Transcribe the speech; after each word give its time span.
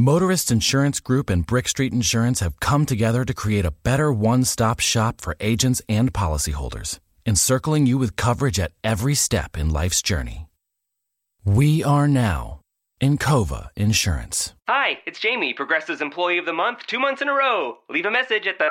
Motorist 0.00 0.50
Insurance 0.50 0.98
Group 0.98 1.28
and 1.28 1.44
Brick 1.44 1.68
Street 1.68 1.92
Insurance 1.92 2.40
have 2.40 2.58
come 2.58 2.86
together 2.86 3.22
to 3.26 3.34
create 3.34 3.66
a 3.66 3.70
better 3.70 4.10
one 4.10 4.44
stop 4.44 4.80
shop 4.80 5.20
for 5.20 5.36
agents 5.40 5.82
and 5.90 6.10
policyholders, 6.10 7.00
encircling 7.26 7.84
you 7.84 7.98
with 7.98 8.16
coverage 8.16 8.58
at 8.58 8.72
every 8.82 9.14
step 9.14 9.58
in 9.58 9.68
life's 9.68 10.00
journey. 10.00 10.48
We 11.44 11.84
are 11.84 12.08
now 12.08 12.62
in 12.98 13.18
Encova 13.18 13.68
Insurance. 13.76 14.54
Hi, 14.66 15.00
it's 15.04 15.20
Jamie, 15.20 15.52
Progressive's 15.52 16.00
Employee 16.00 16.38
of 16.38 16.46
the 16.46 16.54
Month, 16.54 16.86
two 16.86 16.98
months 16.98 17.20
in 17.20 17.28
a 17.28 17.34
row. 17.34 17.76
Leave 17.90 18.06
a 18.06 18.10
message 18.10 18.46
at 18.46 18.58
the. 18.58 18.70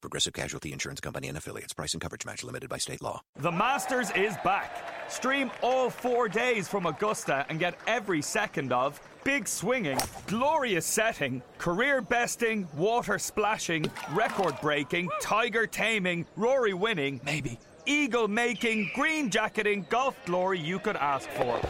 Progressive 0.00 0.32
Casualty 0.32 0.72
Insurance 0.72 1.00
Company 1.00 1.28
and 1.28 1.36
affiliates. 1.36 1.72
Price 1.72 1.92
and 1.92 2.00
coverage 2.00 2.24
match 2.24 2.42
limited 2.42 2.70
by 2.70 2.78
state 2.78 3.02
law. 3.02 3.22
The 3.36 3.52
Masters 3.52 4.10
is 4.12 4.34
back. 4.42 5.10
Stream 5.10 5.50
all 5.62 5.90
four 5.90 6.28
days 6.28 6.68
from 6.68 6.86
Augusta 6.86 7.44
and 7.48 7.58
get 7.58 7.78
every 7.86 8.22
second 8.22 8.72
of 8.72 9.00
big 9.24 9.46
swinging, 9.46 9.98
glorious 10.26 10.86
setting, 10.86 11.42
career 11.58 12.00
besting, 12.00 12.66
water 12.74 13.18
splashing, 13.18 13.90
record 14.12 14.54
breaking, 14.62 15.10
tiger 15.20 15.66
taming, 15.66 16.26
Rory 16.36 16.72
winning, 16.72 17.20
maybe, 17.24 17.58
eagle 17.86 18.28
making, 18.28 18.90
green 18.94 19.30
jacketing, 19.30 19.86
golf 19.88 20.16
glory 20.26 20.58
you 20.58 20.78
could 20.78 20.96
ask 20.96 21.28
for. 21.30 21.60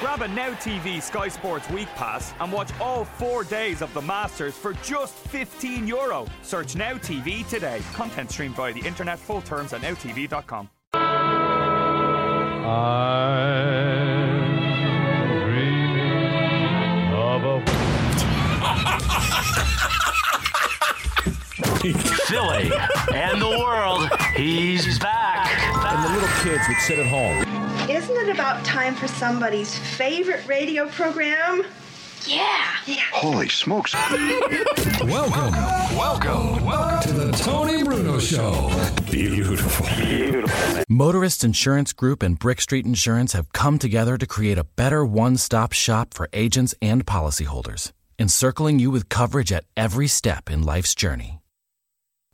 Grab 0.00 0.22
a 0.22 0.28
Now 0.28 0.50
TV 0.54 1.00
Sky 1.00 1.28
Sports 1.28 1.70
Week 1.70 1.88
Pass 1.94 2.34
and 2.40 2.52
watch 2.52 2.70
all 2.80 3.04
four 3.04 3.44
days 3.44 3.82
of 3.82 3.94
the 3.94 4.02
Masters 4.02 4.56
for 4.56 4.72
just 4.74 5.14
15 5.14 5.86
euro. 5.86 6.26
Search 6.42 6.74
Now 6.74 6.94
TV 6.94 7.48
today. 7.48 7.80
Content 7.92 8.30
streamed 8.30 8.56
via 8.56 8.72
the 8.72 8.80
internet. 8.80 9.18
Full 9.18 9.42
terms 9.42 9.72
at 9.72 9.80
nowtv.com. 9.82 10.68
Philly 21.82 22.70
and 23.14 23.42
the 23.42 23.58
world, 23.58 24.08
he's 24.34 24.98
back. 24.98 25.46
And 25.84 26.04
the 26.04 26.08
little 26.14 26.28
kids 26.42 26.64
would 26.68 26.78
sit 26.78 26.98
at 26.98 27.06
home. 27.06 27.90
Isn't 27.90 28.16
it 28.16 28.28
about 28.28 28.64
time 28.64 28.94
for 28.94 29.08
somebody's 29.08 29.76
favorite 29.78 30.46
radio 30.46 30.88
program? 30.88 31.64
Yeah. 32.26 32.76
Yeah. 32.86 33.02
Holy 33.12 33.48
smokes. 33.48 33.94
Welcome. 35.04 35.52
Welcome. 35.96 36.64
Welcome 36.64 37.02
to 37.08 37.12
the 37.12 37.32
Tony 37.32 37.82
Bruno 37.82 38.18
Show. 38.20 38.70
Beautiful. 39.10 39.86
Beautiful. 39.96 40.84
Motorist 40.88 41.42
Insurance 41.42 41.92
Group 41.92 42.22
and 42.22 42.38
Brick 42.38 42.60
Street 42.60 42.86
Insurance 42.86 43.32
have 43.32 43.52
come 43.52 43.78
together 43.78 44.16
to 44.16 44.26
create 44.26 44.56
a 44.56 44.64
better 44.64 45.04
one 45.04 45.36
stop 45.36 45.72
shop 45.72 46.14
for 46.14 46.28
agents 46.32 46.74
and 46.80 47.04
policyholders, 47.04 47.90
encircling 48.18 48.78
you 48.78 48.90
with 48.90 49.08
coverage 49.08 49.52
at 49.52 49.64
every 49.76 50.06
step 50.06 50.48
in 50.48 50.62
life's 50.62 50.94
journey. 50.94 51.40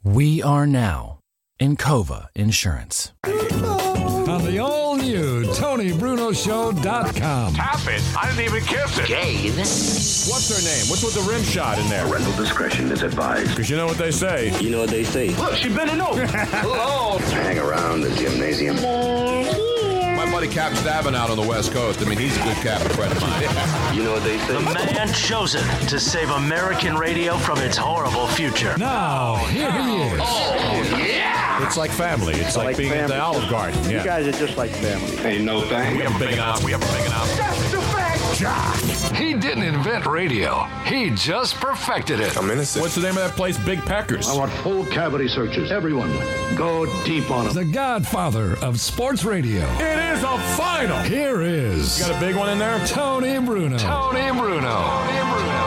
We 0.05 0.43
are 0.43 0.67
now 0.67 1.18
Encova 1.61 2.29
Insurance. 2.37 3.13
On 3.25 4.45
the 4.45 4.59
all 4.61 4.97
new 4.97 5.43
TonyBrunoShow.com. 5.45 7.55
Tap 7.55 7.81
it. 7.89 8.03
I 8.17 8.29
didn't 8.31 8.45
even 8.45 8.63
kiss 8.63 8.97
it. 8.99 9.07
Jane. 9.07 9.55
What's 9.57 10.49
her 10.55 10.63
name? 10.63 10.87
What's 10.89 11.03
with 11.03 11.15
the 11.15 11.23
rim 11.29 11.43
shot 11.43 11.79
in 11.81 11.89
there? 11.89 12.07
Parental 12.07 12.33
discretion 12.37 12.93
is 12.93 13.03
advised. 13.03 13.51
Because 13.51 13.69
you 13.69 13.77
know 13.77 13.87
what 13.87 13.99
they 13.99 14.13
say. 14.13 14.57
You 14.61 14.71
know 14.71 14.79
what 14.81 14.91
they 14.91 15.03
say. 15.03 15.31
Look, 15.31 15.57
she 15.57 15.69
bending 15.69 16.01
over. 16.01 16.27
Hello. 16.27 17.19
Hang 17.33 17.59
around 17.59 18.03
the 18.03 18.11
gymnasium. 18.15 18.77
My 18.77 20.29
buddy 20.31 20.47
Cap 20.49 20.75
Stabbing 20.77 21.15
out 21.17 21.31
on 21.31 21.37
the 21.37 21.47
West 21.47 21.73
Coast. 21.73 22.01
I 22.03 22.05
mean, 22.05 22.19
he's 22.19 22.37
a 22.37 22.43
good 22.43 22.57
cap 22.59 22.81
friend 22.93 23.11
of 23.13 23.21
mine. 23.21 23.43
You 23.97 24.05
know 24.05 24.13
what 24.13 24.23
they 24.23 24.39
say. 24.39 24.53
The 24.53 24.61
man 24.61 25.09
chosen 25.13 25.65
to 25.89 25.99
save 25.99 26.31
American 26.31 26.95
radio 26.97 27.37
from 27.39 27.59
its 27.59 27.77
horrible 27.77 28.29
future. 28.29 28.77
Now, 28.79 29.37
here 29.47 29.73
he 29.73 29.97
is. 29.97 30.21
Oh, 30.23 30.97
yeah. 30.99 31.48
It's 31.61 31.77
like 31.77 31.91
family. 31.91 32.35
It's 32.35 32.57
like, 32.57 32.67
like 32.67 32.77
being 32.77 32.93
at 32.93 33.09
the 33.09 33.21
Olive 33.21 33.49
Garden. 33.51 33.83
Yeah. 33.85 33.99
You 33.99 34.05
guys 34.05 34.27
are 34.27 34.33
just 34.33 34.57
like 34.57 34.71
family. 34.71 35.17
Ain't 35.19 35.45
no 35.45 35.63
thing. 35.63 35.97
We 35.97 36.03
have 36.03 36.15
a 36.15 36.19
big 36.19 36.33
enough. 36.35 36.65
We 36.65 36.73
have 36.73 36.83
a 36.83 36.87
big 36.97 37.07
enough. 37.07 37.37
That's 37.37 37.73
the 37.73 37.81
fact. 37.81 38.19
John. 38.39 39.15
He 39.17 39.35
didn't 39.35 39.65
invent 39.65 40.07
radio. 40.07 40.65
He 40.85 41.11
just 41.11 41.57
perfected 41.57 42.21
it. 42.21 42.37
I'm 42.37 42.51
innocent. 42.51 42.83
What's 42.83 42.95
the 42.95 43.01
name 43.01 43.11
of 43.11 43.17
that 43.17 43.35
place? 43.35 43.59
Big 43.59 43.81
Packers. 43.81 44.29
I 44.29 44.37
want 44.37 44.53
full 44.53 44.85
cavity 44.87 45.27
searches. 45.29 45.73
Everyone. 45.73 46.11
Go 46.55 46.87
deep 47.05 47.31
on 47.31 47.47
them. 47.47 47.55
The 47.55 47.65
godfather 47.65 48.57
of 48.59 48.81
sports 48.81 49.25
radio. 49.25 49.65
It 49.81 50.15
is 50.15 50.23
a 50.23 50.39
final. 50.57 50.99
Here 50.99 51.43
is 51.43 51.99
Got 51.99 52.17
a 52.17 52.21
big 52.21 52.37
one 52.37 52.51
in 52.51 52.59
there? 52.59 52.79
Tony 52.87 53.31
and 53.31 53.47
Bruno. 53.47 53.79
Tony 53.79 54.21
and 54.21 54.39
Bruno. 54.39 54.69
Are 54.69 55.58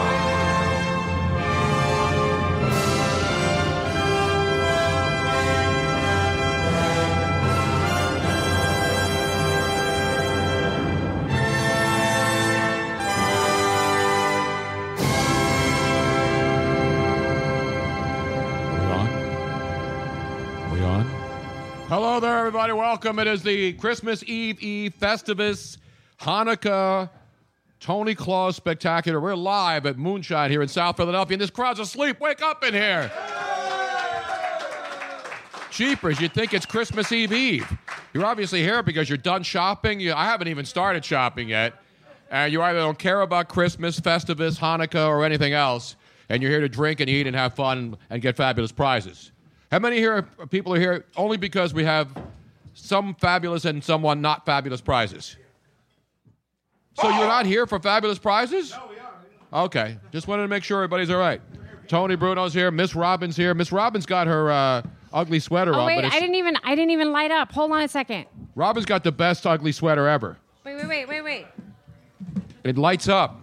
Hello 21.91 22.21
there, 22.21 22.37
everybody. 22.37 22.71
Welcome. 22.71 23.19
It 23.19 23.27
is 23.27 23.43
the 23.43 23.73
Christmas 23.73 24.23
Eve 24.23 24.63
Eve 24.63 24.93
Festivus 24.97 25.75
Hanukkah 26.21 27.09
Tony 27.81 28.15
Claus 28.15 28.55
Spectacular. 28.55 29.19
We're 29.19 29.35
live 29.35 29.85
at 29.85 29.97
Moonshine 29.97 30.51
here 30.51 30.61
in 30.61 30.69
South 30.69 30.95
Philadelphia, 30.95 31.33
and 31.33 31.41
this 31.41 31.49
crowd's 31.49 31.81
asleep. 31.81 32.21
Wake 32.21 32.41
up 32.41 32.63
in 32.63 32.73
here. 32.73 33.11
Jeepers, 35.69 36.21
you'd 36.21 36.33
think 36.33 36.53
it's 36.53 36.65
Christmas 36.65 37.11
Eve 37.11 37.33
Eve. 37.33 37.77
You're 38.13 38.25
obviously 38.25 38.61
here 38.61 38.81
because 38.81 39.09
you're 39.09 39.17
done 39.17 39.43
shopping. 39.43 39.99
You, 39.99 40.13
I 40.13 40.23
haven't 40.23 40.47
even 40.47 40.63
started 40.63 41.03
shopping 41.03 41.49
yet. 41.49 41.73
And 42.29 42.53
you 42.53 42.61
either 42.61 42.79
don't 42.79 42.97
care 42.97 43.19
about 43.19 43.49
Christmas, 43.49 43.99
Festivus, 43.99 44.57
Hanukkah, 44.57 45.09
or 45.09 45.25
anything 45.25 45.51
else, 45.51 45.97
and 46.29 46.41
you're 46.41 46.51
here 46.51 46.61
to 46.61 46.69
drink 46.69 47.01
and 47.01 47.09
eat 47.09 47.27
and 47.27 47.35
have 47.35 47.53
fun 47.53 47.97
and 48.09 48.21
get 48.21 48.37
fabulous 48.37 48.71
prizes. 48.71 49.33
How 49.71 49.79
many 49.79 49.97
here 49.97 50.23
people 50.49 50.73
are 50.73 50.79
here 50.79 51.05
only 51.15 51.37
because 51.37 51.73
we 51.73 51.85
have 51.85 52.09
some 52.73 53.15
fabulous 53.15 53.63
and 53.63 53.81
someone 53.81 54.21
not 54.21 54.45
fabulous 54.45 54.81
prizes? 54.81 55.37
So 56.95 57.07
you're 57.07 57.27
not 57.27 57.45
here 57.45 57.65
for 57.65 57.79
fabulous 57.79 58.19
prizes? 58.19 58.71
No, 58.71 58.89
we 58.89 58.95
are. 58.97 59.63
Okay, 59.65 59.97
just 60.11 60.27
wanted 60.27 60.43
to 60.43 60.47
make 60.49 60.65
sure 60.65 60.79
everybody's 60.79 61.09
all 61.09 61.19
right. 61.19 61.41
Tony 61.87 62.15
Bruno's 62.15 62.53
here. 62.53 62.69
Miss 62.69 62.95
Robbins 62.95 63.37
here. 63.37 63.53
Miss 63.53 63.71
Robbins 63.71 64.05
got 64.05 64.27
her 64.27 64.51
uh, 64.51 64.81
ugly 65.13 65.39
sweater 65.39 65.73
Oh 65.73 65.79
on, 65.79 65.87
wait, 65.87 65.95
but 65.95 66.05
it's, 66.05 66.15
I 66.15 66.19
didn't 66.19 66.35
even 66.35 66.57
I 66.63 66.75
didn't 66.75 66.91
even 66.91 67.11
light 67.13 67.31
up. 67.31 67.51
Hold 67.53 67.71
on 67.71 67.81
a 67.81 67.87
second. 67.87 68.25
Robin's 68.55 68.85
got 68.85 69.05
the 69.05 69.11
best 69.11 69.47
ugly 69.47 69.71
sweater 69.71 70.07
ever. 70.07 70.37
Wait, 70.65 70.75
wait, 70.75 70.87
wait, 70.87 71.07
wait, 71.07 71.21
wait. 71.21 71.45
It 72.65 72.77
lights 72.77 73.07
up. 73.07 73.41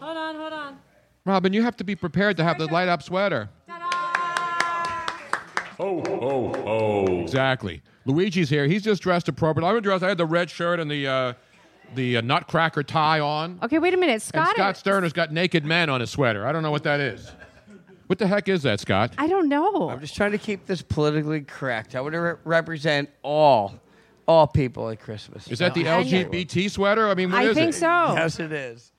Hold 0.00 0.16
on, 0.16 0.34
hold 0.34 0.52
on. 0.52 0.78
Robin, 1.24 1.52
you 1.52 1.62
have 1.62 1.76
to 1.76 1.84
be 1.84 1.94
prepared 1.94 2.36
to 2.36 2.44
have 2.44 2.58
the 2.58 2.66
light 2.66 2.88
up 2.88 3.02
sweater. 3.02 3.48
Oh, 5.78 6.02
oh, 6.06 6.54
oh. 6.66 7.20
Exactly. 7.22 7.82
Luigi's 8.04 8.48
here. 8.48 8.66
He's 8.66 8.82
just 8.82 9.02
dressed 9.02 9.28
appropriately. 9.28 9.76
I'm 9.76 9.82
dressed. 9.82 10.02
I 10.04 10.08
had 10.08 10.18
the 10.18 10.26
red 10.26 10.48
shirt 10.48 10.80
and 10.80 10.90
the 10.90 11.06
uh, 11.06 11.32
the 11.94 12.16
uh, 12.18 12.20
nutcracker 12.20 12.82
tie 12.82 13.20
on. 13.20 13.58
Okay, 13.62 13.78
wait 13.78 13.94
a 13.94 13.96
minute, 13.96 14.22
Scott, 14.22 14.40
And 14.40 14.46
Scott. 14.48 14.56
Scott 14.56 14.76
Sterner's 14.78 15.12
got 15.12 15.32
naked 15.32 15.64
men 15.64 15.88
on 15.90 16.00
his 16.00 16.10
sweater. 16.10 16.46
I 16.46 16.52
don't 16.52 16.62
know 16.62 16.70
what 16.70 16.82
that 16.84 17.00
is. 17.00 17.30
What 18.06 18.18
the 18.20 18.26
heck 18.26 18.48
is 18.48 18.62
that, 18.62 18.78
Scott? 18.80 19.12
I 19.18 19.26
don't 19.26 19.48
know. 19.48 19.90
I'm 19.90 20.00
just 20.00 20.14
trying 20.14 20.30
to 20.32 20.38
keep 20.38 20.66
this 20.66 20.80
politically 20.80 21.40
correct. 21.40 21.96
I 21.96 22.00
want 22.00 22.12
to 22.12 22.20
re- 22.20 22.34
represent 22.44 23.10
all, 23.22 23.74
all 24.28 24.46
people 24.46 24.88
at 24.90 25.00
Christmas. 25.00 25.48
Is 25.48 25.58
that 25.58 25.74
the 25.74 25.82
No, 25.82 26.02
LGBT 26.04 26.70
sweater? 26.70 27.08
I 27.08 27.14
mean, 27.14 27.32
what 27.32 27.42
I 27.42 27.48
is 27.48 27.56
think 27.56 27.70
it? 27.70 27.78
so. 27.78 28.14
Yes, 28.14 28.38
it 28.38 28.52
is. 28.52 28.92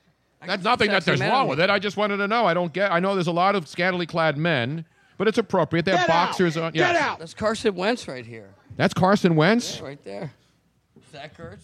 That's 0.46 0.64
nothing 0.64 0.92
that 0.92 1.06
there's 1.06 1.22
wrong 1.22 1.48
with 1.48 1.60
it. 1.60 1.64
it. 1.64 1.70
I 1.70 1.80
just 1.80 1.96
wanted 1.98 2.18
to 2.18 2.28
know. 2.28 2.46
I 2.46 2.54
don't 2.54 2.72
get. 2.74 2.92
I 2.92 3.00
know 3.00 3.16
there's 3.16 3.28
a 3.28 3.32
lot 3.32 3.56
of 3.56 3.68
scantily 3.68 4.06
clad 4.06 4.38
men, 4.38 4.86
but 5.18 5.28
it's 5.28 5.38
appropriate. 5.38 5.86
They 5.86 5.92
have 5.92 6.02
Get 6.08 6.10
out! 6.10 6.28
boxers 6.30 6.58
on. 6.58 6.72
Get 6.74 6.94
yes. 6.94 7.02
out! 7.02 7.20
That's 7.20 7.34
Carson 7.34 7.76
Wentz 7.76 8.08
right 8.08 8.26
here. 8.26 8.50
That's 8.76 8.94
Carson 8.94 9.36
Wentz. 9.36 9.78
Yeah, 9.80 9.86
right 9.86 10.04
there. 10.04 10.32
Zach 11.12 11.38
Ertz. 11.38 11.62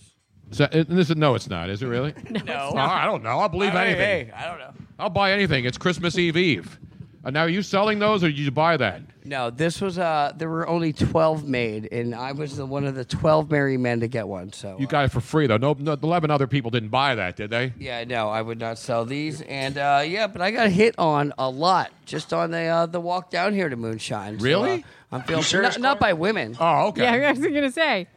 So, 0.51 0.67
this 0.71 1.09
is, 1.09 1.15
no, 1.15 1.33
it's 1.35 1.50
not. 1.50 1.69
Is 1.69 1.81
it 1.81 1.88
really? 1.88 2.13
No. 2.45 2.73
I 2.75 3.05
don't 3.05 3.23
know. 3.23 3.39
I'll 3.39 3.50
believe 3.50 3.71
Hey, 3.71 3.88
anything. 3.95 4.27
hey, 4.27 4.31
I 4.35 4.45
don't 4.47 4.59
know. 4.59 4.71
I'll 5.00 5.09
buy 5.09 5.31
anything. 5.31 5.65
It's 5.65 5.77
Christmas 5.77 6.17
Eve 6.17 6.38
Eve. 6.38 6.79
Uh, 7.25 7.30
now, 7.30 7.42
are 7.44 7.50
you 7.50 7.62
selling 7.62 8.00
those, 8.00 8.22
or 8.22 8.28
did 8.28 8.38
you 8.38 8.52
buy 8.52 8.75
that? 8.75 9.02
No, 9.24 9.50
this 9.50 9.80
was 9.80 9.98
uh 9.98 10.34
there 10.36 10.50
were 10.50 10.68
only 10.68 10.92
12 10.92 11.48
made 11.48 11.88
and 11.94 12.14
I 12.14 12.34
was 12.34 12.58
the, 12.58 12.66
one 12.66 12.84
of 12.84 12.94
the 12.96 13.06
12 13.06 13.50
merry 13.50 13.78
men 13.78 14.02
to 14.02 14.10
get 14.10 14.28
one. 14.28 14.52
So 14.52 14.75
You 14.78 14.86
got 14.86 15.06
it 15.06 15.12
for 15.12 15.22
free, 15.22 15.48
though. 15.48 15.56
No, 15.56 15.74
no, 15.80 15.94
eleven 15.94 16.30
other 16.30 16.46
people 16.48 16.70
didn't 16.72 16.90
buy 16.90 17.16
that, 17.16 17.38
did 17.38 17.50
they? 17.50 17.72
Yeah, 17.80 18.04
no, 18.04 18.28
I 18.28 18.42
would 18.42 18.60
not 18.60 18.78
sell 18.78 19.06
these. 19.06 19.42
And 19.44 19.78
uh, 19.78 20.04
yeah, 20.06 20.28
but 20.28 20.42
I 20.42 20.52
got 20.52 20.70
hit 20.72 20.96
on 20.98 21.31
a 21.38 21.50
lot 21.50 21.92
just 22.06 22.34
on 22.34 22.52
the 22.52 22.64
uh, 22.66 22.86
the 22.88 23.00
walk 23.00 23.30
down 23.30 23.54
here 23.54 23.70
to 23.70 23.78
Moonshine. 23.78 24.40
So, 24.40 24.44
Really? 24.44 24.84
uh, 25.12 25.16
I'm 25.16 25.22
feeling 25.22 25.46
not, 25.64 25.80
not 25.80 26.00
by 26.02 26.12
women. 26.12 26.58
Oh, 26.60 26.88
okay. 26.88 27.04
Yeah, 27.04 27.30
I 27.30 27.31
was 27.31 27.40
gonna 27.40 27.72
say. 27.72 28.08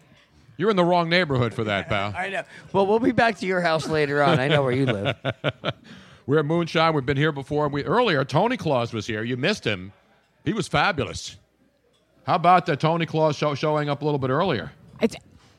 You're 0.57 0.71
in 0.71 0.77
the 0.77 0.85
wrong 0.85 1.09
neighborhood 1.09 1.55
for 1.55 1.65
that, 1.65 1.89
pal. 1.89 2.15
I 2.19 2.31
know. 2.31 2.43
Well, 2.73 2.87
we'll 2.87 2.99
be 2.99 3.13
back 3.13 3.39
to 3.39 3.47
your 3.47 3.61
house 3.61 3.87
later 3.87 4.23
on. 4.25 4.41
I 4.41 4.49
know 4.49 4.63
where 4.65 4.73
you 4.73 4.87
live. 4.87 5.15
We're 6.27 6.39
at 6.41 6.45
Moonshine. 6.45 6.93
We've 6.95 7.07
been 7.07 7.17
here 7.17 7.33
before. 7.33 7.69
We 7.69 7.85
earlier 7.85 8.25
Tony 8.25 8.57
Claus 8.57 8.93
was 8.93 9.07
here. 9.07 9.23
You 9.23 9.37
missed 9.37 9.65
him. 9.65 9.93
He 10.45 10.53
was 10.53 10.67
fabulous. 10.69 11.37
How 12.27 12.35
about 12.35 12.67
the 12.67 12.77
Tony 12.77 13.07
Claus 13.07 13.37
show, 13.37 13.55
showing 13.55 13.89
up 13.89 14.03
a 14.03 14.05
little 14.05 14.19
bit 14.19 14.31
earlier? 14.31 14.73
It's, 15.01 15.15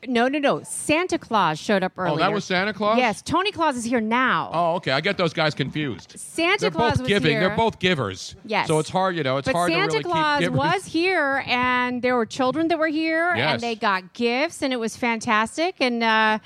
no, 0.06 0.28
no, 0.28 0.38
no. 0.38 0.62
Santa 0.64 1.18
Claus 1.18 1.58
showed 1.58 1.82
up 1.82 1.92
earlier. 1.96 2.14
Oh, 2.14 2.18
that 2.18 2.30
was 2.32 2.44
Santa 2.44 2.74
Claus. 2.74 2.98
Yes, 2.98 3.22
Tony 3.22 3.50
Claus 3.50 3.76
is 3.76 3.84
here 3.84 4.00
now. 4.02 4.50
Oh, 4.52 4.74
okay. 4.76 4.92
I 4.92 5.00
get 5.00 5.16
those 5.16 5.32
guys 5.32 5.54
confused. 5.54 6.12
Santa 6.18 6.60
They're 6.60 6.70
Claus 6.70 6.92
both 6.92 7.00
was 7.00 7.08
giving. 7.08 7.30
here. 7.30 7.40
They're 7.40 7.56
both 7.56 7.78
givers. 7.78 8.36
Yes. 8.44 8.68
So 8.68 8.78
it's 8.78 8.90
hard, 8.90 9.16
you 9.16 9.22
know. 9.22 9.38
It's 9.38 9.46
but 9.46 9.54
hard 9.54 9.72
Santa 9.72 9.86
to 9.86 9.92
really 9.98 10.04
Claus 10.04 10.38
keep 10.40 10.46
givers. 10.50 10.58
was 10.58 10.84
here, 10.84 11.42
and 11.46 12.02
there 12.02 12.14
were 12.16 12.26
children 12.26 12.68
that 12.68 12.78
were 12.78 12.86
here, 12.88 13.34
Yes. 13.34 13.54
and 13.54 13.62
they 13.62 13.74
got 13.74 14.12
gifts, 14.12 14.62
and 14.62 14.72
it 14.74 14.78
was 14.78 14.94
fantastic. 14.96 15.76
And 15.80 16.02
uh, 16.04 16.38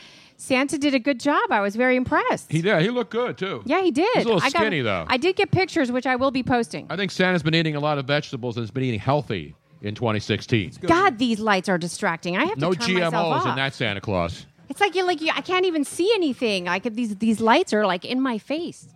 Santa 0.42 0.76
did 0.76 0.92
a 0.92 0.98
good 0.98 1.20
job. 1.20 1.52
I 1.52 1.60
was 1.60 1.76
very 1.76 1.94
impressed. 1.94 2.50
He 2.50 2.62
did. 2.62 2.82
He 2.82 2.90
looked 2.90 3.12
good 3.12 3.38
too. 3.38 3.62
yeah, 3.64 3.80
he 3.80 3.92
did. 3.92 4.08
He's 4.14 4.24
a 4.24 4.28
little 4.28 4.42
I 4.42 4.50
got- 4.50 4.58
skinny 4.60 4.80
though. 4.80 5.04
I 5.08 5.16
did 5.16 5.36
get 5.36 5.52
pictures, 5.52 5.92
which 5.92 6.04
I 6.06 6.16
will 6.16 6.32
be 6.32 6.42
posting. 6.42 6.86
I 6.90 6.96
think 6.96 7.12
Santa's 7.12 7.44
been 7.44 7.54
eating 7.54 7.76
a 7.76 7.80
lot 7.80 7.98
of 7.98 8.06
vegetables 8.06 8.56
and 8.56 8.62
has 8.64 8.72
been 8.72 8.82
eating 8.82 8.98
healthy 8.98 9.54
in 9.82 9.94
2016. 9.94 10.72
God, 10.82 11.18
these 11.18 11.38
lights 11.38 11.68
are 11.68 11.78
distracting. 11.78 12.36
I 12.36 12.46
have 12.46 12.58
No 12.58 12.72
to 12.72 12.78
turn 12.78 12.94
myself 12.94 13.14
GMOs 13.14 13.40
off. 13.40 13.46
in 13.46 13.54
that 13.56 13.72
Santa 13.74 14.00
Claus. 14.00 14.46
It's 14.68 14.80
like 14.80 14.96
you're 14.96 15.06
like 15.06 15.20
you, 15.20 15.30
I 15.34 15.42
can't 15.42 15.64
even 15.66 15.84
see 15.84 16.10
anything. 16.14 16.64
Like 16.64 16.82
these 16.92 17.16
these 17.18 17.40
lights 17.40 17.72
are 17.72 17.86
like 17.86 18.04
in 18.04 18.20
my 18.20 18.38
face. 18.38 18.88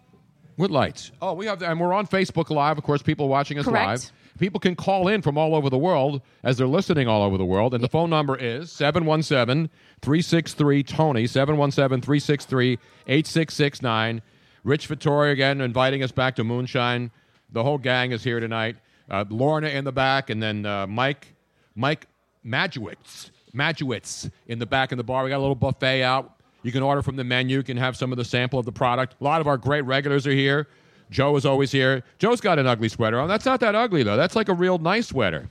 What 0.57 0.71
lights? 0.71 1.13
Oh, 1.21 1.35
we 1.35 1.47
have, 1.47 1.63
and 1.63 1.79
we're 1.79 1.93
on 1.93 2.07
Facebook 2.07 2.49
Live. 2.51 2.79
Of 2.79 2.85
course, 2.85 3.03
people 3.03 3.29
watching 3.29 3.59
us 3.59 3.67
Correct. 3.67 3.87
live. 3.87 4.13
People 4.39 4.61
can 4.61 4.75
call 4.75 5.09
in 5.09 5.23
from 5.23 5.39
all 5.39 5.55
over 5.55 5.71
the 5.71 5.79
world 5.79 6.21
as 6.43 6.59
they're 6.59 6.67
listening 6.67 7.09
all 7.09 7.23
over 7.23 7.39
the 7.39 7.45
world. 7.45 7.75
And 7.75 7.83
the 7.83 7.89
phone 7.89 8.11
number 8.11 8.37
is 8.37 8.71
717 8.73 9.71
363 10.03 10.83
Tony, 10.83 11.27
717 11.27 12.01
363 12.03 12.79
8669. 13.07 14.23
Rich 14.65 14.87
Vittoria 14.89 15.33
again 15.33 15.61
inviting 15.61 16.03
us 16.03 16.13
back 16.13 16.37
to 16.37 16.45
Moonshine. 16.45 17.11
The 17.51 17.63
whole 17.63 17.79
gang 17.79 18.13
is 18.13 18.25
here 18.25 18.41
tonight. 18.41 18.77
Uh, 19.09 19.25
Lorna 19.29 19.69
in 19.69 19.85
the 19.85 19.93
back, 19.93 20.31
and 20.31 20.43
then 20.43 20.67
uh, 20.67 20.87
Mike, 20.87 21.35
Mike 21.75 22.09
Majuwitz, 22.45 23.31
Majuwitz 23.55 24.31
in 24.47 24.59
the 24.59 24.67
back 24.67 24.91
of 24.91 24.99
the 24.99 25.05
bar. 25.05 25.23
We 25.23 25.31
got 25.31 25.39
a 25.39 25.39
little 25.39 25.55
buffet 25.55 26.03
out. 26.03 26.36
You 26.67 26.73
can 26.73 26.83
order 26.83 27.01
from 27.01 27.15
the 27.15 27.23
menu. 27.23 27.59
You 27.59 27.63
can 27.63 27.77
have 27.77 27.97
some 27.97 28.11
of 28.11 28.19
the 28.19 28.25
sample 28.25 28.59
of 28.59 28.67
the 28.67 28.73
product. 28.73 29.15
A 29.21 29.25
lot 29.25 29.41
of 29.41 29.47
our 29.47 29.57
great 29.57 29.83
regulars 29.83 30.27
are 30.27 30.33
here. 30.33 30.67
Joe 31.13 31.37
is 31.37 31.47
always 31.47 31.71
here. 31.71 32.03
Joe's 32.19 32.41
got 32.41 32.59
an 32.59 32.67
ugly 32.67 32.89
sweater 32.89 33.21
on. 33.21 33.29
That's 33.29 33.45
not 33.45 33.61
that 33.61 33.77
ugly 33.77 34.03
though. 34.03 34.17
That's 34.17 34.35
like 34.35 34.49
a 34.49 34.53
real 34.53 34.77
nice 34.79 35.07
sweater. 35.07 35.49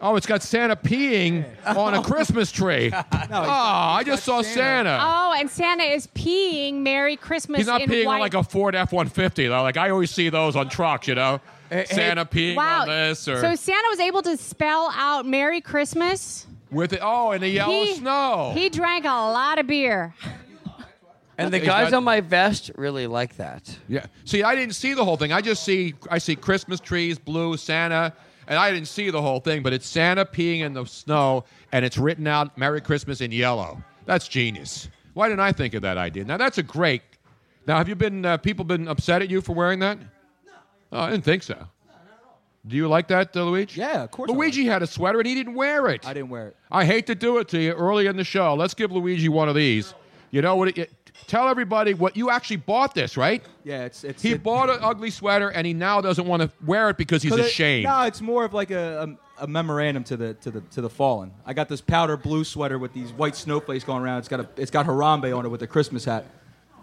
Oh, 0.00 0.14
it's 0.14 0.26
got 0.26 0.44
Santa 0.44 0.76
peeing 0.76 1.44
on 1.66 1.94
a 1.94 2.02
Christmas 2.04 2.52
tree. 2.52 2.92
oh, 2.94 3.04
I 3.32 4.04
just 4.06 4.22
saw 4.22 4.40
Santa. 4.40 4.96
Oh, 5.02 5.34
and 5.36 5.50
Santa 5.50 5.82
is 5.82 6.06
peeing 6.06 6.82
"Merry 6.82 7.16
Christmas." 7.16 7.58
He's 7.58 7.66
not 7.66 7.80
in 7.80 7.90
peeing 7.90 8.06
white. 8.06 8.14
on 8.14 8.20
like 8.20 8.34
a 8.34 8.44
Ford 8.44 8.76
F 8.76 8.92
one 8.92 9.08
fifty 9.08 9.48
though. 9.48 9.62
Like 9.62 9.76
I 9.76 9.90
always 9.90 10.12
see 10.12 10.28
those 10.28 10.54
on 10.54 10.68
trucks, 10.68 11.08
you 11.08 11.16
know. 11.16 11.40
Santa 11.86 12.24
peeing 12.24 12.54
wow. 12.54 12.82
on 12.82 12.88
this 12.88 13.26
or 13.26 13.40
So 13.40 13.56
Santa 13.56 13.88
was 13.90 13.98
able 13.98 14.22
to 14.22 14.36
spell 14.36 14.92
out 14.94 15.26
"Merry 15.26 15.60
Christmas." 15.60 16.46
With 16.70 16.92
it. 16.92 17.00
Oh, 17.02 17.30
and 17.32 17.42
the 17.42 17.48
yellow 17.48 17.72
he, 17.72 17.94
snow. 17.94 18.52
He 18.54 18.68
drank 18.68 19.04
a 19.04 19.08
lot 19.08 19.58
of 19.58 19.66
beer. 19.66 20.14
And 21.38 21.52
the 21.52 21.58
He's 21.58 21.66
guys 21.66 21.90
got- 21.90 21.96
on 21.98 22.04
my 22.04 22.20
vest 22.20 22.70
really 22.76 23.06
like 23.06 23.36
that. 23.36 23.78
Yeah. 23.88 24.06
See, 24.26 24.42
I 24.42 24.54
didn't 24.54 24.74
see 24.74 24.92
the 24.92 25.04
whole 25.04 25.16
thing. 25.16 25.32
I 25.32 25.40
just 25.40 25.62
see 25.64 25.94
I 26.10 26.18
see 26.18 26.36
Christmas 26.36 26.80
trees, 26.80 27.18
blue, 27.18 27.56
Santa, 27.56 28.12
and 28.46 28.58
I 28.58 28.70
didn't 28.70 28.88
see 28.88 29.08
the 29.08 29.22
whole 29.22 29.40
thing. 29.40 29.62
But 29.62 29.72
it's 29.72 29.86
Santa 29.86 30.26
peeing 30.26 30.60
in 30.60 30.74
the 30.74 30.84
snow, 30.84 31.44
and 31.72 31.82
it's 31.82 31.96
written 31.96 32.26
out 32.26 32.58
"Merry 32.58 32.82
Christmas" 32.82 33.22
in 33.22 33.32
yellow. 33.32 33.82
That's 34.04 34.28
genius. 34.28 34.90
Why 35.14 35.28
didn't 35.28 35.40
I 35.40 35.52
think 35.52 35.72
of 35.72 35.80
that 35.82 35.96
idea? 35.96 36.24
Now 36.24 36.36
that's 36.36 36.58
a 36.58 36.62
great. 36.62 37.02
Now 37.66 37.78
have 37.78 37.88
you 37.88 37.94
been 37.94 38.26
uh, 38.26 38.36
people 38.36 38.66
been 38.66 38.86
upset 38.86 39.22
at 39.22 39.30
you 39.30 39.40
for 39.40 39.54
wearing 39.54 39.78
that? 39.78 39.98
No. 39.98 40.52
Oh, 40.92 41.00
I 41.00 41.10
didn't 41.10 41.24
think 41.24 41.42
so. 41.42 41.66
Do 42.66 42.76
you 42.76 42.88
like 42.88 43.08
that, 43.08 43.34
uh, 43.36 43.44
Luigi? 43.44 43.80
Yeah, 43.80 44.02
of 44.04 44.10
course. 44.10 44.30
I 44.30 44.34
Luigi 44.34 44.66
had 44.66 44.82
a 44.82 44.86
sweater 44.86 45.18
and 45.18 45.26
he 45.26 45.34
didn't 45.34 45.54
wear 45.54 45.88
it. 45.88 46.06
I 46.06 46.12
didn't 46.12 46.28
wear 46.28 46.48
it. 46.48 46.56
I 46.70 46.84
hate 46.84 47.06
to 47.06 47.14
do 47.14 47.38
it 47.38 47.48
to 47.48 47.58
you 47.58 47.72
early 47.72 48.06
in 48.06 48.16
the 48.16 48.24
show. 48.24 48.54
Let's 48.54 48.74
give 48.74 48.92
Luigi 48.92 49.28
one 49.30 49.48
of 49.48 49.54
these. 49.54 49.94
You 50.30 50.42
know 50.42 50.56
what? 50.56 50.68
It, 50.68 50.78
it- 50.78 50.92
tell 51.26 51.48
everybody 51.48 51.92
what 51.94 52.16
you 52.16 52.30
actually 52.30 52.56
bought 52.56 52.94
this, 52.94 53.16
right? 53.16 53.42
Yeah, 53.64 53.84
it's 53.84 54.04
it's. 54.04 54.22
He 54.22 54.32
it- 54.32 54.42
bought 54.42 54.68
an 54.70 54.78
ugly 54.82 55.10
sweater 55.10 55.48
and 55.50 55.66
he 55.66 55.72
now 55.72 56.00
doesn't 56.02 56.26
want 56.26 56.42
to 56.42 56.50
wear 56.66 56.90
it 56.90 56.96
because 56.98 57.22
he's 57.22 57.30
'cause 57.32 57.40
it- 57.40 57.46
ashamed. 57.46 57.84
no, 57.84 58.02
it's 58.02 58.20
more 58.20 58.44
of 58.44 58.52
like 58.54 58.70
a, 58.70 59.16
a, 59.38 59.44
a 59.44 59.46
memorandum 59.46 60.04
to 60.04 60.16
the 60.18 60.34
to 60.34 60.50
the 60.50 60.60
to 60.72 60.80
the 60.82 60.90
fallen. 60.90 61.32
I 61.46 61.54
got 61.54 61.68
this 61.70 61.80
powder 61.80 62.16
blue 62.18 62.44
sweater 62.44 62.78
with 62.78 62.92
these 62.92 63.10
white 63.12 63.36
snowflakes 63.36 63.84
going 63.84 64.02
around. 64.02 64.18
It's 64.18 64.28
got 64.28 64.40
a 64.40 64.48
it's 64.58 64.70
got 64.70 64.84
Harambe 64.86 65.36
on 65.36 65.46
it 65.46 65.48
with 65.48 65.62
a 65.62 65.66
Christmas 65.66 66.04
hat, 66.04 66.26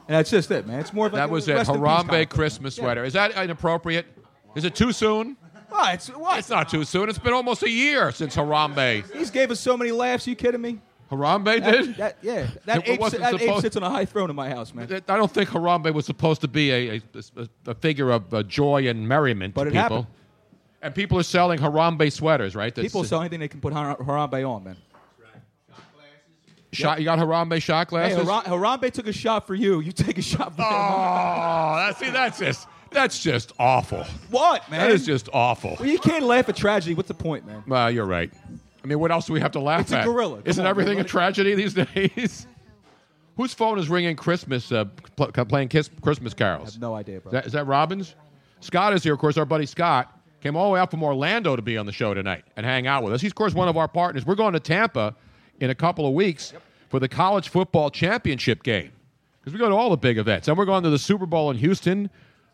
and 0.07 0.15
that's 0.17 0.29
just 0.31 0.49
it, 0.51 0.65
man. 0.67 0.79
It's 0.79 0.91
more 0.93 1.05
of 1.07 1.13
like 1.13 1.21
that 1.21 1.29
a 1.29 1.31
was 1.31 1.47
it. 1.47 1.53
rest 1.53 1.69
in 1.69 1.75
peace 1.75 1.83
Harambe 1.83 1.95
kind 1.97 2.09
of 2.09 2.15
thing. 2.15 2.27
Christmas 2.27 2.77
Yeah. 2.77 2.83
sweater. 2.83 3.03
Is 3.05 3.13
that 3.13 3.31
inappropriate? 3.37 4.07
Is 4.55 4.65
it 4.65 4.73
too 4.75 4.91
soon? 4.91 5.37
Oh, 5.71 5.89
it's 5.91 6.07
what? 6.07 6.39
It's 6.39 6.49
not 6.49 6.69
too 6.69 6.83
soon. 6.83 7.09
It's 7.09 7.19
been 7.19 7.33
almost 7.33 7.63
a 7.63 7.69
year 7.69 8.11
since 8.11 8.35
Harambe. 8.35 9.11
He's 9.13 9.31
gave 9.31 9.51
us 9.51 9.59
so 9.59 9.75
many 9.77 9.91
laughs. 9.91 10.25
you 10.27 10.35
kidding 10.35 10.61
me? 10.61 10.79
Harambe 11.11 11.61
That, 11.61 11.71
did? 11.71 11.95
that- 11.97 12.17
yeah, 12.21 12.47
that, 12.65 12.87
ape, 12.87 12.99
that 12.99 13.41
ape 13.41 13.61
sits 13.61 13.77
on 13.77 13.83
a 13.83 13.89
high 13.89 14.05
throne 14.05 14.29
in 14.29 14.35
my 14.35 14.49
house, 14.49 14.73
man. 14.73 14.91
I 15.07 15.15
don't 15.17 15.31
think 15.31 15.49
Harambe 15.49 15.93
was 15.93 16.05
supposed 16.05 16.41
to 16.41 16.47
be 16.49 16.69
a, 16.71 16.95
a, 16.97 17.01
a, 17.67 17.75
figure 17.75 18.11
of 18.11 18.33
uh, 18.33 18.43
joy 18.43 18.87
and 18.89 19.07
merriment 19.07 19.53
But 19.53 19.63
to 19.65 19.69
it 19.69 19.71
people. 19.73 19.81
happened. 19.81 20.07
And 20.81 20.93
people 20.93 21.17
are 21.17 21.23
selling 21.23 21.59
Harambe 21.59 22.11
sweaters, 22.11 22.55
right? 22.55 22.73
That's- 22.75 22.91
People 22.91 23.05
sell 23.05 23.21
anything 23.21 23.39
they 23.39 23.47
can 23.47 23.61
put 23.61 23.73
Harambe 23.73 24.49
on, 24.49 24.63
man. 24.65 24.77
Shot, 26.73 26.99
you 26.99 27.05
got 27.05 27.17
Harambe 27.17 27.61
shot 27.61 27.87
Hey, 27.87 27.89
glasses? 27.89 28.27
Haram- 28.27 28.43
Harambe 28.43 28.91
took 28.91 29.07
a 29.07 29.13
shot 29.13 29.47
for 29.47 29.55
you. 29.55 29.79
You 29.79 29.93
take 29.93 30.17
a 30.17 30.21
shot 30.21 30.55
for 30.55 30.61
him. 30.61 30.67
Oh, 30.69 31.75
that's, 31.77 31.97
see, 31.99 32.09
that's 32.09 32.37
just 32.37 32.67
That's 32.91 33.19
just 33.21 33.51
awful. 33.59 34.03
What, 34.29 34.69
man? 34.69 34.79
That 34.81 34.91
is 34.91 35.05
just 35.05 35.29
awful. 35.33 35.75
Well, 35.79 35.87
you 35.89 35.99
can't 35.99 36.25
laugh 36.25 36.49
at 36.49 36.55
tragedy. 36.55 36.93
What's 36.95 37.07
the 37.07 37.13
point, 37.13 37.45
man? 37.45 37.63
Well, 37.67 37.89
you're 37.91 38.05
right. 38.05 38.31
I 38.83 38.87
mean, 38.87 38.99
what 38.99 39.11
else 39.11 39.25
do 39.27 39.33
we 39.33 39.39
have 39.41 39.51
to 39.51 39.59
laugh 39.59 39.81
It's 39.81 39.91
a 39.91 39.99
at? 39.99 40.05
gorilla. 40.05 40.37
Come 40.37 40.43
Isn't 40.47 40.65
on, 40.65 40.69
everything 40.69 40.99
a 40.99 41.03
tragedy 41.03 41.55
these 41.55 41.73
days? 41.93 42.47
Whose 43.35 43.53
phone 43.53 43.77
is 43.77 43.89
ringing 43.89 44.15
Christmas, 44.15 44.71
uh, 44.71 44.85
pl- 45.15 45.31
playing 45.45 45.67
kiss, 45.67 45.89
Christmas 46.01 46.33
carols? 46.33 46.69
I 46.69 46.71
have 46.73 46.81
no 46.81 46.95
idea, 46.95 47.19
bro. 47.19 47.29
Is 47.29 47.33
that, 47.33 47.45
is 47.47 47.51
that 47.53 47.67
Robbins? 47.67 48.15
Scott 48.61 48.93
is 48.93 49.03
here, 49.03 49.13
of 49.13 49.19
course, 49.19 49.37
our 49.37 49.45
buddy 49.45 49.65
Scott. 49.65 50.13
Came 50.41 50.55
all 50.55 50.69
the 50.69 50.73
way 50.75 50.79
out 50.79 50.91
from 50.91 51.03
Orlando 51.03 51.55
to 51.55 51.61
be 51.61 51.77
on 51.77 51.85
the 51.85 51.91
show 51.91 52.13
tonight 52.13 52.45
and 52.55 52.65
hang 52.65 52.87
out 52.87 53.03
with 53.03 53.11
us. 53.13 53.21
He's, 53.21 53.31
of 53.31 53.35
course, 53.35 53.53
one 53.53 53.67
of 53.67 53.75
our 53.75 53.87
partners. 53.87 54.25
We're 54.25 54.35
going 54.35 54.53
to 54.53 54.59
Tampa 54.59 55.15
in 55.59 55.69
a 55.71 55.75
couple 55.75 56.07
of 56.07 56.13
weeks 56.13 56.53
for 56.89 56.99
the 56.99 57.07
college 57.09 57.49
football 57.49 57.89
championship 57.89 58.61
game 58.63 58.91
because 59.41 59.51
we 59.53 59.59
go 59.59 59.67
to 59.67 59.75
all 59.75 59.89
the 59.89 59.97
big 59.97 60.17
events. 60.19 60.47
And 60.47 60.55
we're 60.57 60.65
going 60.65 60.83
to 60.83 60.89
the 60.91 60.99
Super 60.99 61.25
Bowl 61.25 61.49
in 61.51 61.57
Houston 61.57 62.09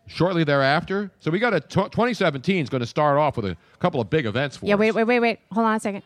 shortly 0.07 0.43
thereafter. 0.43 1.11
So 1.19 1.31
we 1.31 1.39
got 1.39 1.53
a 1.53 1.59
t- 1.59 1.81
2017 1.81 2.63
is 2.63 2.69
going 2.69 2.81
to 2.81 2.87
start 2.87 3.17
off 3.17 3.37
with 3.37 3.45
a 3.45 3.57
couple 3.79 3.99
of 4.01 4.09
big 4.09 4.25
events 4.25 4.57
for 4.57 4.65
Yeah, 4.65 4.75
us. 4.75 4.79
wait, 4.79 4.91
wait, 4.93 5.03
wait, 5.05 5.19
wait. 5.19 5.39
Hold 5.51 5.67
on 5.67 5.75
a 5.75 5.79
second. 5.79 6.03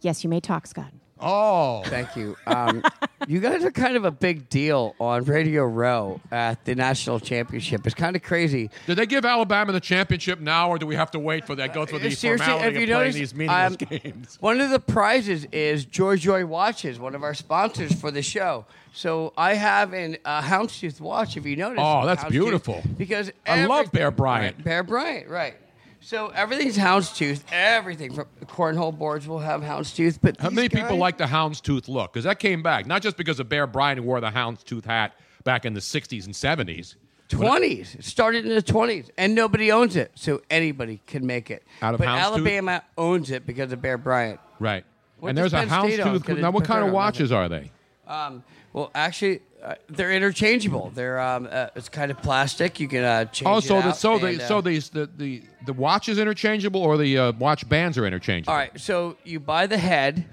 Yes, 0.00 0.22
you 0.24 0.30
may 0.30 0.40
talk, 0.40 0.66
Scott. 0.66 0.90
Oh, 1.20 1.82
thank 1.86 2.16
you. 2.16 2.36
Um, 2.46 2.82
you 3.28 3.40
guys 3.40 3.64
are 3.64 3.70
kind 3.70 3.96
of 3.96 4.04
a 4.04 4.10
big 4.10 4.48
deal 4.50 4.94
on 4.98 5.24
Radio 5.24 5.64
Row 5.64 6.20
at 6.30 6.62
the 6.66 6.74
national 6.74 7.20
championship. 7.20 7.86
It's 7.86 7.94
kind 7.94 8.14
of 8.16 8.22
crazy. 8.22 8.68
Did 8.86 8.96
they 8.98 9.06
give 9.06 9.24
Alabama 9.24 9.72
the 9.72 9.80
championship 9.80 10.40
now, 10.40 10.68
or 10.68 10.76
do 10.76 10.86
we 10.86 10.96
have 10.96 11.12
to 11.12 11.18
wait 11.18 11.46
for 11.46 11.54
that? 11.54 11.72
Go 11.72 11.86
through 11.86 12.00
the 12.00 12.10
Seriously, 12.10 12.44
formality 12.44 12.64
have 12.64 12.74
of 12.74 12.80
you 12.80 12.86
playing 12.88 13.00
noticed? 13.00 13.18
these 13.18 13.34
meaningless 13.34 13.76
um, 13.80 13.98
games? 14.02 14.36
One 14.40 14.60
of 14.60 14.68
the 14.70 14.80
prizes 14.80 15.46
is 15.52 15.86
Joy 15.86 16.16
Joy 16.16 16.44
Watches, 16.44 16.98
one 16.98 17.14
of 17.14 17.22
our 17.22 17.32
sponsors 17.34 17.98
for 17.98 18.10
the 18.10 18.20
show. 18.20 18.66
So 18.94 19.32
I 19.36 19.54
have 19.54 19.92
an 19.92 20.18
uh, 20.24 20.40
Houndstooth 20.40 21.00
watch. 21.00 21.36
If 21.36 21.44
you 21.44 21.56
notice, 21.56 21.80
Oh, 21.82 22.06
that's 22.06 22.22
Houndstooth, 22.22 22.30
beautiful. 22.30 22.82
Because 22.96 23.32
I 23.46 23.66
love 23.66 23.90
Bear 23.90 24.12
Bryant. 24.12 24.62
Bear 24.62 24.84
Bryant, 24.84 25.28
right? 25.28 25.56
So 26.00 26.28
everything's 26.28 26.78
Houndstooth. 26.78 27.42
Everything 27.50 28.12
from 28.14 28.26
cornhole 28.44 28.96
boards 28.96 29.26
will 29.26 29.40
have 29.40 29.62
Houndstooth. 29.62 30.18
But 30.22 30.40
How 30.40 30.48
these 30.48 30.56
many 30.56 30.68
people 30.68 30.90
guys- 30.90 30.98
like 30.98 31.18
the 31.18 31.24
houndstooth 31.24 31.88
look? 31.88 32.12
Because 32.12 32.24
that 32.24 32.38
came 32.38 32.62
back, 32.62 32.86
not 32.86 33.02
just 33.02 33.16
because 33.16 33.40
of 33.40 33.48
Bear 33.48 33.66
Bryant 33.66 33.98
who 33.98 34.04
wore 34.06 34.20
the 34.20 34.30
houndstooth 34.30 34.84
hat 34.84 35.14
back 35.42 35.64
in 35.64 35.74
the 35.74 35.80
60s 35.80 36.26
and 36.26 36.34
70s. 36.34 36.94
Twenties. 37.28 37.96
It 37.96 38.04
started 38.04 38.44
in 38.44 38.54
the 38.54 38.62
twenties, 38.62 39.10
and 39.16 39.34
nobody 39.34 39.72
owns 39.72 39.96
it, 39.96 40.12
so 40.14 40.42
anybody 40.50 41.00
can 41.06 41.26
make 41.26 41.50
it. 41.50 41.64
Out 41.80 41.94
of 41.94 41.98
but 41.98 42.06
Houndstooth? 42.06 42.20
Alabama 42.20 42.82
owns 42.98 43.30
it 43.30 43.46
because 43.46 43.72
of 43.72 43.80
Bear 43.80 43.96
Bryant. 43.96 44.38
Right. 44.60 44.84
What 45.18 45.30
and 45.30 45.36
does 45.38 45.50
there's 45.50 45.64
a 45.64 45.66
Penn 45.66 45.88
State 45.88 46.00
own? 46.00 46.20
houndstooth. 46.20 46.40
Now, 46.40 46.50
what 46.50 46.64
kind 46.64 46.86
of 46.86 46.92
watches 46.92 47.32
are 47.32 47.48
they? 47.48 47.72
Um, 48.06 48.44
well, 48.74 48.90
actually, 48.94 49.40
uh, 49.62 49.76
they're 49.88 50.12
interchangeable. 50.12 50.90
They're 50.94 51.20
um, 51.20 51.48
uh, 51.50 51.68
it's 51.76 51.88
kind 51.88 52.10
of 52.10 52.20
plastic. 52.20 52.80
You 52.80 52.88
can 52.88 53.04
uh, 53.04 53.24
change 53.26 53.48
Oh, 53.48 53.58
it 53.58 53.62
so 53.62 53.80
the 53.80 53.88
out 53.88 53.96
so 53.96 54.14
and, 54.14 54.22
the 54.40 54.44
uh, 54.44 54.48
so 54.48 54.60
these 54.60 54.90
the, 54.90 55.08
the 55.16 55.42
the 55.64 55.72
watch 55.72 56.08
is 56.08 56.18
interchangeable, 56.18 56.82
or 56.82 56.98
the 56.98 57.16
uh, 57.16 57.32
watch 57.38 57.66
bands 57.68 57.96
are 57.96 58.04
interchangeable. 58.04 58.52
All 58.52 58.58
right, 58.58 58.78
so 58.78 59.16
you 59.24 59.38
buy 59.40 59.68
the 59.68 59.78
head, 59.78 60.26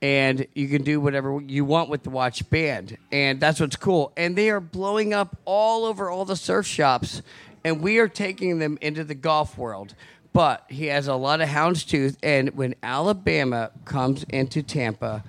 and 0.00 0.46
you 0.54 0.68
can 0.68 0.84
do 0.84 1.00
whatever 1.00 1.40
you 1.44 1.64
want 1.64 1.90
with 1.90 2.04
the 2.04 2.10
watch 2.10 2.48
band, 2.48 2.96
and 3.10 3.40
that's 3.40 3.58
what's 3.60 3.76
cool. 3.76 4.12
And 4.16 4.36
they 4.36 4.48
are 4.48 4.60
blowing 4.60 5.12
up 5.12 5.36
all 5.44 5.84
over 5.84 6.08
all 6.08 6.24
the 6.24 6.36
surf 6.36 6.66
shops, 6.66 7.20
and 7.64 7.82
we 7.82 7.98
are 7.98 8.08
taking 8.08 8.60
them 8.60 8.78
into 8.80 9.02
the 9.02 9.16
golf 9.16 9.58
world. 9.58 9.94
But 10.32 10.64
he 10.68 10.86
has 10.86 11.08
a 11.08 11.14
lot 11.16 11.40
of 11.40 11.48
houndstooth, 11.48 12.16
and 12.22 12.50
when 12.50 12.76
Alabama 12.82 13.72
comes 13.84 14.22
into 14.24 14.62
Tampa, 14.62 15.24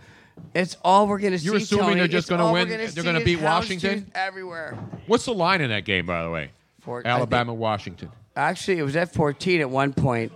it's 0.53 0.75
all 0.83 1.07
we're 1.07 1.19
going 1.19 1.33
to 1.33 1.39
see. 1.39 1.45
You're 1.45 1.55
assuming 1.57 1.85
Tony. 1.85 1.99
they're 1.99 2.07
just 2.07 2.27
gonna 2.29 2.51
win- 2.51 2.67
we're 2.69 2.77
gonna 2.77 2.89
they're 2.91 3.03
gonna 3.03 3.23
beat 3.23 3.41
Washington? 3.41 4.11
everywhere. 4.15 4.77
What's 5.07 5.25
the 5.25 5.33
line 5.33 5.61
in 5.61 5.69
that 5.69 5.85
game, 5.85 6.05
by 6.05 6.23
the 6.23 6.29
way? 6.29 6.51
For- 6.81 7.05
I 7.05 7.09
Alabama, 7.09 7.53
Washington. 7.53 8.09
Actually, 8.35 8.79
it 8.79 8.83
was 8.83 8.95
at 8.95 9.13
14 9.13 9.61
at 9.61 9.69
one 9.69 9.93
point. 9.93 10.31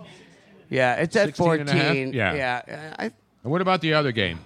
Yeah, 0.68 0.94
it's 0.96 1.16
at 1.16 1.36
14. 1.36 2.12
Yeah. 2.12 2.34
yeah. 2.34 2.94
I, 2.98 3.04
And 3.04 3.12
what 3.52 3.60
about 3.60 3.80
the 3.80 3.94
other 3.94 4.12
game? 4.12 4.38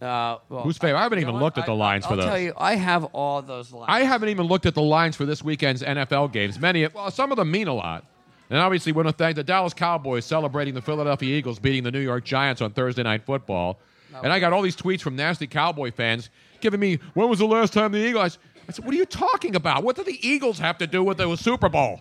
Uh, 0.00 0.38
well, 0.48 0.62
Who's 0.62 0.78
favorite? 0.78 0.98
I 0.98 1.02
haven't 1.02 1.18
even 1.18 1.36
looked 1.36 1.58
at 1.58 1.66
the 1.66 1.72
I- 1.72 1.76
lines 1.76 2.06
for 2.06 2.12
I'll 2.12 2.16
those. 2.18 2.24
tell 2.26 2.38
you, 2.38 2.54
I 2.56 2.74
have 2.76 3.04
all 3.06 3.42
those 3.42 3.70
lines. 3.72 3.86
I 3.88 4.00
haven't 4.04 4.30
even 4.30 4.46
looked 4.46 4.64
at 4.66 4.74
the 4.74 4.82
lines 4.82 5.14
for 5.14 5.26
this 5.26 5.42
weekend's 5.44 5.82
NFL 5.82 6.32
games. 6.32 6.58
Many, 6.58 6.86
well, 6.86 7.10
some 7.10 7.30
of 7.32 7.36
them 7.36 7.50
mean 7.50 7.68
a 7.68 7.74
lot. 7.74 8.06
And 8.48 8.58
obviously, 8.58 8.92
we 8.92 8.96
want 8.96 9.08
to 9.08 9.12
thank 9.12 9.36
the 9.36 9.44
Dallas 9.44 9.74
Cowboys 9.74 10.24
celebrating 10.24 10.74
the 10.74 10.82
Philadelphia 10.82 11.36
Eagles 11.36 11.58
beating 11.58 11.84
the 11.84 11.90
New 11.92 12.00
York 12.00 12.24
Giants 12.24 12.60
on 12.62 12.72
Thursday 12.72 13.02
Night 13.02 13.24
Football. 13.24 13.78
And 14.22 14.32
I 14.32 14.40
got 14.40 14.52
all 14.52 14.62
these 14.62 14.76
tweets 14.76 15.00
from 15.00 15.16
nasty 15.16 15.46
Cowboy 15.46 15.92
fans 15.92 16.30
giving 16.60 16.80
me, 16.80 16.98
when 17.14 17.28
was 17.28 17.38
the 17.38 17.46
last 17.46 17.72
time 17.72 17.92
the 17.92 17.98
Eagles? 17.98 18.38
I 18.68 18.72
said, 18.72 18.84
what 18.84 18.94
are 18.94 18.98
you 18.98 19.06
talking 19.06 19.56
about? 19.56 19.82
What 19.82 19.96
do 19.96 20.04
the 20.04 20.26
Eagles 20.26 20.58
have 20.58 20.78
to 20.78 20.86
do 20.86 21.02
with 21.02 21.18
the 21.18 21.34
Super 21.36 21.68
Bowl? 21.68 22.00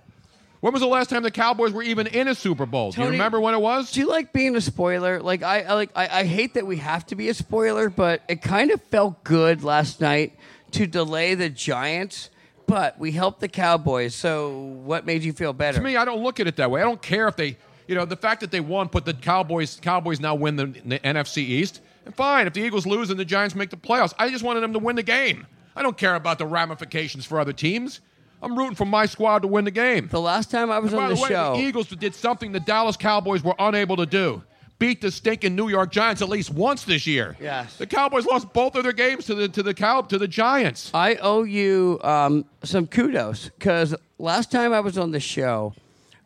When 0.61 0.73
was 0.73 0.81
the 0.81 0.87
last 0.87 1.09
time 1.09 1.23
the 1.23 1.31
Cowboys 1.31 1.71
were 1.71 1.83
even 1.83 2.07
in 2.07 2.27
a 2.27 2.35
Super 2.35 2.65
Bowl? 2.65 2.91
Do 2.91 3.01
you 3.01 3.07
remember 3.09 3.39
when 3.39 3.53
it 3.53 3.61
was? 3.61 3.91
Do 3.91 4.01
you 4.01 4.07
like 4.07 4.33
being 4.33 4.55
a 4.57 4.61
spoiler? 4.61 5.21
Like 5.21 5.41
I, 5.41 5.61
I 5.61 5.73
like 5.73 5.91
I, 5.95 6.19
I 6.19 6.23
hate 6.25 6.55
that 6.55 6.67
we 6.67 6.77
have 6.77 7.05
to 7.07 7.15
be 7.15 7.29
a 7.29 7.33
spoiler, 7.33 7.89
but 7.89 8.23
it 8.27 8.41
kind 8.41 8.71
of 8.71 8.81
felt 8.83 9.23
good 9.23 9.63
last 9.63 10.01
night 10.01 10.37
to 10.71 10.85
delay 10.85 11.33
the 11.33 11.49
Giants, 11.49 12.29
but 12.67 12.99
we 12.99 13.13
helped 13.13 13.39
the 13.39 13.47
Cowboys. 13.47 14.13
So 14.15 14.57
what 14.59 15.05
made 15.05 15.23
you 15.23 15.31
feel 15.31 15.53
better? 15.53 15.77
To 15.77 15.83
me, 15.83 15.95
I 15.95 16.03
don't 16.03 16.21
look 16.21 16.41
at 16.41 16.47
it 16.47 16.57
that 16.57 16.69
way. 16.69 16.81
I 16.81 16.83
don't 16.83 17.01
care 17.01 17.29
if 17.29 17.37
they, 17.37 17.57
you 17.87 17.95
know, 17.95 18.03
the 18.03 18.17
fact 18.17 18.41
that 18.41 18.51
they 18.51 18.59
won 18.59 18.89
put 18.89 19.05
the 19.05 19.13
Cowboys 19.13 19.79
Cowboys 19.81 20.19
now 20.19 20.35
win 20.35 20.57
the, 20.57 20.65
the 20.65 20.99
NFC 20.99 21.37
East. 21.37 21.79
Fine, 22.15 22.47
if 22.47 22.53
the 22.53 22.61
Eagles 22.61 22.85
lose 22.85 23.09
and 23.09 23.19
the 23.19 23.25
Giants 23.25 23.55
make 23.55 23.69
the 23.69 23.77
playoffs, 23.77 24.13
I 24.17 24.29
just 24.29 24.43
wanted 24.43 24.61
them 24.61 24.73
to 24.73 24.79
win 24.79 24.95
the 24.95 25.03
game. 25.03 25.45
I 25.75 25.81
don't 25.81 25.97
care 25.97 26.15
about 26.15 26.37
the 26.37 26.45
ramifications 26.45 27.25
for 27.25 27.39
other 27.39 27.53
teams. 27.53 28.01
I'm 28.41 28.57
rooting 28.57 28.75
for 28.75 28.85
my 28.85 29.05
squad 29.05 29.39
to 29.39 29.47
win 29.47 29.65
the 29.65 29.71
game. 29.71 30.07
The 30.07 30.19
last 30.19 30.49
time 30.49 30.71
I 30.71 30.79
was 30.79 30.93
And 30.93 31.01
on 31.01 31.09
the, 31.09 31.15
the 31.15 31.21
way, 31.21 31.29
show, 31.29 31.53
the 31.55 31.61
Eagles 31.61 31.87
did 31.87 32.15
something 32.15 32.51
the 32.51 32.59
Dallas 32.59 32.95
Cowboys 32.97 33.43
were 33.43 33.55
unable 33.59 33.97
to 33.97 34.05
do. 34.05 34.43
Beat 34.77 35.01
the 35.01 35.11
stinking 35.11 35.55
New 35.57 35.67
York 35.67 35.91
Giants 35.91 36.21
at 36.21 36.29
least 36.29 36.51
once 36.53 36.85
this 36.85 37.05
year. 37.05 37.35
Yes. 37.41 37.75
The 37.75 37.85
Cowboys 37.85 38.25
lost 38.25 38.53
both 38.53 38.75
of 38.75 38.83
their 38.83 38.93
games 38.93 39.25
to 39.25 39.35
the 39.35 39.49
to 39.49 39.61
the 39.61 39.73
cow 39.73 40.01
to 40.03 40.17
the 40.17 40.27
Giants. 40.27 40.89
I 40.93 41.15
owe 41.15 41.43
you 41.43 41.99
um, 42.01 42.45
some 42.63 42.87
kudos 42.87 43.49
because 43.49 43.93
last 44.17 44.51
time 44.51 44.71
I 44.71 44.79
was 44.79 44.97
on 44.97 45.11
the 45.11 45.19
show, 45.19 45.73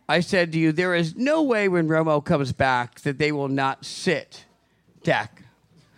I 0.07 0.19
said 0.19 0.51
to 0.51 0.59
you, 0.59 0.71
there 0.71 0.93
is 0.93 1.15
no 1.15 1.41
way 1.41 1.67
when 1.67 1.87
Romo 1.87 2.23
comes 2.23 2.51
back 2.53 3.01
that 3.01 3.17
they 3.17 3.31
will 3.31 3.47
not 3.47 3.85
sit 3.85 4.45
Dak. 5.01 5.42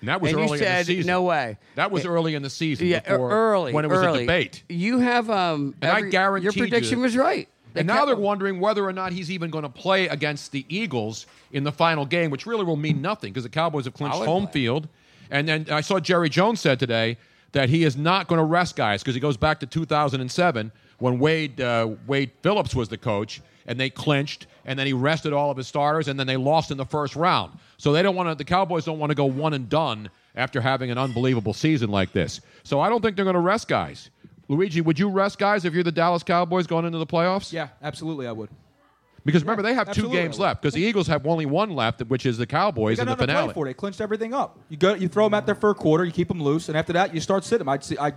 And 0.05 0.09
that 0.09 0.21
was 0.21 0.31
And 0.31 0.39
you 0.39 0.45
early 0.45 0.59
in 0.59 0.77
the 0.77 0.83
season. 0.83 1.07
"No 1.07 1.23
way." 1.23 1.57
That 1.73 1.89
was 1.89 2.05
It- 2.05 2.09
early 2.09 2.35
in 2.35 2.43
the 2.43 2.49
season. 2.51 2.85
Yeah, 2.85 2.99
before, 2.99 3.31
early 3.31 3.73
when 3.73 3.85
it 3.85 3.87
was 3.87 3.97
early. 4.01 4.19
a 4.19 4.21
debate. 4.21 4.61
You 4.69 4.99
have 4.99 5.31
um, 5.31 5.73
And 5.81 5.91
I 5.91 5.97
every- 5.97 6.11
guarantee 6.11 6.43
your 6.43 6.53
prediction 6.53 6.99
you- 6.99 7.03
was 7.03 7.17
right. 7.17 7.49
And 7.73 7.87
now 7.87 8.05
they're 8.05 8.15
wondering 8.15 8.59
whether 8.59 8.85
or 8.85 8.93
not 8.93 9.11
he's 9.13 9.31
even 9.31 9.49
going 9.49 9.63
to 9.63 9.69
play 9.69 10.07
against 10.07 10.51
the 10.51 10.63
Eagles 10.69 11.25
in 11.51 11.63
the 11.63 11.71
final 11.71 12.05
game, 12.05 12.29
which 12.29 12.45
really 12.45 12.63
will 12.63 12.77
mean 12.77 13.01
nothing 13.01 13.33
because 13.33 13.43
the 13.43 13.49
Cowboys 13.49 13.85
have 13.85 13.95
clinched 13.95 14.15
home 14.17 14.47
field. 14.47 14.87
And 15.31 15.47
then 15.49 15.65
I 15.71 15.81
saw 15.81 15.99
Jerry 15.99 16.29
Jones 16.29 16.61
said 16.61 16.79
today 16.79 17.17
that 17.53 17.69
he 17.69 17.83
is 17.83 17.97
not 17.97 18.27
going 18.27 18.37
to 18.39 18.45
rest 18.45 18.75
guys 18.75 19.01
because 19.01 19.15
he 19.15 19.19
goes 19.19 19.37
back 19.37 19.59
to 19.61 19.65
2007 19.65 20.71
when 20.99 21.17
Wade 21.19 21.59
uh, 21.59 21.89
Wade 22.05 22.29
Phillips 22.43 22.75
was 22.75 22.89
the 22.89 22.97
coach 22.97 23.41
and 23.65 23.79
they 23.79 23.89
clinched 23.89 24.45
and 24.65 24.77
then 24.77 24.87
he 24.87 24.93
rested 24.93 25.33
all 25.33 25.51
of 25.51 25.57
his 25.57 25.67
starters 25.67 26.07
and 26.07 26.19
then 26.19 26.27
they 26.27 26.37
lost 26.37 26.71
in 26.71 26.77
the 26.77 26.85
first 26.85 27.15
round. 27.15 27.57
So 27.77 27.91
they 27.91 28.01
don't 28.01 28.15
want 28.15 28.29
to. 28.29 28.35
The 28.35 28.43
Cowboys 28.43 28.85
don't 28.85 28.99
want 28.99 29.11
to 29.11 29.15
go 29.15 29.25
one 29.25 29.53
and 29.53 29.69
done 29.69 30.09
after 30.35 30.59
having 30.61 30.91
an 30.91 30.97
unbelievable 30.97 31.53
season 31.53 31.89
like 31.89 32.11
this. 32.11 32.41
So 32.63 32.79
I 32.79 32.89
don't 32.89 33.01
think 33.01 33.15
they're 33.15 33.25
going 33.25 33.35
to 33.35 33.39
rest 33.39 33.67
guys. 33.67 34.09
Luigi, 34.47 34.81
would 34.81 34.99
you 34.99 35.09
rest 35.09 35.39
guys 35.39 35.65
if 35.65 35.73
you're 35.73 35.83
the 35.83 35.91
Dallas 35.91 36.23
Cowboys 36.23 36.67
going 36.67 36.85
into 36.85 36.97
the 36.97 37.07
playoffs? 37.07 37.51
Yeah, 37.51 37.69
absolutely, 37.81 38.27
I 38.27 38.31
would. 38.31 38.49
Because 39.25 39.41
remember, 39.41 39.63
they 39.63 39.73
have 39.73 39.91
two 39.91 40.11
games 40.11 40.37
left. 40.37 40.61
Because 40.61 40.75
the 40.75 40.83
Eagles 40.83 41.07
have 41.07 41.25
only 41.25 41.47
one 41.47 41.71
left, 41.71 42.01
which 42.03 42.27
is 42.27 42.37
the 42.37 42.45
Cowboys 42.45 42.99
in 42.99 43.07
the 43.07 43.13
to 43.13 43.17
play 43.17 43.25
finale. 43.25 43.53
for. 43.53 43.65
They 43.65 43.73
clinched 43.73 43.99
everything 43.99 44.35
up. 44.35 44.59
You 44.69 44.77
go, 44.77 44.93
you 44.93 45.07
throw 45.07 45.23
them 45.23 45.33
out 45.33 45.47
there 45.47 45.55
for 45.55 45.71
a 45.71 45.75
quarter, 45.75 46.05
you 46.05 46.11
keep 46.11 46.27
them 46.27 46.41
loose, 46.41 46.69
and 46.69 46.77
after 46.77 46.93
that, 46.93 47.13
you 47.13 47.19
start 47.19 47.43
sitting 47.43 47.59
them. 47.59 47.69
I'd 47.69 47.83
see, 47.83 47.97
I, 47.97 48.13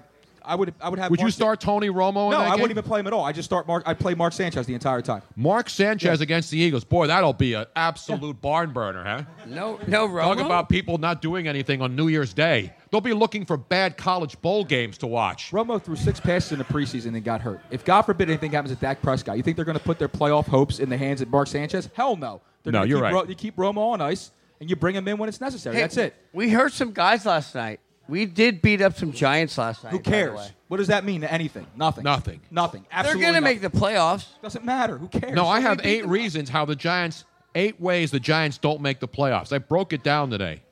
I 0.48 0.54
would, 0.54 0.74
I 0.80 0.88
would 0.88 0.98
have. 0.98 1.10
Would 1.10 1.20
you 1.20 1.30
start 1.30 1.60
Tony 1.60 1.88
Romo? 1.88 2.24
In 2.26 2.30
No, 2.30 2.30
that 2.30 2.38
I 2.38 2.44
game? 2.44 2.52
wouldn't 2.62 2.70
even 2.70 2.84
play 2.84 3.00
him 3.00 3.06
at 3.06 3.12
all. 3.12 3.24
I 3.24 3.32
just 3.32 3.46
start 3.46 3.66
Mark. 3.68 3.82
I 3.86 3.92
play 3.94 4.14
Mark 4.14 4.32
Sanchez 4.32 4.66
the 4.66 4.74
entire 4.74 5.02
time. 5.02 5.22
Mark 5.36 5.68
Sanchez 5.68 6.20
against 6.20 6.50
the 6.50 6.58
Eagles. 6.58 6.84
Boy, 6.84 7.06
that'll 7.06 7.32
be 7.34 7.52
an 7.54 7.66
absolute 7.76 8.40
barn 8.40 8.72
burner, 8.72 9.04
huh? 9.04 9.22
No, 9.46 9.78
no 9.86 10.08
Romo. 10.08 10.22
Talk 10.22 10.38
about 10.38 10.68
people 10.68 10.98
not 10.98 11.20
doing 11.22 11.46
anything 11.46 11.82
on 11.82 11.94
New 11.94 12.08
Year's 12.08 12.32
Day. 12.32 12.72
They'll 12.90 13.00
be 13.02 13.12
looking 13.12 13.44
for 13.44 13.56
bad 13.58 13.96
college 13.98 14.40
bowl 14.40 14.64
games 14.64 14.96
to 14.98 15.06
watch. 15.06 15.50
Romo 15.50 15.80
threw 15.82 15.94
six 15.96 16.18
passes 16.18 16.52
in 16.52 16.58
the 16.58 16.64
preseason 16.64 17.08
and 17.14 17.22
got 17.22 17.42
hurt. 17.42 17.60
If 17.70 17.84
God 17.84 18.02
forbid 18.02 18.30
anything 18.30 18.52
happens 18.52 18.74
to 18.74 18.80
Dak 18.80 19.02
Prescott, 19.02 19.36
you 19.36 19.42
think 19.42 19.56
they're 19.56 19.64
going 19.66 19.78
to 19.78 19.84
put 19.84 19.98
their 19.98 20.08
playoff 20.08 20.46
hopes 20.46 20.78
in 20.78 20.88
the 20.88 20.96
hands 20.96 21.20
of 21.20 21.28
Mark 21.28 21.48
Sanchez? 21.48 21.90
Hell 21.94 22.16
no. 22.16 22.40
They're 22.62 22.72
No, 22.72 22.84
you're 22.84 22.98
keep 22.98 23.02
right. 23.02 23.12
Ro- 23.12 23.24
you 23.24 23.34
keep 23.34 23.56
Romo 23.56 23.92
on 23.92 24.00
ice 24.00 24.30
and 24.60 24.70
you 24.70 24.76
bring 24.76 24.94
him 24.96 25.06
in 25.06 25.18
when 25.18 25.28
it's 25.28 25.40
necessary. 25.40 25.76
Hey, 25.76 25.82
That's 25.82 25.96
it. 25.98 26.14
We 26.32 26.48
heard 26.50 26.72
some 26.72 26.92
guys 26.92 27.26
last 27.26 27.54
night. 27.54 27.80
We 28.08 28.24
did 28.24 28.62
beat 28.62 28.80
up 28.80 28.96
some 28.96 29.12
Giants 29.12 29.58
last 29.58 29.84
night. 29.84 29.90
Who 29.90 29.98
by 29.98 30.02
the 30.02 30.10
cares? 30.10 30.36
way. 30.36 30.48
What 30.68 30.76
does 30.78 30.86
that 30.88 31.04
mean 31.04 31.20
to 31.22 31.32
anything? 31.32 31.66
Nothing. 31.76 32.04
Nothing. 32.04 32.40
Nothing. 32.50 32.82
They're 32.90 33.00
Absolutely. 33.00 33.22
going 33.22 33.34
to 33.34 33.40
make 33.42 33.60
the 33.60 33.70
playoffs. 33.70 34.26
Doesn't 34.42 34.64
matter. 34.64 34.96
Who 34.98 35.08
cares? 35.08 35.34
No, 35.34 35.46
I 35.46 35.60
have 35.60 35.80
eight 35.84 36.02
them. 36.02 36.10
reasons 36.10 36.48
how 36.48 36.64
the 36.64 36.76
Giants, 36.76 37.24
eight 37.54 37.80
ways 37.80 38.10
the 38.10 38.20
Giants 38.20 38.56
don't 38.58 38.80
make 38.80 39.00
the 39.00 39.08
playoffs. 39.08 39.52
I 39.52 39.58
broke 39.58 39.92
it 39.92 40.02
down 40.02 40.30
today. 40.30 40.62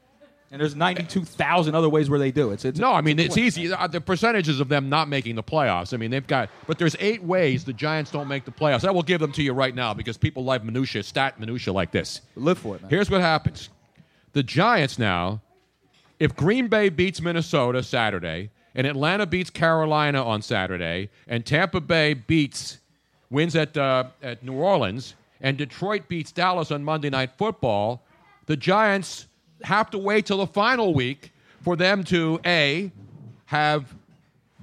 And 0.52 0.60
there's 0.60 0.76
92,000 0.76 1.74
other 1.74 1.88
ways 1.88 2.08
where 2.08 2.18
they 2.20 2.30
do 2.30 2.50
it. 2.50 2.54
It's, 2.54 2.64
it's 2.64 2.78
No, 2.78 2.92
I 2.92 3.00
mean 3.00 3.18
it's 3.18 3.36
easy. 3.36 3.70
Uh, 3.72 3.86
The 3.88 4.00
percentages 4.00 4.60
of 4.60 4.68
them 4.68 4.88
not 4.88 5.08
making 5.08 5.34
the 5.34 5.42
playoffs. 5.42 5.92
I 5.92 5.96
mean 5.96 6.10
they've 6.12 6.26
got, 6.26 6.50
but 6.68 6.78
there's 6.78 6.94
eight 7.00 7.22
ways 7.22 7.64
the 7.64 7.72
Giants 7.72 8.12
don't 8.12 8.28
make 8.28 8.44
the 8.44 8.52
playoffs. 8.52 8.86
I 8.86 8.92
will 8.92 9.02
give 9.02 9.20
them 9.20 9.32
to 9.32 9.42
you 9.42 9.52
right 9.52 9.74
now 9.74 9.92
because 9.92 10.16
people 10.16 10.44
like 10.44 10.62
minutia, 10.64 11.02
stat 11.02 11.40
minutia 11.40 11.72
like 11.72 11.90
this. 11.90 12.20
Live 12.36 12.58
for 12.58 12.76
it, 12.76 12.82
man. 12.82 12.90
Here's 12.90 13.10
what 13.10 13.22
happens: 13.22 13.70
the 14.34 14.42
Giants 14.44 15.00
now, 15.00 15.42
if 16.18 16.34
Green 16.36 16.68
Bay 16.68 16.88
beats 16.88 17.20
Minnesota 17.20 17.82
Saturday, 17.82 18.50
and 18.74 18.86
Atlanta 18.86 19.26
beats 19.26 19.50
Carolina 19.50 20.22
on 20.24 20.42
Saturday, 20.42 21.08
and 21.26 21.44
Tampa 21.44 21.80
Bay 21.80 22.14
beats 22.14 22.78
wins 23.30 23.56
at 23.56 23.76
uh, 23.76 24.04
at 24.22 24.42
New 24.42 24.54
Orleans, 24.54 25.14
and 25.40 25.56
Detroit 25.56 26.08
beats 26.08 26.32
Dallas 26.32 26.70
on 26.70 26.84
Monday 26.84 27.10
Night 27.10 27.30
Football, 27.36 28.02
the 28.46 28.56
Giants 28.56 29.26
have 29.62 29.90
to 29.90 29.98
wait 29.98 30.26
till 30.26 30.38
the 30.38 30.46
final 30.46 30.94
week 30.94 31.32
for 31.62 31.76
them 31.76 32.04
to 32.04 32.38
a 32.44 32.90
have 33.46 33.94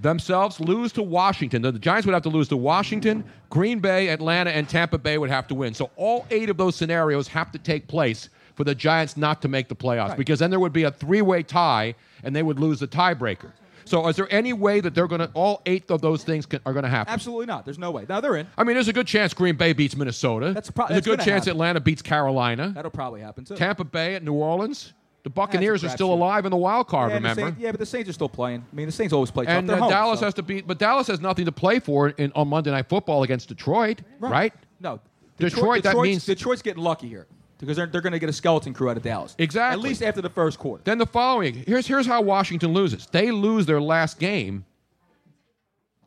themselves 0.02 0.60
lose 0.60 0.92
to 0.94 1.04
Washington. 1.04 1.62
The 1.62 1.72
Giants 1.72 2.06
would 2.06 2.14
have 2.14 2.24
to 2.24 2.30
lose 2.30 2.48
to 2.50 2.58
Washington, 2.58 3.24
Green 3.50 3.80
Bay, 3.80 4.10
Atlanta, 4.10 4.52
and 4.52 4.68
Tampa 4.68 4.98
Bay 4.98 5.18
would 5.18 5.30
have 5.30 5.48
to 5.48 5.56
win. 5.56 5.74
So 5.74 5.90
all 5.96 6.26
eight 6.30 6.50
of 6.50 6.58
those 6.58 6.76
scenarios 6.76 7.28
have 7.30 7.52
to 7.52 7.58
take 7.58 7.88
place 7.88 8.30
for 8.56 8.64
the 8.64 8.76
Giants 8.76 9.18
not 9.18 9.42
to 9.42 9.48
make 9.48 9.68
the 9.68 9.76
playoffs 9.76 10.10
Right. 10.10 10.18
because 10.18 10.40
then 10.40 10.50
there 10.50 10.60
would 10.60 10.74
be 10.74 10.84
a 10.84 10.92
three-way 10.92 11.44
tie 11.44 11.96
and 12.24 12.36
they 12.36 12.44
would 12.44 12.60
lose 12.60 12.80
the 12.80 12.88
tiebreaker. 12.88 13.52
So 13.86 14.08
is 14.08 14.16
there 14.16 14.28
any 14.32 14.54
way 14.54 14.80
that 14.80 14.96
they're 14.96 15.08
going 15.08 15.20
to 15.20 15.30
all 15.34 15.62
eight 15.66 15.90
of 15.92 16.02
those 16.02 16.24
things 16.24 16.46
can, 16.46 16.62
are 16.66 16.74
going 16.74 16.84
to 16.84 16.90
happen? 16.90 17.12
Absolutely 17.14 17.48
not. 17.48 17.66
There's 17.66 17.80
no 17.80 17.92
way. 17.92 18.06
Now 18.08 18.22
they're 18.22 18.38
in. 18.38 18.48
I 18.58 18.64
mean, 18.64 18.76
there's 18.76 18.88
a 18.88 18.94
good 18.94 19.08
chance 19.08 19.34
Green 19.34 19.56
Bay 19.56 19.74
beats 19.74 19.96
Minnesota. 19.96 20.54
That's 20.54 20.72
pro- 20.72 20.88
there's 20.88 21.00
a 21.06 21.10
good 21.10 21.20
chance 21.20 21.46
happen. 21.46 21.52
Atlanta 21.52 21.80
beats 21.82 22.02
Carolina. 22.02 22.72
That'll 22.74 22.92
probably 22.92 23.22
happen 23.22 23.44
too. 23.44 23.56
Tampa 23.56 23.84
Bay 23.84 24.16
at 24.16 24.24
New 24.24 24.34
Orleans. 24.34 24.94
The 25.24 25.30
Buccaneers 25.30 25.86
are 25.86 25.90
still 25.90 26.14
alive 26.14 26.46
in 26.46 26.52
the 26.52 26.58
wild 26.58 26.88
card. 26.88 27.10
yeah, 27.12 27.16
remember? 27.16 27.42
Saints- 27.44 27.60
yeah, 27.60 27.72
but 27.72 27.80
the 27.80 27.86
Saints 27.86 28.10
are 28.10 28.14
still 28.14 28.28
playing. 28.30 28.66
I 28.72 28.76
mean, 28.76 28.88
the 28.88 28.92
Saints 28.92 29.14
always 29.14 29.32
play. 29.32 29.46
And 29.48 29.70
uh, 29.72 29.78
home, 29.78 29.90
Dallas 29.90 30.20
so- 30.20 30.26
has 30.26 30.34
to 30.36 30.44
beat, 30.44 30.68
but 30.68 30.80
Dallas 30.80 31.08
has 31.08 31.22
nothing 31.22 31.46
to 31.46 31.52
play 31.52 31.80
for 31.80 32.10
in, 32.10 32.32
on 32.36 32.50
Monday 32.50 32.72
Night 32.72 32.90
Football 32.90 33.24
against 33.24 33.48
Detroit, 33.48 34.02
right? 34.20 34.54
No, 34.82 35.00
Detroit, 35.38 35.84
that 35.84 35.96
means- 35.98 36.26
Detroit's 36.26 36.62
getting 36.62 36.84
lucky 36.84 37.08
here 37.08 37.28
because 37.60 37.78
they're, 37.78 37.86
they're 37.88 38.02
going 38.02 38.14
to 38.14 38.20
get 38.20 38.30
a 38.30 38.34
skeleton 38.34 38.74
crew 38.74 38.90
out 38.90 38.98
of 38.98 39.04
Dallas. 39.04 39.36
Exactly. 39.38 39.80
At 39.80 39.84
least 39.84 40.02
after 40.04 40.22
the 40.22 40.30
first 40.30 40.60
quarter. 40.60 40.84
Then 40.84 40.98
the 40.98 41.06
following, 41.06 41.56
here's 41.66 41.88
here's 41.88 42.06
how 42.06 42.22
Washington 42.22 42.74
loses. 42.74 43.06
They 43.08 43.32
lose 43.32 43.66
their 43.66 43.82
last 43.82 44.20
game 44.20 44.66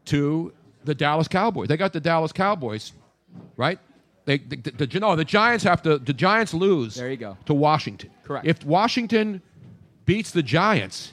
to 0.06 0.52
the 0.84 0.94
Dallas 0.94 1.28
Cowboys. 1.28 1.68
They 1.68 1.76
got 1.76 1.92
the 1.92 2.00
Dallas 2.00 2.32
Cowboys, 2.32 2.92
right? 3.56 3.78
They 4.24 4.38
the, 4.38 4.56
the, 4.56 4.86
the- 4.86 5.00
no, 5.00 5.16
the 5.16 5.24
Giants 5.24 5.64
have 5.64 5.82
to. 5.82 5.98
The 5.98 6.12
Giants 6.12 6.52
lose. 6.54 6.94
There 6.96 7.10
you 7.10 7.16
go. 7.16 7.36
To 7.46 7.54
Washington. 7.54 8.10
Correct. 8.24 8.46
If 8.46 8.64
Washington 8.64 9.40
beats 10.04 10.30
the 10.30 10.42
Giants, 10.42 11.12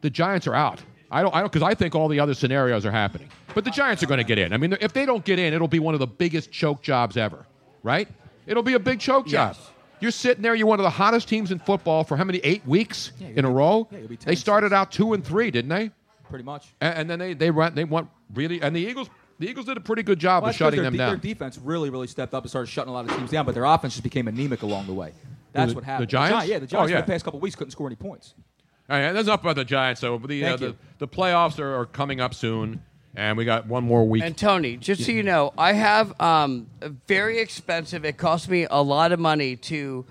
the 0.00 0.10
Giants 0.10 0.46
are 0.46 0.54
out. 0.54 0.80
I 1.10 1.22
don't. 1.22 1.34
I 1.34 1.40
don't 1.40 1.52
because 1.52 1.66
I 1.66 1.74
think 1.74 1.94
all 1.94 2.08
the 2.08 2.20
other 2.20 2.34
scenarios 2.34 2.84
are 2.86 2.90
happening. 2.92 3.28
But 3.54 3.64
the 3.64 3.70
Giants 3.70 4.02
are 4.02 4.06
going 4.06 4.18
to 4.18 4.24
get 4.24 4.38
in. 4.38 4.52
I 4.52 4.58
mean, 4.58 4.76
if 4.80 4.92
they 4.92 5.06
don't 5.06 5.24
get 5.24 5.38
in, 5.38 5.54
it'll 5.54 5.68
be 5.68 5.78
one 5.78 5.94
of 5.94 6.00
the 6.00 6.06
biggest 6.06 6.50
choke 6.52 6.82
jobs 6.82 7.16
ever, 7.16 7.46
right? 7.82 8.08
It'll 8.46 8.62
be 8.62 8.74
a 8.74 8.78
big 8.78 9.00
choke 9.00 9.26
job. 9.26 9.56
You're 10.00 10.10
sitting 10.10 10.42
there. 10.42 10.54
You're 10.54 10.66
one 10.66 10.78
of 10.78 10.84
the 10.84 10.90
hottest 10.90 11.28
teams 11.28 11.50
in 11.50 11.58
football 11.58 12.04
for 12.04 12.16
how 12.16 12.24
many? 12.24 12.38
Eight 12.44 12.66
weeks 12.66 13.12
in 13.20 13.44
a 13.44 13.50
row. 13.50 13.88
yeah, 13.90 13.98
you'll 13.98 14.08
be 14.08 14.16
10 14.16 14.30
they 14.30 14.34
started 14.36 14.72
out 14.72 14.92
two 14.92 15.14
and 15.14 15.24
three, 15.24 15.50
didn't 15.50 15.70
they? 15.70 15.90
Pretty 16.28 16.44
much. 16.44 16.74
And, 16.80 16.98
and 16.98 17.10
then 17.10 17.18
they 17.18 17.34
they 17.34 17.50
went 17.50 17.74
they 17.74 17.84
went 17.84 18.08
really 18.34 18.60
and 18.60 18.74
the 18.76 18.80
Eagles 18.80 19.08
the 19.38 19.48
Eagles 19.48 19.66
did 19.66 19.76
a 19.76 19.80
pretty 19.80 20.02
good 20.02 20.18
job 20.18 20.42
Well, 20.42 20.50
of 20.50 20.56
shutting 20.56 20.78
their, 20.78 20.84
them 20.84 20.92
de- 20.94 20.98
down. 20.98 21.08
Their 21.10 21.16
defense 21.18 21.58
really, 21.62 21.88
really 21.90 22.06
stepped 22.06 22.34
up 22.34 22.42
and 22.44 22.50
started 22.50 22.68
shutting 22.70 22.90
a 22.90 22.92
lot 22.92 23.08
of 23.08 23.16
teams 23.16 23.30
down, 23.30 23.44
but 23.46 23.54
their 23.54 23.64
offense 23.64 23.94
just 23.94 24.02
became 24.02 24.28
anemic 24.28 24.62
along 24.62 24.86
the 24.86 24.94
way. 24.94 25.12
That's 25.52 25.72
The- 25.72 25.76
what 25.76 25.84
happened. 25.84 26.08
the 26.08 26.10
Giants? 26.12 26.44
Gi- 26.46 26.52
yeah, 26.52 26.58
the 26.58 26.66
Giants 26.66 26.72
Oh, 26.74 26.76
Giants 26.76 26.90
yeah. 26.92 27.00
for 27.00 27.06
the 27.06 27.12
past 27.12 27.24
couple 27.24 27.40
weeks 27.40 27.54
couldn't 27.56 27.70
score 27.70 27.86
any 27.86 27.96
points. 27.96 28.34
All 28.88 28.98
right, 28.98 29.12
that's 29.12 29.26
enough 29.28 29.40
about 29.42 29.56
the 29.56 29.64
Giants. 29.64 30.00
So 30.00 30.16
the 30.18 30.44
uh, 30.44 30.56
the, 30.56 30.76
the 30.98 31.08
playoffs 31.08 31.58
are, 31.58 31.74
are 31.80 31.86
coming 31.86 32.20
up 32.20 32.34
soon, 32.34 32.82
and 33.16 33.36
we 33.36 33.44
got 33.44 33.66
one 33.66 33.84
more 33.84 34.06
week. 34.06 34.22
And 34.22 34.36
Tony, 34.36 34.76
just 34.76 35.04
so 35.04 35.10
you 35.10 35.22
know, 35.22 35.52
I 35.56 35.72
have 35.72 36.18
um, 36.20 36.68
a 36.80 36.90
very 36.90 37.38
expensive. 37.38 38.04
It 38.04 38.18
cost 38.18 38.48
me 38.48 38.66
a 38.70 38.82
lot 38.82 39.12
of 39.12 39.18
money 39.18 39.56
to. 39.56 40.04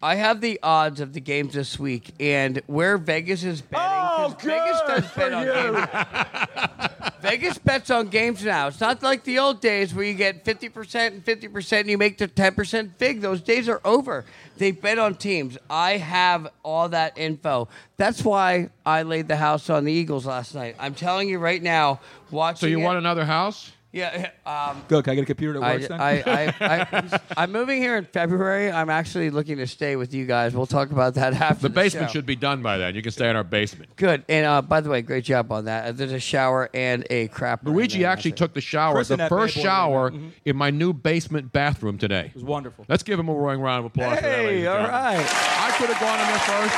I 0.00 0.14
have 0.14 0.40
the 0.40 0.60
odds 0.62 1.00
of 1.00 1.12
the 1.12 1.20
games 1.20 1.54
this 1.54 1.76
week, 1.78 2.12
and 2.20 2.62
where 2.66 2.98
Vegas 2.98 3.42
is 3.42 3.60
betting. 3.60 3.86
Oh, 3.90 4.36
Vegas 4.40 4.80
does 4.86 5.10
bet 5.12 5.32
on 5.32 5.44
games. 5.44 7.08
Vegas 7.20 7.58
bets 7.58 7.90
on 7.90 8.06
games 8.08 8.44
now. 8.44 8.68
It's 8.68 8.80
not 8.80 9.02
like 9.02 9.24
the 9.24 9.40
old 9.40 9.60
days 9.60 9.92
where 9.92 10.04
you 10.04 10.14
get 10.14 10.44
50% 10.44 11.06
and 11.08 11.24
50% 11.24 11.80
and 11.80 11.90
you 11.90 11.98
make 11.98 12.16
the 12.18 12.28
10% 12.28 12.90
big. 12.96 13.20
Those 13.20 13.40
days 13.40 13.68
are 13.68 13.80
over. 13.84 14.24
They 14.56 14.70
bet 14.70 14.98
on 15.00 15.16
teams. 15.16 15.58
I 15.68 15.96
have 15.96 16.46
all 16.62 16.88
that 16.90 17.18
info. 17.18 17.68
That's 17.96 18.22
why 18.22 18.70
I 18.86 19.02
laid 19.02 19.26
the 19.26 19.36
house 19.36 19.68
on 19.68 19.84
the 19.84 19.92
Eagles 19.92 20.26
last 20.26 20.54
night. 20.54 20.76
I'm 20.78 20.94
telling 20.94 21.28
you 21.28 21.38
right 21.40 21.62
now, 21.62 21.98
watching 22.30 22.60
so 22.60 22.66
you 22.66 22.78
it- 22.78 22.84
want 22.84 22.98
another 22.98 23.24
house? 23.24 23.72
Yeah. 23.90 24.30
Um, 24.44 24.82
Good. 24.86 25.02
Can 25.04 25.12
I 25.12 25.14
get 25.14 25.22
a 25.22 25.26
computer 25.26 25.58
that 25.60 25.64
I, 25.64 25.72
works 25.76 25.88
then? 25.88 25.98
I, 26.00 26.22
I, 26.26 26.54
I, 26.60 27.20
I'm 27.38 27.50
moving 27.52 27.80
here 27.80 27.96
in 27.96 28.04
February. 28.04 28.70
I'm 28.70 28.90
actually 28.90 29.30
looking 29.30 29.56
to 29.56 29.66
stay 29.66 29.96
with 29.96 30.12
you 30.12 30.26
guys. 30.26 30.54
We'll 30.54 30.66
talk 30.66 30.90
about 30.90 31.14
that 31.14 31.32
after 31.40 31.62
The 31.62 31.68
the, 31.70 31.74
basement 31.74 32.08
show. 32.10 32.12
should 32.14 32.26
be 32.26 32.36
done 32.36 32.60
by 32.62 32.76
then. 32.76 32.94
You 32.94 33.00
can 33.00 33.12
stay 33.12 33.30
in 33.30 33.34
our 33.36 33.44
basement. 33.44 33.96
Good. 33.96 34.24
And 34.28 34.44
uh, 34.44 34.60
by 34.60 34.82
the 34.82 34.90
way, 34.90 35.00
great 35.00 35.24
job 35.24 35.50
on 35.52 35.64
that. 35.64 35.86
Uh, 35.86 35.92
There's 35.92 36.12
a 36.12 36.20
shower 36.20 36.68
and 36.74 37.06
a 37.08 37.28
crap. 37.28 37.64
Luigi 37.64 38.00
there. 38.00 38.10
actually 38.10 38.32
took 38.32 38.52
the 38.52 38.60
shower, 38.60 38.94
Chris 38.96 39.08
the 39.08 39.16
first 39.16 39.20
bad 39.24 39.28
boy 39.30 39.36
right 39.42 39.50
shower 39.50 40.10
now. 40.10 40.18
Mhm. 40.18 40.30
in 40.44 40.56
my 40.56 40.70
new 40.70 40.92
basement 40.92 41.52
bathroom 41.52 41.96
today. 41.96 42.26
It 42.26 42.34
was 42.34 42.44
wonderful. 42.44 42.84
Let's 42.88 43.02
give 43.02 43.18
him 43.18 43.28
a 43.30 43.34
roaring 43.34 43.60
round 43.62 43.80
of 43.80 43.84
applause. 43.86 44.16
for 44.16 44.22
that, 44.22 44.34
Hey, 44.38 44.46
ladies 44.46 44.66
all 44.66 44.74
gentlemen. 44.76 45.00
right. 45.00 45.18
I 45.26 45.74
could 45.78 45.88
have 45.88 46.00
gone 46.00 46.20
in 46.20 46.26
there 46.26 46.38
first. 46.44 46.74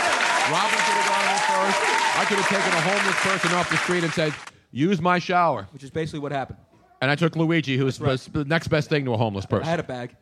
Robin 0.51 0.79
could 0.79 0.95
have 0.95 1.09
gone 1.11 1.21
in 1.23 1.27
there 1.27 1.73
first. 1.73 2.19
I 2.19 2.25
could 2.29 2.39
have 2.39 2.49
taken 2.49 2.73
a 2.73 2.81
homeless 2.83 3.17
person 3.17 3.53
off 3.57 3.69
the 3.69 3.77
street 3.79 4.05
and 4.05 4.13
said, 4.13 4.33
"Use 4.71 5.01
my 5.01 5.19
shower." 5.19 5.67
Which 5.73 5.83
is 5.83 5.91
basically 5.91 6.21
what 6.21 6.31
happened. 6.33 6.59
And 7.01 7.11
I 7.11 7.15
took 7.15 7.35
Luigi, 7.37 7.77
who 7.77 7.87
was 7.87 7.99
was 7.99 8.27
the 8.27 8.45
next 8.45 8.69
best 8.69 8.89
thing 8.91 9.05
to 9.07 9.15
a 9.15 9.17
homeless 9.17 9.47
person. 9.47 9.67
I 9.67 9.71
had 9.71 9.81
a 9.81 9.85
bag. 9.85 10.15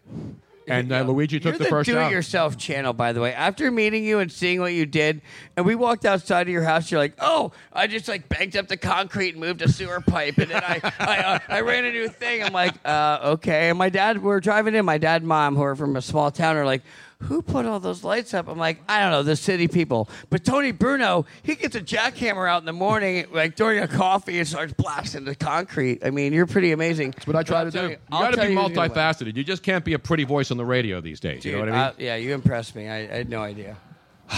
and 0.68 0.92
uh, 0.92 1.02
Luigi 1.02 1.40
took 1.40 1.52
You're 1.52 1.58
the, 1.58 1.64
the, 1.64 1.70
first 1.70 1.90
shower. 1.90 2.02
do-it-yourself 2.02 2.56
channel, 2.56 2.92
by 2.92 3.12
the 3.12 3.20
way. 3.20 3.32
After 3.32 3.70
meeting 3.70 4.04
you 4.04 4.20
and 4.20 4.30
seeing 4.30 4.60
what 4.60 4.72
you 4.74 4.86
did, 4.86 5.22
and 5.56 5.66
we 5.66 5.74
walked 5.74 6.04
outside 6.04 6.42
of 6.42 6.52
your 6.52 6.62
house, 6.62 6.90
you're 6.90 7.00
like, 7.00 7.14
"Oh, 7.18 7.52
I 7.72 7.88
just 7.88 8.06
like 8.06 8.28
banked 8.28 8.54
up 8.54 8.68
the 8.68 8.76
concrete 8.76 9.30
and 9.30 9.40
moved 9.40 9.60
a 9.62 9.68
sewer 9.68 10.00
pipe, 10.00 10.38
and 10.38 10.50
then 10.50 10.62
I 10.62 10.80
I, 11.00 11.18
uh, 11.18 11.38
I 11.48 11.60
ran 11.62 11.84
a 11.84 11.90
new 11.90 12.08
thing." 12.08 12.44
I'm 12.44 12.52
like, 12.52 12.74
uh, 12.84 13.18
"Okay." 13.24 13.70
And 13.70 13.78
my 13.78 13.88
dad, 13.88 14.22
we 14.22 14.30
are 14.30 14.40
driving 14.40 14.74
in. 14.76 14.84
My 14.84 14.98
dad, 14.98 15.22
and 15.22 15.28
mom, 15.28 15.56
who 15.56 15.62
are 15.62 15.74
from 15.74 15.96
a 15.96 16.02
small 16.02 16.30
town, 16.30 16.56
are 16.56 16.66
like. 16.66 16.82
Who 17.24 17.42
put 17.42 17.66
all 17.66 17.80
those 17.80 18.04
lights 18.04 18.32
up? 18.32 18.46
I'm 18.46 18.58
like, 18.58 18.78
I 18.88 19.00
don't 19.00 19.10
know, 19.10 19.24
the 19.24 19.34
city 19.34 19.66
people. 19.66 20.08
But 20.30 20.44
Tony 20.44 20.70
Bruno, 20.70 21.26
he 21.42 21.56
gets 21.56 21.74
a 21.74 21.80
jackhammer 21.80 22.48
out 22.48 22.62
in 22.62 22.64
the 22.66 22.72
morning, 22.72 23.26
like 23.32 23.56
during 23.56 23.80
a 23.80 23.88
coffee, 23.88 24.38
and 24.38 24.46
starts 24.46 24.72
blasting 24.72 25.24
the 25.24 25.34
concrete. 25.34 26.04
I 26.04 26.10
mean, 26.10 26.32
you're 26.32 26.46
pretty 26.46 26.70
amazing. 26.70 27.10
That's 27.10 27.26
what 27.26 27.34
I 27.34 27.42
try 27.42 27.64
to 27.64 27.70
do. 27.72 27.88
You 27.90 27.96
got 28.08 28.34
to 28.34 28.36
be 28.36 28.54
multifaceted. 28.54 29.36
You 29.36 29.42
just 29.42 29.64
can't 29.64 29.84
be 29.84 29.94
a 29.94 29.98
pretty 29.98 30.22
voice 30.22 30.52
on 30.52 30.58
the 30.58 30.64
radio 30.64 31.00
these 31.00 31.18
days. 31.18 31.44
you 31.44 31.52
know 31.52 31.58
what 31.60 31.68
I 31.70 31.72
mean? 31.72 31.80
Uh, 31.80 31.92
yeah, 31.98 32.14
you 32.14 32.34
impressed 32.34 32.76
me. 32.76 32.88
I, 32.88 32.98
I 32.98 33.06
had 33.06 33.28
no 33.28 33.42
idea. 33.42 33.76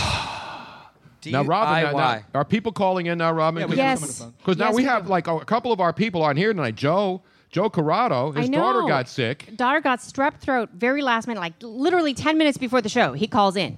now, 1.27 1.43
Robin, 1.45 1.93
now- 1.93 1.93
now, 1.93 2.23
are 2.35 2.45
people 2.47 2.73
calling 2.73 3.07
in 3.07 3.19
now, 3.19 3.33
Robin? 3.33 3.61
Yeah, 3.61 3.67
we 3.67 3.77
have 3.77 3.99
some 3.99 4.05
on 4.05 4.09
the 4.09 4.15
phone. 4.15 4.35
Because 4.39 4.57
now 4.57 4.71
we 4.71 4.77
we 4.77 4.85
have 4.85 5.07
like 5.07 5.27
a 5.27 5.41
couple 5.45 5.71
of 5.71 5.81
our 5.81 5.93
people 5.93 6.23
on 6.23 6.35
here 6.37 6.55
tonight. 6.55 6.77
Joe, 6.77 7.21
Joe 7.51 7.69
Corrado, 7.69 8.31
his 8.33 8.49
daughter 8.49 8.87
got 8.87 9.09
sick. 9.09 9.49
Daughter 9.57 9.81
got 9.81 9.99
strep 9.99 10.39
throat 10.39 10.71
very 10.73 11.03
last 11.03 11.27
minute, 11.27 11.41
like 11.41 11.55
literally 11.61 12.15
10 12.15 12.39
minutes 12.39 12.57
before 12.57 12.81
the 12.81 12.89
show. 12.89 13.13
He 13.13 13.27
calls 13.27 13.57
in, 13.57 13.77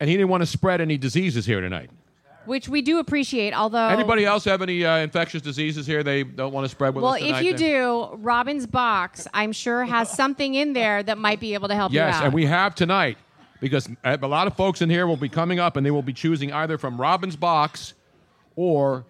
and 0.00 0.10
he 0.10 0.16
didn't 0.16 0.30
want 0.30 0.42
to 0.42 0.46
spread 0.46 0.80
any 0.80 0.98
diseases 0.98 1.46
here 1.46 1.60
tonight. 1.60 1.90
which 2.44 2.68
we 2.68 2.82
do 2.82 2.98
appreciate, 2.98 3.54
although. 3.54 3.86
Anybody 3.86 4.24
else 4.24 4.44
have 4.46 4.62
any 4.62 4.84
uh, 4.84 4.96
infectious 4.96 5.42
diseases 5.42 5.86
here 5.86 6.02
they 6.02 6.24
don't 6.24 6.52
want 6.52 6.64
to 6.64 6.68
spread 6.68 6.92
with 6.92 7.04
Well, 7.04 7.14
us 7.14 7.20
tonight? 7.20 7.38
If 7.38 7.44
you 7.44 7.56
do, 7.56 8.08
Robin's 8.14 8.66
box, 8.66 9.28
I'm 9.32 9.52
sure 9.52 9.84
has 9.84 10.10
something 10.16 10.54
in 10.56 10.72
there 10.72 11.04
that 11.04 11.18
might 11.18 11.38
be 11.38 11.54
able 11.54 11.68
to 11.68 11.76
help 11.76 11.92
Yes, 11.92 12.14
you 12.14 12.18
out. 12.18 12.24
and 12.24 12.34
we 12.34 12.46
have 12.46 12.74
tonight 12.74 13.16
because 13.60 13.88
a 14.02 14.16
lot 14.26 14.48
of 14.48 14.56
folks 14.56 14.82
in 14.82 14.90
here 14.90 15.06
will 15.06 15.16
be 15.16 15.28
coming 15.28 15.60
up 15.60 15.76
and 15.76 15.86
they 15.86 15.92
will 15.92 16.02
be 16.02 16.12
choosing 16.12 16.52
either 16.52 16.78
from 16.78 17.00
Robin's 17.00 17.36
Box 17.36 17.94
or 18.56 19.04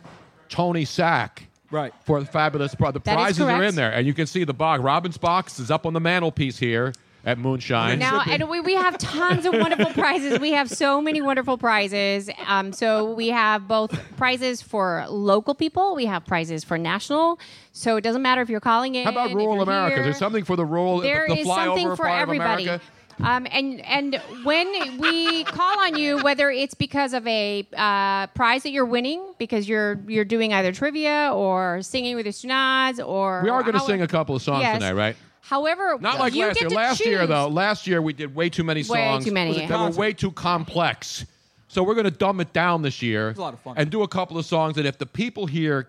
Tony 0.51 0.85
Sack. 0.85 1.45
Right. 1.73 1.93
For 2.05 2.21
the 2.21 2.27
fabulous 2.27 2.75
pro- 2.75 2.93
the 2.93 3.01
That 3.01 3.13
is 3.13 3.17
prizes 3.17 3.41
are 3.41 3.63
in 3.65 3.75
there, 3.75 3.93
and 3.93 4.07
you 4.07 4.15
can 4.15 4.27
see 4.27 4.45
the 4.45 4.55
box. 4.55 4.83
Robin's 4.83 5.19
box 5.19 5.59
is 5.59 5.71
up 5.71 5.87
on 5.87 5.95
the 5.95 6.01
mantelpiece 6.01 6.59
here 6.59 6.93
at 7.25 7.39
Moonshine. 7.39 7.99
Now, 7.99 8.23
and 8.27 8.49
we, 8.49 8.61
we 8.61 8.75
have 8.75 8.99
tons 8.99 9.47
of 9.47 9.55
wonderful 9.55 9.87
prizes. 9.95 10.39
We 10.41 10.53
have 10.53 10.69
so 10.69 11.01
many 11.01 11.23
wonderful 11.23 11.57
prizes. 11.57 12.29
Um, 12.47 12.73
so 12.73 13.13
we 13.13 13.29
have 13.29 13.69
both 13.69 13.97
prizes 14.17 14.61
for 14.61 15.07
local 15.09 15.55
people. 15.55 15.95
We 15.95 16.07
have 16.07 16.27
prizes 16.27 16.65
for 16.65 16.77
national. 16.79 17.39
So 17.73 17.97
it 17.97 18.03
doesn't 18.03 18.23
matter 18.23 18.43
if 18.43 18.49
you're 18.51 18.61
calling 18.61 18.95
in. 18.97 19.05
How 19.05 19.13
about 19.13 19.33
rural 19.33 19.63
America? 19.63 19.95
here. 19.97 20.05
There's 20.05 20.19
something 20.19 20.45
for 20.45 20.57
the 20.57 20.67
rural. 20.67 21.01
There 21.01 21.27
the 21.29 21.39
is 21.39 21.47
flyover 21.47 21.65
something 21.65 21.89
for 21.91 21.97
part 21.97 22.17
of 22.17 22.23
everybody. 22.23 22.65
America. 22.65 22.85
Um, 23.23 23.47
and 23.51 23.81
and 23.83 24.21
when 24.45 24.99
we 24.99 25.45
call 25.45 25.79
on 25.81 25.97
you, 25.97 26.19
whether 26.23 26.51
it's 26.51 26.75
because 26.75 27.13
of 27.15 27.27
a 27.27 27.67
uh, 27.77 28.27
prize 28.29 28.63
that 28.65 28.71
you're 28.71 28.85
winning, 28.85 29.23
because 29.39 29.69
you're 29.69 30.01
you're 30.09 30.25
doing 30.25 30.53
either 30.53 30.73
trivia 30.73 31.31
or 31.33 31.83
singing 31.83 32.17
with 32.17 32.25
the 32.25 32.33
Stunads, 32.33 33.05
or 33.05 33.43
We 33.43 33.51
are 33.51 33.63
going 33.63 33.75
to 33.75 33.81
sing 33.81 34.03
a 34.03 34.09
couple 34.09 34.35
of 34.35 34.43
songs 34.43 34.63
Yes. 34.63 34.79
tonight, 34.81 34.95
right? 34.95 35.17
However, 35.41 35.99
Not 36.01 36.19
like 36.19 36.35
you 36.35 36.47
last 36.47 36.55
get 36.55 36.61
year. 36.63 36.69
to 36.71 36.75
Last 36.77 37.05
year, 37.07 37.27
though, 37.27 37.49
last 37.49 37.87
year 37.87 38.01
we 38.01 38.13
did 38.13 38.35
way 38.35 38.49
too 38.49 38.65
many 38.65 38.81
Way 38.81 38.85
songs 38.85 39.25
too 39.25 39.33
many. 39.33 39.67
that 39.67 39.79
were 39.79 39.91
way 39.97 40.13
too 40.13 40.31
complex. 40.33 41.27
So 41.69 41.83
we're 41.83 41.95
going 41.95 42.05
to 42.05 42.11
dumb 42.11 42.41
it 42.41 42.53
down 42.53 42.83
this 42.83 43.03
year 43.03 43.31
a 43.31 43.41
lot 43.41 43.55
of 43.55 43.61
fun. 43.61 43.75
and 43.77 43.91
do 43.91 44.03
a 44.03 44.09
couple 44.09 44.39
of 44.39 44.45
songs. 44.47 44.77
And 44.79 44.87
if 44.87 44.99
the 44.99 45.07
people 45.07 45.47
here 45.47 45.89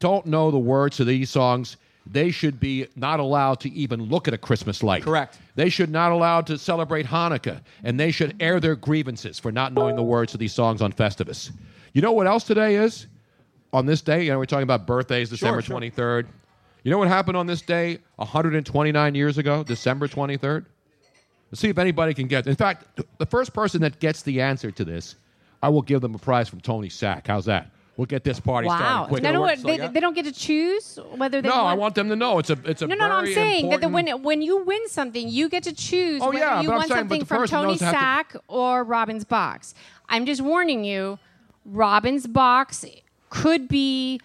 don't 0.00 0.26
know 0.26 0.50
the 0.50 0.58
words 0.58 0.96
to 0.96 1.04
these 1.04 1.30
songs, 1.30 1.76
they 2.06 2.30
should 2.30 2.60
be 2.60 2.86
not 2.96 3.20
allowed 3.20 3.60
to 3.60 3.72
even 3.72 4.02
look 4.04 4.28
at 4.28 4.34
a 4.34 4.38
Christmas 4.38 4.82
light. 4.82 5.02
Correct. 5.02 5.38
They 5.54 5.68
should 5.68 5.90
not 5.90 6.12
allowed 6.12 6.46
to 6.48 6.58
celebrate 6.58 7.06
Hanukkah, 7.06 7.60
and 7.82 7.98
they 7.98 8.10
should 8.10 8.36
air 8.40 8.60
their 8.60 8.76
grievances 8.76 9.38
for 9.38 9.50
not 9.50 9.72
knowing 9.72 9.96
the 9.96 10.02
words 10.02 10.32
to 10.32 10.38
these 10.38 10.52
songs 10.52 10.82
on 10.82 10.92
Festivus. 10.92 11.50
You 11.92 12.02
know 12.02 12.12
what 12.12 12.26
else 12.26 12.44
today 12.44 12.76
is? 12.76 13.06
On 13.72 13.86
this 13.86 14.02
day, 14.02 14.24
you 14.24 14.30
know, 14.30 14.38
we're 14.38 14.46
talking 14.46 14.64
about 14.64 14.86
birthdays, 14.86 15.30
December 15.30 15.62
sure. 15.62 15.78
23rd. 15.78 16.26
You 16.82 16.90
know 16.90 16.98
what 16.98 17.08
happened 17.08 17.36
on 17.36 17.46
this 17.46 17.62
day 17.62 17.98
129 18.16 19.14
years 19.14 19.38
ago, 19.38 19.64
December 19.64 20.06
23rd? 20.06 20.66
Let's 21.50 21.60
see 21.60 21.68
if 21.68 21.78
anybody 21.78 22.12
can 22.14 22.26
get. 22.26 22.46
In 22.46 22.56
fact, 22.56 23.00
the 23.18 23.26
first 23.26 23.54
person 23.54 23.80
that 23.80 24.00
gets 24.00 24.22
the 24.22 24.40
answer 24.40 24.70
to 24.72 24.84
this, 24.84 25.16
I 25.62 25.68
will 25.70 25.82
give 25.82 26.02
them 26.02 26.14
a 26.14 26.18
prize 26.18 26.48
from 26.48 26.60
Tony 26.60 26.90
Sack. 26.90 27.26
How's 27.26 27.46
that? 27.46 27.70
We'll 27.96 28.06
get 28.06 28.24
this 28.24 28.40
party 28.40 28.66
Wow. 28.66 28.76
started 28.76 29.08
quick. 29.08 29.22
No, 29.22 29.30
no, 29.32 29.54
they, 29.54 29.86
they 29.88 30.00
don't 30.00 30.14
get 30.14 30.24
to 30.24 30.32
choose 30.32 30.98
whether 31.16 31.40
they 31.40 31.48
No, 31.48 31.54
want. 31.62 31.66
I 31.68 31.74
want 31.74 31.94
them 31.94 32.08
to 32.08 32.16
know 32.16 32.40
it's 32.40 32.50
a 32.50 32.58
it's 32.64 32.82
a 32.82 32.88
no, 32.88 32.96
no, 32.96 33.08
no. 33.08 33.14
I'm 33.14 33.26
saying 33.32 33.68
that 33.70 33.80
the, 33.80 33.88
when 33.88 34.08
when 34.22 34.42
you 34.42 34.64
win 34.64 34.88
something, 34.88 35.28
you 35.28 35.48
get 35.48 35.62
to 35.62 35.72
choose 35.72 36.20
Oh, 36.20 36.26
whether 36.30 36.38
yeah, 36.38 36.60
you 36.60 36.70
want 36.70 36.88
something 36.88 37.24
from 37.24 37.46
Tony 37.46 37.72
how 37.78 37.78
to- 37.78 37.96
Sack 37.96 38.36
or 38.48 38.82
Robin's 38.82 39.24
box. 39.24 39.74
I'm 40.08 40.26
just 40.26 40.40
warning 40.40 40.84
you, 40.84 41.20
Robin's 41.64 42.26
box 42.26 42.84
could 43.30 43.68
be 43.68 44.20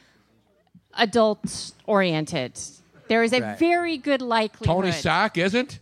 adult 0.98 1.72
oriented. 1.86 2.60
There 3.08 3.24
is 3.24 3.34
a 3.34 3.42
Right. 3.42 3.58
very 3.60 3.98
good 3.98 4.22
likelihood. 4.22 4.66
Tony 4.66 4.92
Sack 4.92 5.38
isn't. 5.38 5.80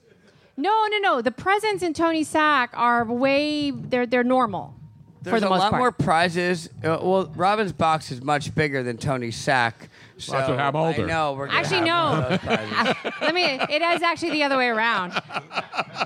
No, 0.55 0.87
no, 0.89 0.97
no. 0.99 1.21
The 1.21 1.31
presents 1.31 1.83
in 1.83 1.93
Tony 1.93 2.23
Sack 2.23 2.71
are 2.73 3.05
way 3.05 3.71
they're 3.71 4.05
they're 4.05 4.23
normal 4.23 4.73
There's 5.21 5.35
for 5.35 5.39
the 5.39 5.47
a 5.47 5.49
most 5.49 5.59
lot 5.59 5.69
part. 5.71 5.79
more 5.81 5.91
prizes. 5.91 6.69
Uh, 6.83 6.97
well, 7.01 7.31
Robin's 7.35 7.71
box 7.73 8.11
is 8.11 8.21
much 8.21 8.53
bigger 8.55 8.83
than 8.83 8.97
Tony's 8.97 9.35
sack. 9.35 9.89
So 10.17 10.31
Well, 10.33 10.41
that's 10.41 10.49
what 10.51 10.59
I'm 10.59 10.75
older. 10.75 11.03
I 11.03 11.07
know 11.07 11.33
we're 11.33 11.47
gonna 11.47 11.59
Actually, 11.59 11.89
have 11.89 12.11
one 12.11 12.19
no. 12.21 12.27
of 12.27 12.29
those 12.29 12.39
prizes. 12.39 13.13
Let 13.21 13.35
me. 13.35 13.43
It 13.43 13.81
is 13.81 14.01
actually 14.01 14.31
the 14.31 14.43
other 14.43 14.57
way 14.57 14.67
around. 14.67 15.11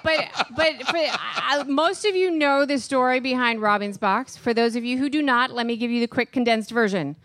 But 0.04 0.30
but 0.56 0.88
for, 0.88 0.98
I, 0.98 1.64
most 1.68 2.06
of 2.06 2.16
you 2.16 2.32
know 2.32 2.66
the 2.66 2.78
story 2.80 3.20
behind 3.20 3.62
Robin's 3.62 3.98
box. 3.98 4.36
For 4.38 4.54
those 4.54 4.76
of 4.76 4.84
you 4.84 4.98
who 4.98 5.10
do 5.10 5.22
not, 5.22 5.52
let 5.52 5.66
me 5.66 5.78
give 5.78 5.92
you 5.92 6.00
the 6.00 6.08
quick 6.08 6.32
condensed 6.32 6.72
version. 6.72 7.16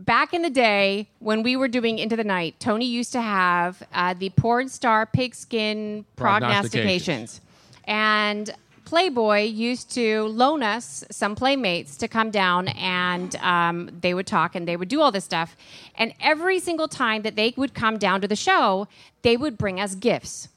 Back 0.00 0.34
in 0.34 0.42
the 0.42 0.50
day 0.50 1.08
when 1.20 1.42
we 1.42 1.56
were 1.56 1.68
doing 1.68 1.98
Into 1.98 2.14
the 2.16 2.24
Night, 2.24 2.56
Tony 2.60 2.84
used 2.84 3.12
to 3.12 3.22
have 3.22 3.82
uh, 3.94 4.12
the 4.14 4.28
porn 4.30 4.68
star 4.68 5.06
pigskin 5.06 6.04
prognostications, 6.16 7.40
and 7.84 8.50
Playboy 8.84 9.42
used 9.44 9.90
to 9.94 10.24
loan 10.24 10.62
us 10.62 11.04
some 11.10 11.34
playmates 11.34 11.96
to 11.98 12.08
come 12.08 12.30
down 12.30 12.68
and 12.68 13.34
um, 13.36 13.90
they 14.00 14.14
would 14.14 14.26
talk 14.26 14.54
and 14.54 14.68
they 14.68 14.76
would 14.76 14.88
do 14.88 15.00
all 15.00 15.10
this 15.10 15.24
stuff. 15.24 15.56
And 15.96 16.12
every 16.20 16.60
single 16.60 16.88
time 16.88 17.22
that 17.22 17.34
they 17.36 17.54
would 17.56 17.74
come 17.74 17.98
down 17.98 18.20
to 18.20 18.28
the 18.28 18.36
show, 18.36 18.88
they 19.22 19.36
would 19.36 19.56
bring 19.56 19.80
us 19.80 19.94
gifts. 19.94 20.48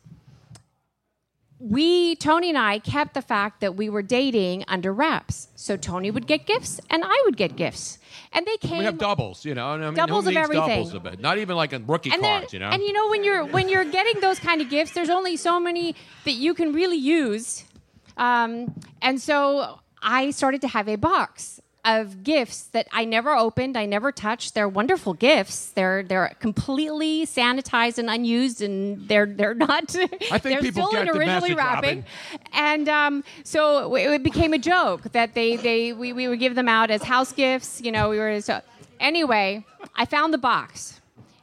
We, 1.60 2.16
Tony 2.18 2.50
and 2.50 2.58
I, 2.58 2.78
kept 2.78 3.16
the 3.16 3.22
fact 3.22 3.62
that 3.62 3.76
we 3.76 3.90
were 3.90 4.04
dating 4.04 4.64
under 4.68 4.94
wraps. 4.94 5.48
So 5.56 5.76
Tony 5.76 6.12
would 6.12 6.28
get 6.28 6.46
gifts 6.46 6.80
and 6.90 7.04
I 7.04 7.22
would 7.26 7.36
get 7.36 7.56
gifts. 7.56 7.98
And 8.32 8.46
they 8.46 8.58
came. 8.58 8.78
We 8.78 8.84
have 8.84 9.00
doubles, 9.00 9.44
you 9.44 9.56
know. 9.56 9.74
and 9.74 9.84
I 9.84 9.88
mean, 9.88 9.96
Doubles 9.96 10.26
who 10.26 10.30
of 10.30 10.36
needs 10.36 10.44
everything. 10.44 10.84
Doubles 10.84 10.94
of 10.94 11.06
it? 11.08 11.20
Not 11.20 11.40
even 11.40 11.56
like 11.56 11.74
a 11.74 11.80
rookie 11.80 12.12
and 12.12 12.22
cards, 12.22 12.54
you 12.54 12.60
know. 12.60 12.68
And 12.70 12.84
you 12.84 12.94
know 12.94 13.10
when 13.10 13.24
you're 13.24 13.44
when 13.46 13.70
you're 13.70 13.86
getting 13.86 14.22
those 14.22 14.38
kind 14.38 14.62
of 14.62 14.70
gifts, 14.70 14.92
there's 14.92 15.10
only 15.10 15.36
so 15.38 15.60
many 15.60 15.96
that 16.26 16.34
you 16.34 16.54
can 16.54 16.74
really 16.74 16.98
use. 16.98 17.64
Um, 18.18 18.74
and 19.02 19.22
so 19.22 19.80
I 20.02 20.32
started 20.32 20.62
to 20.62 20.68
have 20.68 20.88
a 20.88 20.96
box 20.96 21.62
of 21.88 22.22
gifts 22.22 22.64
that 22.64 22.86
I 22.92 23.06
never 23.06 23.34
opened, 23.34 23.78
I 23.78 23.86
never 23.86 24.12
touched. 24.12 24.54
They're 24.54 24.68
wonderful 24.68 25.14
gifts. 25.14 25.70
They're 25.70 26.04
they're 26.04 26.36
completely 26.40 27.26
sanitized 27.26 27.98
and 27.98 28.10
unused, 28.10 28.62
and 28.62 29.08
they're 29.08 29.26
they're 29.26 29.54
not. 29.54 29.96
I 29.96 30.38
think 30.38 30.42
they're 30.42 30.60
people 30.60 30.88
still 30.88 30.92
get 30.92 31.08
in 31.08 31.14
the 31.14 31.18
originally 31.18 31.56
message, 31.56 31.58
wrapping. 31.58 31.98
Robin. 32.00 32.06
And 32.52 32.90
um, 32.90 33.24
so 33.44 33.96
it 33.96 34.12
it 34.12 34.24
became 34.24 34.54
a 34.54 34.58
joke 34.58 35.04
that 35.14 35.34
they 35.34 35.56
they 35.56 35.94
we, 35.94 36.12
we 36.12 36.28
would 36.28 36.40
give 36.40 36.56
them 36.56 36.68
out 36.68 36.92
as 36.92 37.04
house 37.04 37.32
gifts. 37.32 37.82
You 37.82 37.94
know, 37.94 38.10
we 38.10 38.20
were 38.20 38.42
so. 38.42 38.62
Anyway, 39.00 39.64
I 39.96 40.06
found 40.06 40.34
the 40.34 40.40
box. 40.40 41.00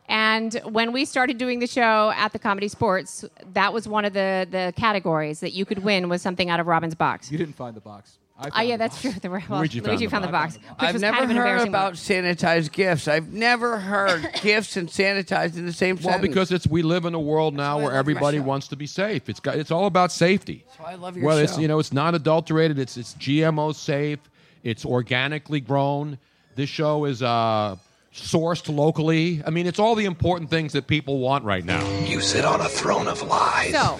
And 0.09 0.55
when 0.65 0.93
we 0.93 1.05
started 1.05 1.39
doing 1.39 1.61
the 1.61 1.67
show 1.67 2.13
at 2.15 2.33
the 2.33 2.39
Comedy 2.39 2.69
Sports, 2.69 3.25
that 3.55 3.73
was 3.73 3.89
one 3.89 4.05
of 4.05 4.13
the, 4.13 4.47
the 4.51 4.75
categories 4.77 5.41
that 5.41 5.53
you 5.53 5.65
could 5.65 5.79
win 5.79 6.09
was 6.09 6.21
something 6.21 6.51
out 6.51 6.61
of 6.61 6.67
Robin's 6.67 6.95
box. 6.95 7.33
You 7.33 7.39
didn't 7.39 7.57
find 7.57 7.75
the 7.75 7.81
box. 7.81 8.19
I 8.37 8.51
Oh 8.53 8.63
yeah, 8.63 8.77
that's 8.77 9.01
true. 9.01 9.13
The, 9.23 9.31
well, 9.31 9.61
Luigi 9.61 9.81
Luigi, 9.81 10.07
found 10.07 10.11
found, 10.11 10.25
the 10.25 10.29
the 10.29 10.33
box. 10.33 10.55
which 10.57 10.65
I've 10.79 10.95
was 10.95 11.03
never 11.03 11.19
kind 11.19 11.25
of 11.25 11.31
an 11.31 11.37
heard 11.37 11.67
embarrassing 11.67 11.69
about 11.69 11.95
sanitized 11.95 12.73
gifts. 12.73 13.07
I've 13.07 13.33
never 13.33 13.79
heard 13.79 14.29
gifts 14.43 14.77
and 14.77 14.89
sanitized 14.89 15.57
in 15.57 15.67
the 15.67 15.73
same 15.73 15.97
well, 15.97 16.15
sentence. 16.15 16.29
because 16.29 16.53
it's 16.53 16.67
we 16.67 16.83
live 16.83 17.05
in 17.05 17.15
a 17.15 17.21
world 17.21 17.55
now 17.55 17.81
where 17.81 17.93
everybody 17.93 18.41
wants 18.41 18.69
to 18.69 18.77
be 18.77 18.87
safe. 18.87 19.29
It's 19.29 19.41
got 19.41 19.57
it's 19.57 19.71
all 19.71 19.87
about 19.87 20.11
safety. 20.11 20.65
That's 20.67 20.81
why 20.81 20.93
I 20.93 20.95
love 20.97 21.17
your 21.17 21.27
well, 21.27 21.37
show. 21.37 21.45
it's 21.45 21.59
you 21.59 21.69
know 21.69 21.79
it's 21.79 21.93
non 21.93 22.15
adulterated. 22.15 22.79
It's 22.79 22.97
it's 22.97 23.15
GMO 23.15 23.75
safe. 23.75 24.19
It's 24.65 24.85
organically 24.85 25.61
grown. 25.61 26.19
This 26.57 26.71
show 26.71 27.05
is 27.05 27.23
uh, 27.23 27.77
sourced 28.15 28.75
locally. 28.75 29.43
I 29.45 29.51
mean, 29.51 29.67
it's 29.67 29.81
all 29.81 29.95
the 29.95 30.05
important 30.05 30.49
things 30.49 30.73
that 30.73 30.87
people 30.87 31.19
want 31.19 31.45
right 31.45 31.65
now. 31.65 31.85
You 32.05 32.21
sit 32.21 32.45
on 32.45 32.61
a 32.61 32.69
throne 32.69 33.09
of 33.09 33.21
lies. 33.23 33.73
So, 33.73 33.99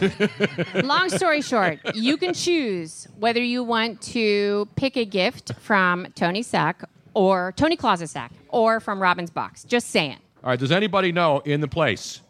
long 0.83 1.11
story 1.11 1.43
short, 1.43 1.81
you 1.95 2.17
can 2.17 2.33
choose 2.33 3.09
whether 3.19 3.43
you 3.43 3.65
want 3.65 4.01
to 4.03 4.69
pick 4.77 4.97
a 4.97 5.05
gift 5.05 5.53
from 5.55 6.07
Tony 6.15 6.43
Sack 6.43 6.85
or 7.15 7.53
Tony 7.57 7.77
Closet 7.77 8.09
Sack 8.09 8.33
or 8.49 8.79
from 8.79 9.03
Robin's 9.03 9.31
box. 9.31 9.65
Just 9.65 9.91
saying. 9.91 10.19
All 10.45 10.51
right. 10.51 10.59
Does 10.59 10.73
anybody 10.73 11.11
know 11.11 11.41
in 11.41 11.61
the 11.61 11.69
place 11.69 12.21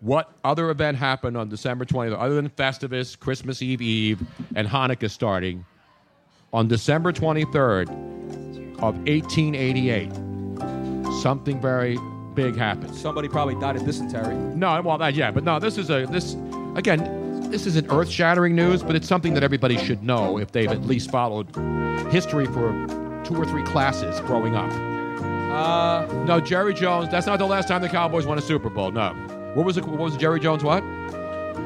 what 0.00 0.30
other 0.44 0.70
event 0.70 0.98
happened 0.98 1.36
on 1.36 1.48
December 1.48 1.84
20th, 1.86 2.18
other 2.18 2.34
than 2.34 2.50
Festivus, 2.50 3.18
Christmas 3.18 3.62
Eve 3.62 3.80
Eve, 3.80 4.20
and 4.54 4.68
Hanukkah 4.68 5.10
starting 5.10 5.64
on 6.52 6.68
December 6.68 7.12
23rd 7.12 7.88
of 8.78 8.96
1888? 9.06 10.29
Something 11.10 11.60
very 11.60 11.98
big 12.34 12.56
happened. 12.56 12.94
Somebody 12.94 13.28
probably 13.28 13.54
died 13.56 13.76
of 13.76 13.84
dysentery. 13.84 14.34
No, 14.34 14.80
well, 14.82 14.98
not 14.98 15.14
yet, 15.14 15.34
but 15.34 15.44
no. 15.44 15.58
This 15.58 15.76
is 15.78 15.90
a 15.90 16.06
this 16.06 16.34
again. 16.76 17.50
This 17.50 17.66
isn't 17.66 17.90
earth-shattering 17.90 18.54
news, 18.54 18.80
but 18.80 18.94
it's 18.94 19.08
something 19.08 19.34
that 19.34 19.42
everybody 19.42 19.76
should 19.76 20.04
know 20.04 20.38
if 20.38 20.52
they've 20.52 20.70
at 20.70 20.82
least 20.82 21.10
followed 21.10 21.48
history 22.12 22.46
for 22.46 22.70
two 23.24 23.34
or 23.34 23.44
three 23.44 23.64
classes 23.64 24.20
growing 24.20 24.54
up. 24.54 24.70
Uh, 25.50 26.06
no, 26.26 26.38
Jerry 26.40 26.72
Jones. 26.72 27.10
That's 27.10 27.26
not 27.26 27.40
the 27.40 27.46
last 27.46 27.66
time 27.66 27.82
the 27.82 27.88
Cowboys 27.88 28.24
won 28.24 28.38
a 28.38 28.40
Super 28.40 28.70
Bowl. 28.70 28.92
No. 28.92 29.10
What 29.54 29.66
was 29.66 29.76
it? 29.76 29.84
What 29.84 29.98
was 29.98 30.16
Jerry 30.16 30.38
Jones? 30.38 30.62
What? 30.62 30.84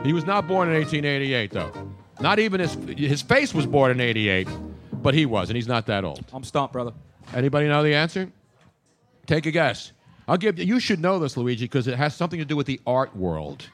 He 0.05 0.15
was 0.15 0.25
not 0.25 0.49
born 0.49 0.69
in 0.69 0.75
1888, 0.75 1.51
though. 1.51 1.71
Not 2.21 2.39
even 2.39 2.61
his 2.61 2.75
his 2.97 3.21
face 3.21 3.53
was 3.53 3.67
born 3.67 3.91
in 3.91 4.01
88, 4.01 4.49
but 5.03 5.13
he 5.13 5.27
was, 5.27 5.51
and 5.51 5.57
he's 5.57 5.69
not 5.69 5.85
that 5.87 6.03
old. 6.05 6.25
I'm 6.33 6.45
stumped, 6.45 6.73
brother. 6.73 6.93
Anybody 7.35 7.69
know 7.69 7.83
the 7.83 7.95
answer? 7.95 8.31
Take 9.27 9.47
a 9.47 9.51
guess. 9.51 9.93
I'll 10.27 10.37
give 10.37 10.59
you. 10.59 10.65
You 10.65 10.81
should 10.81 11.01
know 11.01 11.19
this, 11.19 11.37
Luigi, 11.37 11.65
because 11.65 11.87
it 11.87 11.97
has 11.97 12.15
something 12.15 12.39
to 12.39 12.45
do 12.45 12.57
with 12.57 12.67
the 12.67 12.81
art 12.87 13.15
world. 13.17 13.67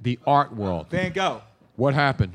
The 0.00 0.18
art 0.26 0.54
world. 0.54 0.88
Van 0.90 1.12
Gogh. 1.12 1.42
What 1.76 1.94
happened? 1.94 2.32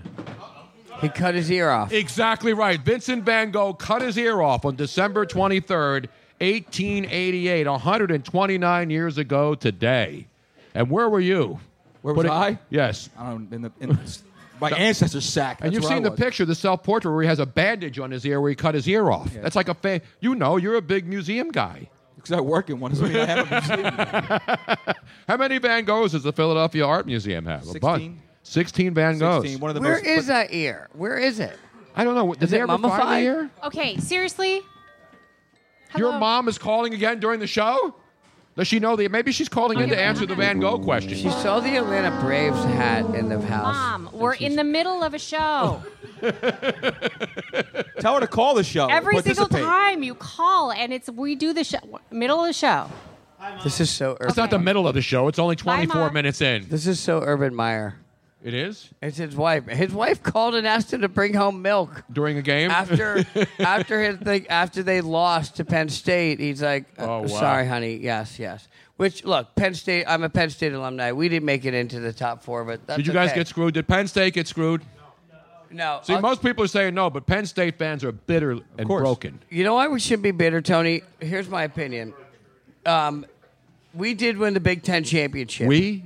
He 1.02 1.10
cut 1.10 1.36
his 1.36 1.52
ear 1.52 1.70
off. 1.70 1.92
Exactly 1.92 2.54
right. 2.54 2.80
Vincent 2.80 3.24
Van 3.24 3.52
Gogh 3.52 3.74
cut 3.74 4.02
his 4.02 4.18
ear 4.18 4.42
off 4.42 4.64
on 4.66 4.76
December 4.76 5.26
23rd, 5.26 6.08
1888, 6.40 7.68
129 7.68 8.90
years 8.90 9.18
ago 9.18 9.56
today. 9.56 10.28
And 10.74 10.90
where 10.90 11.10
were 11.10 11.20
you? 11.20 11.60
Where 12.02 12.14
was 12.14 12.26
Putting- 12.26 12.32
I? 12.32 12.60
Yes. 12.70 13.10
I 13.18 13.32
don't 13.32 13.52
in 13.52 13.62
the 13.64 13.72
in 13.80 13.90
the, 13.90 14.18
my 14.60 14.70
ancestors' 14.72 15.26
sack. 15.26 15.60
And 15.62 15.74
you've 15.74 15.86
seen 15.86 16.04
the 16.04 16.12
picture, 16.12 16.46
the 16.46 16.56
self-portrait 16.56 17.12
where 17.14 17.22
he 17.24 17.28
has 17.28 17.40
a 17.40 17.46
bandage 17.46 18.00
on 18.00 18.12
his 18.12 18.26
ear 18.26 18.42
where 18.42 18.50
he 18.50 18.56
cut 18.56 18.76
his 18.76 18.88
ear 18.88 19.10
off. 19.10 19.34
That's 19.34 19.56
like 19.56 19.70
a 19.70 19.74
fa- 19.74 20.02
you 20.20 20.36
know, 20.36 20.58
you're 20.58 20.76
a 20.76 20.82
big 20.82 21.08
museum 21.08 21.50
guy. 21.52 21.90
Because 22.16 22.32
I 22.32 22.42
work 22.42 22.70
in 22.70 22.80
one. 22.80 22.92
doesn't 22.92 23.08
mean 23.08 23.18
I 23.18 23.26
have 23.26 23.52
a 23.52 24.68
museum. 24.76 24.96
How 25.28 25.38
many 25.38 25.60
Van 25.60 25.86
Goghs 25.86 26.12
does 26.12 26.24
the 26.24 26.34
Philadelphia 26.34 26.86
Art 26.86 27.06
Museum 27.06 27.46
have? 27.46 27.68
A 27.68 27.80
bunch. 27.80 28.04
16. 28.04 28.22
16 28.44 28.94
Van 28.94 29.20
Goghs. 29.20 29.42
16, 29.44 29.60
one 29.60 29.70
of 29.70 29.76
the 29.76 29.82
Where 29.82 29.94
most, 29.94 30.06
is 30.06 30.28
that 30.28 30.54
ear? 30.54 30.90
Where 30.94 31.18
is 31.18 31.40
it? 31.40 31.58
I 31.96 32.04
don't 32.04 32.16
know. 32.16 32.34
Did 32.34 32.44
Is 32.44 32.52
they 32.52 32.60
it 32.60 32.62
ever 32.62 32.78
find 32.78 33.10
the 33.12 33.26
ear? 33.26 33.50
Okay, 33.64 33.98
seriously? 33.98 34.62
Your 35.98 36.18
mom 36.20 36.48
is 36.48 36.58
calling 36.58 36.94
again 36.94 37.20
during 37.20 37.40
the 37.40 37.48
show? 37.48 37.96
Does 38.56 38.68
she 38.68 38.80
know 38.80 38.96
the? 38.96 39.10
Maybe 39.10 39.34
she's 39.34 39.50
calling 39.50 39.80
in 39.82 39.90
to 39.90 40.00
answer 40.00 40.26
the 40.26 40.36
Van 40.36 40.60
Gogh 40.62 40.80
question. 40.80 41.18
She 41.18 41.30
saw 41.30 41.60
the 41.60 41.76
Atlanta 41.76 42.18
Braves 42.22 42.64
hat 42.64 43.04
in 43.14 43.28
the 43.28 43.40
house. 43.42 43.76
Mom, 43.76 44.10
we're 44.14 44.36
in 44.36 44.56
the 44.56 44.64
middle 44.64 45.04
of 45.04 45.14
a 45.14 45.20
show. 45.20 45.84
Tell 48.00 48.14
her 48.16 48.20
to 48.22 48.28
call 48.28 48.56
the 48.56 48.64
show. 48.64 48.88
Every 48.88 49.16
single 49.22 49.50
Participate. 49.50 49.64
time 49.64 50.04
you 50.04 50.16
call, 50.16 50.72
and 50.72 50.94
it's 50.94 51.10
we 51.10 51.36
do 51.36 51.52
the 51.52 51.66
show 51.66 51.80
middle 52.12 52.40
of 52.40 52.48
the 52.48 52.54
show. 52.54 52.90
This 53.64 53.82
is 53.82 53.90
so 53.90 54.14
urban. 54.14 54.28
It's 54.30 54.38
not 54.38 54.50
the 54.50 54.60
middle 54.60 54.88
of 54.88 54.94
the 54.96 55.02
show. 55.02 55.28
It's 55.28 55.38
only 55.38 55.58
24 55.58 55.96
Mom. 55.96 56.14
minutes 56.14 56.40
in. 56.42 56.68
This 56.70 56.88
is 56.88 57.00
so 57.00 57.22
Urban 57.22 57.54
Meyer. 57.54 57.96
It 58.46 58.54
is. 58.54 58.92
It's 59.02 59.18
his 59.18 59.36
wife. 59.36 59.66
His 59.66 59.92
wife 59.92 60.22
called 60.22 60.54
and 60.54 60.68
asked 60.68 60.94
him 60.94 61.02
to 61.02 61.10
bring 61.10 61.34
home 61.34 61.64
milk 61.64 62.04
during 62.14 62.38
a 62.38 62.44
game. 62.44 62.70
After 62.70 63.26
after 63.60 64.04
his 64.04 64.18
thing, 64.18 64.46
after 64.50 64.84
they 64.84 65.02
lost 65.02 65.56
to 65.56 65.66
Penn 65.66 65.90
State, 65.90 66.40
he's 66.40 66.62
like, 66.62 66.86
uh, 67.00 67.06
Oh, 67.06 67.22
wow. 67.22 67.28
"Sorry, 67.28 67.66
honey. 67.68 67.96
Yes, 67.96 68.38
yes." 68.38 68.68
Which 68.98 69.26
look, 69.26 69.56
Penn 69.56 69.74
State. 69.74 70.06
I'm 70.08 70.22
a 70.22 70.30
Penn 70.30 70.52
State 70.52 70.74
alumni. 70.74 71.12
We 71.12 71.28
didn't 71.28 71.48
make 71.48 71.66
it 71.66 71.74
into 71.74 72.00
the 72.00 72.14
top 72.14 72.44
four, 72.44 72.64
but 72.64 72.86
that's 72.86 72.98
Did 72.98 73.08
you 73.08 73.14
guys 73.14 73.32
okay. 73.32 73.40
get 73.40 73.48
screwed? 73.48 73.74
Did 73.74 73.88
Penn 73.88 74.08
State 74.08 74.36
get 74.36 74.48
screwed? 74.48 74.84
No. 75.72 76.02
See, 76.04 76.14
I'll- 76.14 76.22
most 76.22 76.44
people 76.44 76.64
are 76.64 76.68
saying 76.68 76.94
no, 76.94 77.10
but 77.10 77.26
Penn 77.26 77.48
State 77.48 77.80
fans 77.80 78.04
are 78.04 78.12
bitter 78.12 78.60
and 78.78 78.88
broken. 78.88 79.40
You 79.50 79.64
know 79.64 79.74
why 79.74 79.88
we 79.88 80.00
shouldn't 80.00 80.22
be 80.22 80.30
bitter, 80.30 80.62
Tony? 80.62 81.02
Here's 81.20 81.50
my 81.50 81.64
opinion. 81.64 82.14
Um, 82.86 83.26
we 83.96 84.14
did 84.14 84.38
win 84.38 84.54
the 84.54 84.60
Big 84.60 84.84
Ten 84.84 85.04
championship. 85.04 85.68
We? 85.68 86.04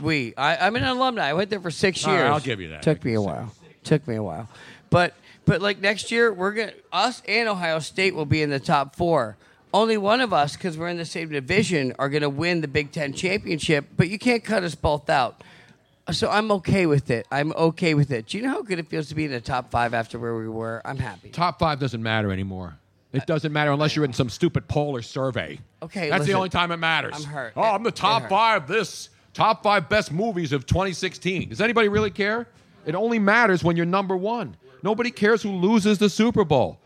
We. 0.00 0.34
I, 0.36 0.66
I'm 0.66 0.76
an 0.76 0.84
alumni. 0.84 1.28
I 1.28 1.32
went 1.34 1.50
there 1.50 1.60
for 1.60 1.70
six 1.70 2.04
All 2.04 2.12
right, 2.12 2.20
years. 2.20 2.30
I'll 2.30 2.40
give 2.40 2.60
you 2.60 2.68
that. 2.70 2.82
Took 2.82 3.04
me 3.04 3.14
a 3.14 3.20
while. 3.20 3.52
Took 3.84 4.06
me 4.06 4.16
a 4.16 4.22
while. 4.22 4.48
But 4.90 5.14
but 5.46 5.60
like 5.60 5.80
next 5.80 6.10
year, 6.10 6.32
we're 6.32 6.52
gonna 6.52 6.72
us 6.92 7.22
and 7.26 7.48
Ohio 7.48 7.78
State 7.78 8.14
will 8.14 8.26
be 8.26 8.42
in 8.42 8.50
the 8.50 8.60
top 8.60 8.96
four. 8.96 9.36
Only 9.72 9.96
one 9.96 10.20
of 10.20 10.32
us, 10.32 10.56
because 10.56 10.76
we're 10.76 10.88
in 10.88 10.96
the 10.96 11.04
same 11.04 11.28
division, 11.28 11.94
are 11.98 12.08
going 12.08 12.22
to 12.22 12.28
win 12.28 12.60
the 12.60 12.66
Big 12.66 12.90
Ten 12.90 13.12
championship. 13.12 13.86
But 13.96 14.08
you 14.08 14.18
can't 14.18 14.42
cut 14.42 14.64
us 14.64 14.74
both 14.74 15.08
out. 15.08 15.44
So 16.10 16.28
I'm 16.28 16.50
okay 16.50 16.86
with 16.86 17.08
it. 17.10 17.24
I'm 17.30 17.52
okay 17.52 17.94
with 17.94 18.10
it. 18.10 18.26
Do 18.26 18.36
you 18.36 18.42
know 18.42 18.50
how 18.50 18.62
good 18.62 18.80
it 18.80 18.88
feels 18.88 19.08
to 19.10 19.14
be 19.14 19.26
in 19.26 19.30
the 19.30 19.40
top 19.40 19.70
five 19.70 19.94
after 19.94 20.18
where 20.18 20.34
we 20.34 20.48
were? 20.48 20.82
I'm 20.84 20.98
happy. 20.98 21.28
Top 21.28 21.60
five 21.60 21.78
doesn't 21.78 22.02
matter 22.02 22.32
anymore. 22.32 22.74
It 23.12 23.26
doesn't 23.26 23.52
matter 23.52 23.70
unless 23.72 23.94
you're 23.94 24.04
in 24.04 24.12
some 24.12 24.28
stupid 24.28 24.66
poll 24.68 24.96
or 24.96 25.02
survey. 25.02 25.58
Okay, 25.82 26.10
that's 26.10 26.26
the 26.26 26.34
only 26.34 26.48
time 26.48 26.70
it 26.70 26.76
matters. 26.76 27.14
I'm 27.14 27.24
hurt. 27.24 27.52
Oh, 27.56 27.62
I'm 27.62 27.82
the 27.82 27.90
top 27.90 28.28
five. 28.28 28.68
This 28.68 29.08
top 29.34 29.62
five 29.62 29.88
best 29.88 30.12
movies 30.12 30.52
of 30.52 30.66
2016. 30.66 31.48
Does 31.48 31.60
anybody 31.60 31.88
really 31.88 32.10
care? 32.10 32.46
It 32.86 32.94
only 32.94 33.18
matters 33.18 33.62
when 33.62 33.76
you're 33.76 33.86
number 33.86 34.16
one. 34.16 34.56
Nobody 34.82 35.10
cares 35.10 35.42
who 35.42 35.50
loses 35.50 35.98
the 35.98 36.08
Super 36.08 36.44
Bowl. 36.44 36.78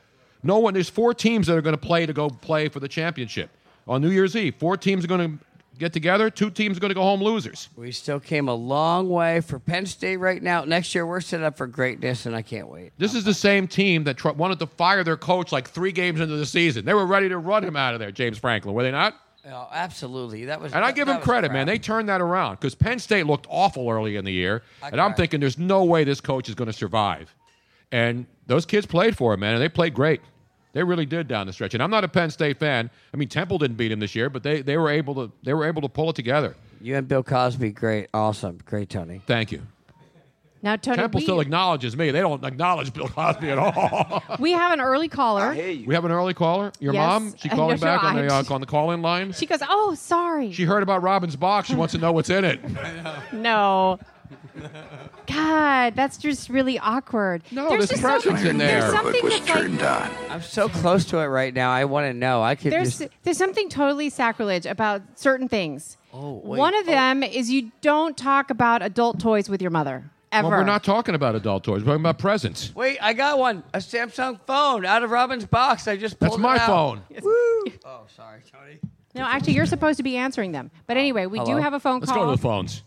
No 0.43 0.59
one. 0.59 0.75
There's 0.75 0.91
four 0.91 1.15
teams 1.15 1.47
that 1.47 1.57
are 1.57 1.63
going 1.63 1.75
to 1.77 1.81
play 1.81 2.07
to 2.07 2.13
go 2.13 2.29
play 2.29 2.69
for 2.69 2.81
the 2.81 2.89
championship 2.89 3.51
on 3.87 4.03
New 4.03 4.11
Year's 4.11 4.37
Eve. 4.37 4.57
Four 4.57 4.77
teams 4.77 5.05
are 5.05 5.09
going 5.09 5.39
to 5.39 5.45
get 5.79 5.93
together. 5.93 6.31
Two 6.31 6.51
teams 6.51 6.77
are 6.77 6.81
going 6.81 6.91
to 6.91 6.95
go 6.95 7.03
home 7.03 7.23
losers. 7.23 7.69
We 7.77 7.93
still 7.93 8.21
came 8.21 8.49
a 8.49 8.55
long 8.55 9.09
way 9.09 9.41
for 9.41 9.59
Penn 9.59 9.87
State 9.87 10.19
right 10.19 10.43
now. 10.43 10.65
Next 10.65 10.95
year, 10.95 11.07
we're 11.07 11.21
set 11.21 11.43
up 11.43 11.57
for 11.57 11.67
greatness, 11.67 12.27
and 12.27 12.37
I 12.37 12.43
can't 12.43 12.69
wait. 12.69 12.93
This 12.99 13.15
is 13.15 13.25
the 13.25 13.35
same 13.35 13.67
team 13.67 14.05
that 14.05 14.17
tr- 14.17 14.31
wanted 14.31 14.59
to 14.61 14.67
fire 14.67 15.03
their 15.05 15.17
coach 15.17 15.53
like 15.53 15.69
three 15.69 15.93
games 15.93 16.21
into 16.21 16.37
the 16.37 16.47
season. 16.47 16.85
They 16.85 16.95
were 16.95 17.07
ready 17.07 17.29
to 17.29 17.39
run 17.39 17.65
him 17.65 17.77
out 17.77 17.95
of 17.95 18.01
there, 18.01 18.13
James 18.13 18.39
Franklin, 18.39 18.75
were 18.75 18.83
they 18.83 18.91
not? 18.93 19.15
Oh, 19.47 19.69
absolutely. 19.73 20.47
That 20.47 20.61
was. 20.61 20.73
And 20.73 20.85
I 20.85 20.93
give 20.93 21.07
him 21.09 21.21
credit, 21.21 21.53
man. 21.53 21.67
They 21.67 21.79
turned 21.79 22.09
that 22.09 22.21
around 22.21 22.57
because 22.57 22.75
Penn 22.75 22.99
State 22.99 23.27
looked 23.27 23.47
awful 23.51 23.89
early 23.91 24.17
in 24.17 24.25
the 24.25 24.33
year, 24.33 24.63
I 24.83 24.89
and 24.89 25.01
I'm 25.01 25.11
cried. 25.11 25.17
thinking 25.19 25.41
there's 25.41 25.59
no 25.59 25.85
way 25.85 26.05
this 26.05 26.21
coach 26.21 26.49
is 26.49 26.55
going 26.55 26.67
to 26.67 26.73
survive. 26.73 27.35
And 27.93 28.27
those 28.47 28.65
kids 28.67 28.87
played 28.87 29.17
for 29.17 29.35
him, 29.35 29.41
man, 29.41 29.55
and 29.55 29.63
they 29.63 29.69
played 29.69 29.95
great. 29.95 30.21
They 30.73 30.83
really 30.83 31.07
did 31.07 31.29
down 31.29 31.47
the 31.47 31.53
stretch. 31.53 31.75
And 31.75 31.83
I'm 31.83 31.91
not 31.91 32.03
a 32.03 32.09
Penn 32.09 32.31
State 32.31 32.59
fan. 32.59 32.91
I 33.13 33.17
mean, 33.17 33.29
Temple 33.29 33.59
didn't 33.59 33.77
beat 33.77 33.93
him 33.93 34.01
this 34.01 34.15
year, 34.17 34.29
but 34.29 34.43
they, 34.43 34.61
they 34.61 34.77
were 34.77 34.91
able 34.91 35.15
to 35.15 35.33
they 35.43 35.55
were 35.55 35.67
able 35.67 35.83
to 35.83 35.89
pull 35.89 36.11
it 36.11 36.17
together. 36.17 36.57
You 36.81 36.97
and 36.97 37.07
Bill 37.07 37.23
Cosby, 37.23 37.71
great, 37.71 38.09
awesome, 38.13 38.59
great, 38.65 38.89
Tony. 38.89 39.23
Thank 39.27 39.53
you. 39.53 39.63
Now, 40.65 40.77
Tony, 40.77 40.97
Temple 40.97 41.19
we, 41.19 41.25
still 41.25 41.41
acknowledges 41.41 41.95
me. 41.95 42.11
They 42.11 42.21
don't 42.21 42.43
acknowledge 42.43 42.91
Bill 42.95 43.07
Cosby 43.07 43.51
at 43.51 43.59
all. 43.59 44.23
we 44.41 44.53
have 44.53 44.73
an 44.73 44.81
early 44.81 45.09
caller. 45.09 45.53
we 45.55 45.95
have 45.95 46.07
an 46.07 46.11
early 46.11 46.33
caller. 46.33 46.73
Your 46.81 46.95
Yes. 46.95 47.07
mom? 47.07 47.35
She 47.37 47.51
calling 47.51 47.77
no, 47.77 47.83
back 47.83 48.03
on 48.03 48.17
the 48.17 48.33
uh, 48.33 48.43
on 48.49 48.63
the 48.63 48.67
call-in 48.67 49.03
line. 49.03 49.35
She 49.35 49.45
goes, 49.45 49.59
"Oh, 49.69 49.95
sorry." 49.95 50.53
She 50.53 50.65
heard 50.65 50.83
about 50.83 51.03
Robin's 51.03 51.37
box. 51.37 51.69
She 51.69 51.75
wants 51.75 51.93
to 51.93 51.99
know 51.99 52.13
what's 52.13 52.31
in 52.31 52.45
it. 52.47 52.61
No. 53.33 53.99
God, 55.27 55.95
that's 55.97 56.17
just 56.17 56.49
really 56.49 56.79
awkward. 56.79 57.43
No, 57.51 57.69
there's 57.69 57.89
there's 57.89 58.01
just 58.01 58.03
presents 58.03 58.41
some- 58.41 58.51
in 58.51 58.59
there. 58.59 58.81
There's 58.81 58.93
something 58.93 59.29
that's 59.29 59.81
like 59.83 60.31
I'm 60.31 60.41
so 60.41 60.69
close 60.71 61.05
to 61.07 61.19
it 61.19 61.27
right 61.27 61.53
now. 61.53 61.71
I 61.71 61.85
want 61.85 62.07
to 62.07 62.15
know. 62.15 62.43
I 62.43 62.55
could 62.55 62.73
there's 62.73 62.99
just. 63.01 63.13
there's 63.23 63.37
something 63.37 63.69
totally 63.69 64.09
sacrilege 64.09 64.65
about 64.65 65.03
certain 65.17 65.49
things. 65.49 65.99
Oh, 66.13 66.41
wait. 66.43 66.59
One 66.59 66.75
of 66.75 66.87
them 66.87 67.23
is 67.23 67.51
you 67.51 67.71
don't 67.83 68.17
talk 68.17 68.49
about 68.49 68.81
adult 68.83 69.21
toys 69.21 69.51
with 69.51 69.61
your 69.61 69.71
mother 69.71 70.11
ever. 70.35 70.49
Well, 70.49 70.59
we're 70.59 70.65
not 70.65 70.85
talking 70.85 71.15
about 71.15 71.35
adult 71.35 71.65
toys. 71.65 71.83
We're 71.83 71.93
talking 71.93 72.03
about 72.03 72.19
presents. 72.19 72.75
Wait, 72.75 72.99
I 73.01 73.13
got 73.13 73.39
one. 73.39 73.63
A 73.73 73.79
Samsung 73.79 74.41
phone 74.47 74.85
out 74.85 75.03
of 75.03 75.11
Robin's 75.11 75.47
box. 75.47 75.89
I 75.89 75.97
just 75.97 76.19
pulled 76.19 76.33
That's 76.33 76.39
it 76.39 76.43
my 76.43 76.59
out. 76.59 76.67
phone. 76.67 77.03
Woo. 77.23 77.65
Oh, 77.85 78.03
sorry, 78.15 78.41
Tony. 78.51 78.79
No, 79.15 79.23
actually, 79.23 79.53
you're 79.55 79.67
supposed 79.67 79.97
to 79.99 80.03
be 80.03 80.17
answering 80.17 80.53
them. 80.53 80.71
But 80.87 80.97
anyway, 80.97 81.27
we 81.27 81.43
do 81.45 81.57
have 81.57 81.73
a 81.73 81.81
phone 81.81 82.01
Let's 82.01 82.11
call. 82.13 82.25
go 82.25 82.31
to 82.33 82.37
the 82.37 82.43
phones. 82.43 82.83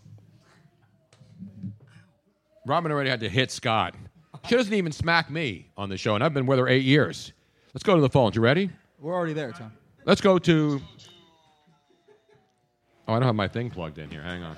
Robin 2.66 2.92
already 2.92 3.08
had 3.08 3.20
to 3.20 3.28
hit 3.30 3.50
Scott. 3.50 3.94
She 4.46 4.54
doesn't 4.54 4.74
even 4.74 4.92
smack 4.92 5.30
me 5.30 5.68
on 5.76 5.88
the 5.88 5.96
show, 5.96 6.14
and 6.14 6.22
I've 6.22 6.34
been 6.34 6.46
with 6.46 6.58
her 6.58 6.68
eight 6.68 6.84
years. 6.84 7.32
Let's 7.72 7.82
go 7.82 7.94
to 7.94 8.00
the 8.00 8.10
phones. 8.10 8.36
You 8.36 8.42
ready? 8.42 8.70
We're 9.00 9.14
already 9.14 9.32
there, 9.32 9.52
Tom. 9.52 9.72
Let's 10.04 10.20
go 10.20 10.38
to. 10.38 10.80
Oh, 13.06 13.14
I 13.14 13.18
don't 13.18 13.22
have 13.22 13.34
my 13.34 13.48
thing 13.48 13.70
plugged 13.70 13.98
in 13.98 14.10
here. 14.10 14.22
Hang 14.22 14.42
on. 14.42 14.56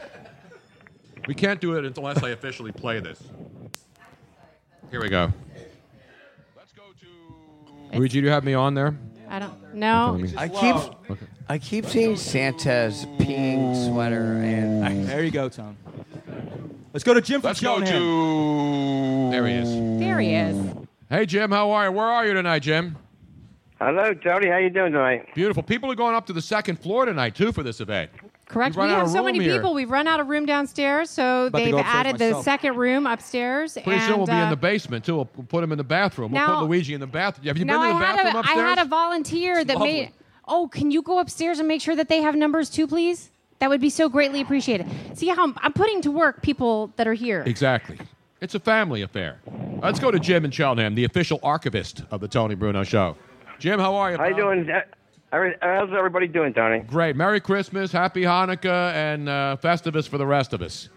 We 1.26 1.34
can't 1.34 1.60
do 1.60 1.76
it 1.76 1.96
unless 1.98 2.22
I 2.22 2.30
officially 2.30 2.72
play 2.72 3.00
this. 3.00 3.22
Here 4.90 5.00
we 5.00 5.08
go. 5.08 5.32
Let's 6.56 6.72
go 6.72 6.82
to. 7.00 7.96
Luigi, 7.98 8.20
do 8.20 8.26
you 8.26 8.32
have 8.32 8.44
me 8.44 8.54
on 8.54 8.74
there? 8.74 8.96
I 9.28 9.38
don't 9.38 9.74
know. 9.74 10.14
Okay, 10.14 10.22
let 10.22 10.32
me- 10.32 10.38
I 10.38 10.48
keep, 10.48 11.10
Okay. 11.10 11.26
I 11.48 11.58
keep 11.58 11.86
seeing 11.86 12.16
Santa's 12.16 13.06
peeing 13.18 13.88
sweater, 13.88 14.16
and 14.42 15.06
There 15.06 15.22
you 15.22 15.30
go, 15.30 15.48
Tom. 15.48 15.76
Let's 16.92 17.04
go 17.04 17.14
to 17.14 17.20
Jim 17.20 17.40
from 17.40 17.48
Let's 17.50 17.60
go 17.60 17.76
Cheltenham. 17.78 18.02
to. 18.02 19.30
There 19.30 19.46
he 19.46 19.54
is. 19.54 20.00
There 20.00 20.18
he 20.20 20.34
is. 20.34 20.74
Hey, 21.08 21.26
Jim, 21.26 21.52
how 21.52 21.70
are 21.70 21.86
you? 21.86 21.92
Where 21.92 22.06
are 22.06 22.26
you 22.26 22.34
tonight, 22.34 22.60
Jim? 22.60 22.96
Hello, 23.80 24.12
Tony. 24.14 24.48
How 24.48 24.56
you 24.58 24.70
doing 24.70 24.92
tonight? 24.92 25.32
Beautiful. 25.34 25.62
People 25.62 25.90
are 25.90 25.94
going 25.94 26.14
up 26.16 26.26
to 26.26 26.32
the 26.32 26.42
second 26.42 26.80
floor 26.80 27.04
tonight, 27.06 27.34
too, 27.36 27.52
for 27.52 27.62
this 27.62 27.80
event. 27.80 28.10
Correct. 28.50 28.72
We've 28.74 28.78
run 28.78 28.88
We 28.88 28.94
out 28.94 28.98
have 28.98 29.06
of 29.06 29.12
so 29.12 29.22
many 29.22 29.38
here. 29.40 29.54
people. 29.54 29.74
We've 29.74 29.90
run 29.90 30.08
out 30.08 30.18
of 30.18 30.28
room 30.28 30.44
downstairs, 30.44 31.08
so 31.08 31.46
About 31.46 31.58
they've 31.58 31.74
added 31.76 32.18
the 32.18 32.26
myself. 32.26 32.44
second 32.44 32.76
room 32.76 33.06
upstairs. 33.06 33.74
Pretty 33.74 33.92
and, 33.92 34.02
soon 34.02 34.16
we'll 34.18 34.26
be 34.26 34.32
in 34.32 34.38
uh, 34.38 34.50
the 34.50 34.56
basement, 34.56 35.04
too. 35.04 35.14
We'll 35.16 35.30
we'll 35.36 35.46
put 35.46 35.62
him 35.62 35.70
in 35.70 35.78
the 35.78 35.84
bathroom. 35.84 36.32
We'll 36.32 36.40
Now- 36.42 36.58
put 36.60 36.66
Luigi 36.66 36.94
in 36.94 37.00
the 37.00 37.06
bathroom. 37.06 37.46
Have 37.46 37.56
you 37.56 37.64
been 37.64 37.74
to 37.74 37.80
I 37.80 37.88
the 37.88 37.94
had 37.94 38.16
bathroom 38.16 38.34
a, 38.34 38.36
I 38.36 38.40
upstairs? 38.40 38.58
I 38.58 38.68
had 38.68 38.78
a 38.78 38.84
volunteer 38.86 39.64
that 39.64 39.76
lovely. 39.76 39.92
made. 39.92 40.12
Oh, 40.48 40.66
can 40.66 40.90
you 40.90 41.00
go 41.00 41.20
upstairs 41.20 41.60
and 41.60 41.68
make 41.68 41.80
sure 41.80 41.94
that 41.94 42.08
they 42.08 42.22
have 42.22 42.34
numbers 42.34 42.68
too, 42.70 42.88
please? 42.88 43.30
That 43.60 43.68
would 43.70 43.80
be 43.80 43.90
so 43.90 44.08
greatly 44.08 44.40
appreciated. 44.40 44.86
See 45.14 45.28
how 45.28 45.44
I'm, 45.44 45.54
I'm 45.62 45.72
putting 45.72 46.00
to 46.02 46.10
work 46.10 46.42
people 46.42 46.92
that 46.96 47.06
are 47.06 47.14
here. 47.14 47.44
Exactly. 47.46 47.98
It's 48.40 48.54
a 48.56 48.60
family 48.60 49.02
affair. 49.02 49.38
Let's 49.80 50.00
go 50.00 50.10
to 50.10 50.18
Jim 50.18 50.44
in 50.44 50.50
Cheltenham, 50.50 50.94
the 50.96 51.04
official 51.04 51.38
archivist 51.42 52.02
of 52.10 52.20
the 52.20 52.26
Tony 52.26 52.54
Bruno 52.56 52.82
Show. 52.82 53.16
Jim, 53.58 53.78
how 53.78 53.94
are 53.94 54.10
you? 54.12 54.16
How 54.16 54.24
you 54.26 54.34
doing? 54.36 54.66
Uh, 55.32 55.38
How's 55.60 55.90
everybody 55.96 56.26
doing, 56.26 56.52
Tony? 56.52 56.80
Great. 56.80 57.14
Merry 57.14 57.40
Christmas, 57.40 57.92
Happy 57.92 58.22
Hanukkah, 58.22 58.92
and 58.92 59.28
uh, 59.28 59.56
Festivus 59.62 60.08
for 60.08 60.18
the 60.18 60.26
rest 60.26 60.52
of 60.52 60.62
us. 60.62 60.88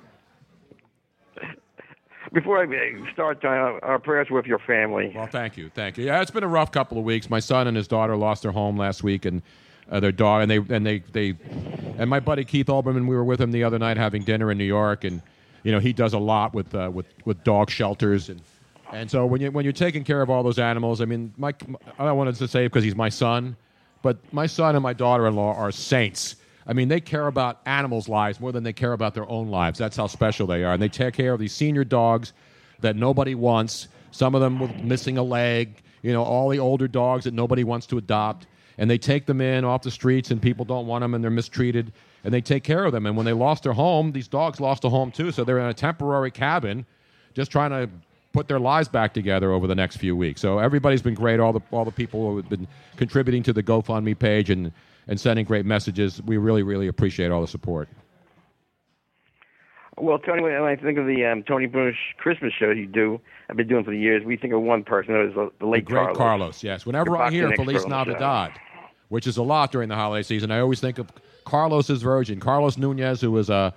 Before 2.32 2.58
I 2.60 2.64
uh, 2.66 3.14
start, 3.14 3.42
Tony, 3.42 3.80
our- 3.84 4.00
prayers 4.00 4.28
with 4.32 4.48
your 4.48 4.58
family. 4.60 5.12
Well, 5.16 5.28
thank 5.28 5.56
you, 5.56 5.70
thank 5.70 6.00
you. 6.00 6.06
Yeah, 6.06 6.22
it's 6.22 6.32
been 6.32 6.44
a 6.44 6.48
rough 6.48 6.72
couple 6.72 6.98
of 6.98 7.04
weeks. 7.04 7.30
My 7.30 7.40
son 7.40 7.68
and 7.68 7.78
his 7.78 7.88
daughter 7.88 8.16
lost 8.18 8.42
their 8.42 8.52
home 8.52 8.76
last 8.76 9.04
week, 9.04 9.26
and 9.26 9.44
uh, 9.92 10.00
their 10.00 10.12
dog, 10.12 10.42
and 10.42 10.50
they 10.50 10.76
and 10.76 10.84
they 10.84 11.00
they, 11.12 11.36
and 12.00 12.10
my 12.10 12.20
buddy 12.20 12.44
Keith 12.44 12.68
Olbermann. 12.68 13.08
We 13.08 13.16
were 13.16 13.24
with 13.24 13.40
him 13.40 13.52
the 13.52 13.64
other 13.64 13.78
night 13.78 13.98
having 13.98 14.24
dinner 14.24 14.50
in 14.52 14.58
New 14.58 14.64
York, 14.64 15.04
and 15.04 15.22
you 15.62 15.72
know 15.72 15.78
he 15.80 15.94
does 15.94 16.14
a 16.14 16.18
lot 16.18 16.56
with 16.56 16.74
uh, 16.74 16.90
with 16.92 17.06
with 17.26 17.44
dog 17.44 17.70
shelters 17.70 18.30
and. 18.30 18.42
And 18.92 19.10
so 19.10 19.26
when 19.26 19.42
you 19.42 19.50
when 19.52 19.64
you're 19.66 19.74
taking 19.74 20.04
care 20.04 20.22
of 20.22 20.30
all 20.30 20.44
those 20.44 20.60
animals, 20.60 21.02
I 21.02 21.06
mean, 21.06 21.34
my 21.36 21.52
I 21.98 22.06
don't 22.06 22.16
want 22.18 22.36
to 22.36 22.48
say 22.48 22.68
because 22.68 22.84
he's 22.84 22.96
my 22.96 23.10
son, 23.10 23.56
but 24.04 24.18
my 24.32 24.46
son 24.46 24.76
and 24.76 24.84
my 24.84 24.94
daughter-in-law 24.94 25.56
are 25.56 25.72
saints. 25.72 26.36
I 26.68 26.74
mean, 26.74 26.88
they 26.88 27.02
care 27.02 27.26
about 27.26 27.60
animals' 27.66 28.08
lives 28.08 28.40
more 28.40 28.52
than 28.52 28.64
they 28.64 28.74
care 28.74 28.94
about 28.94 29.16
their 29.16 29.28
own 29.28 29.48
lives. 29.48 29.80
That's 29.80 29.98
how 29.98 30.06
special 30.06 30.46
they 30.46 30.64
are, 30.64 30.74
and 30.74 30.82
they 30.82 30.90
take 30.90 31.16
care 31.16 31.34
of 31.34 31.40
these 31.40 31.54
senior 31.54 31.84
dogs 31.84 32.34
that 32.82 32.96
nobody 32.96 33.34
wants. 33.34 33.88
Some 34.12 34.36
of 34.36 34.42
them 34.42 34.60
with 34.60 34.76
missing 34.84 35.18
a 35.18 35.24
leg. 35.24 35.82
You 36.04 36.12
know, 36.12 36.24
all 36.24 36.50
the 36.50 36.60
older 36.60 36.88
dogs 36.88 37.24
that 37.24 37.34
nobody 37.34 37.64
wants 37.64 37.88
to 37.88 37.98
adopt, 37.98 38.46
and 38.78 38.92
they 38.92 38.98
take 38.98 39.26
them 39.26 39.40
in 39.40 39.64
off 39.64 39.84
the 39.84 39.92
streets, 39.92 40.32
and 40.32 40.42
people 40.42 40.66
don't 40.66 40.86
want 40.86 41.02
them, 41.02 41.14
and 41.14 41.24
they're 41.24 41.32
mistreated, 41.32 41.94
and 42.26 42.34
they 42.34 42.42
take 42.42 42.64
care 42.64 42.84
of 42.84 42.92
them. 42.92 43.06
And 43.06 43.16
when 43.16 43.26
they 43.26 43.32
lost 43.32 43.64
their 43.64 43.74
home, 43.74 44.12
these 44.12 44.28
dogs 44.28 44.60
lost 44.60 44.84
a 44.84 44.90
home 44.90 45.12
too, 45.12 45.32
so 45.32 45.46
they're 45.46 45.60
in 45.60 45.68
a 45.68 45.74
temporary 45.74 46.30
cabin, 46.30 46.86
just 47.34 47.52
trying 47.52 47.72
to 47.72 47.90
put 48.34 48.48
their 48.48 48.60
lives 48.60 48.90
back 48.90 49.14
together 49.14 49.52
over 49.52 49.68
the 49.68 49.76
next 49.76 49.98
few 49.98 50.16
weeks. 50.16 50.42
So 50.42 50.60
everybody's 50.60 51.02
been 51.02 51.14
great. 51.14 51.40
All 51.40 51.54
the 51.54 51.62
all 51.72 51.86
the 51.86 51.92
people 51.92 52.30
who 52.30 52.38
have 52.38 52.50
been 52.50 52.68
contributing 52.98 53.44
to 53.44 53.54
the 53.54 53.64
GoFundMe 53.64 54.18
page 54.18 54.50
and 54.50 54.72
and 55.08 55.20
sending 55.20 55.46
great 55.46 55.66
messages. 55.66 56.22
We 56.24 56.38
really 56.38 56.64
really 56.64 56.88
appreciate 56.88 57.32
all 57.32 57.42
the 57.42 57.48
support. 57.48 57.88
Well, 59.96 60.18
Tony, 60.18 60.42
when 60.42 60.54
I 60.54 60.76
think 60.76 60.98
of 60.98 61.06
the 61.06 61.24
um, 61.24 61.44
Tony 61.44 61.68
Bruno 61.68 61.96
Christmas 62.18 62.52
show 62.52 62.72
you 62.72 62.88
do, 62.88 63.22
I've 63.48 63.58
been 63.58 63.68
doing 63.68 63.84
for 63.84 63.92
the 63.92 63.98
years. 64.00 64.24
We 64.26 64.38
think 64.38 64.52
of 64.52 64.62
one 64.62 64.84
person. 64.84 65.14
That 65.14 65.26
was 65.26 65.36
the, 65.36 65.52
the 65.60 65.68
late 65.68 65.86
Great 65.86 66.16
Carlos. 66.16 66.64
yes. 66.64 66.84
Whenever 66.84 67.12
The 67.12 67.18
I 67.18 67.30
hear 67.30 67.52
Feliz 67.56 67.76
expert 67.76 67.94
on 67.94 68.08
the 68.08 68.14
show. 68.14 68.20
Navidad, 68.20 68.60
which 69.10 69.28
is 69.28 69.38
a 69.38 69.44
lot 69.44 69.72
during 69.72 69.90
the 69.90 69.96
holiday 69.96 70.24
season, 70.24 70.50
I 70.50 70.62
always 70.62 70.80
think 70.80 70.98
of 70.98 71.12
Carlos's 71.46 72.02
version. 72.02 72.40
Carlos 72.40 72.76
Nunez, 72.76 73.22
who 73.22 73.30
was 73.30 73.52
a, 73.52 73.72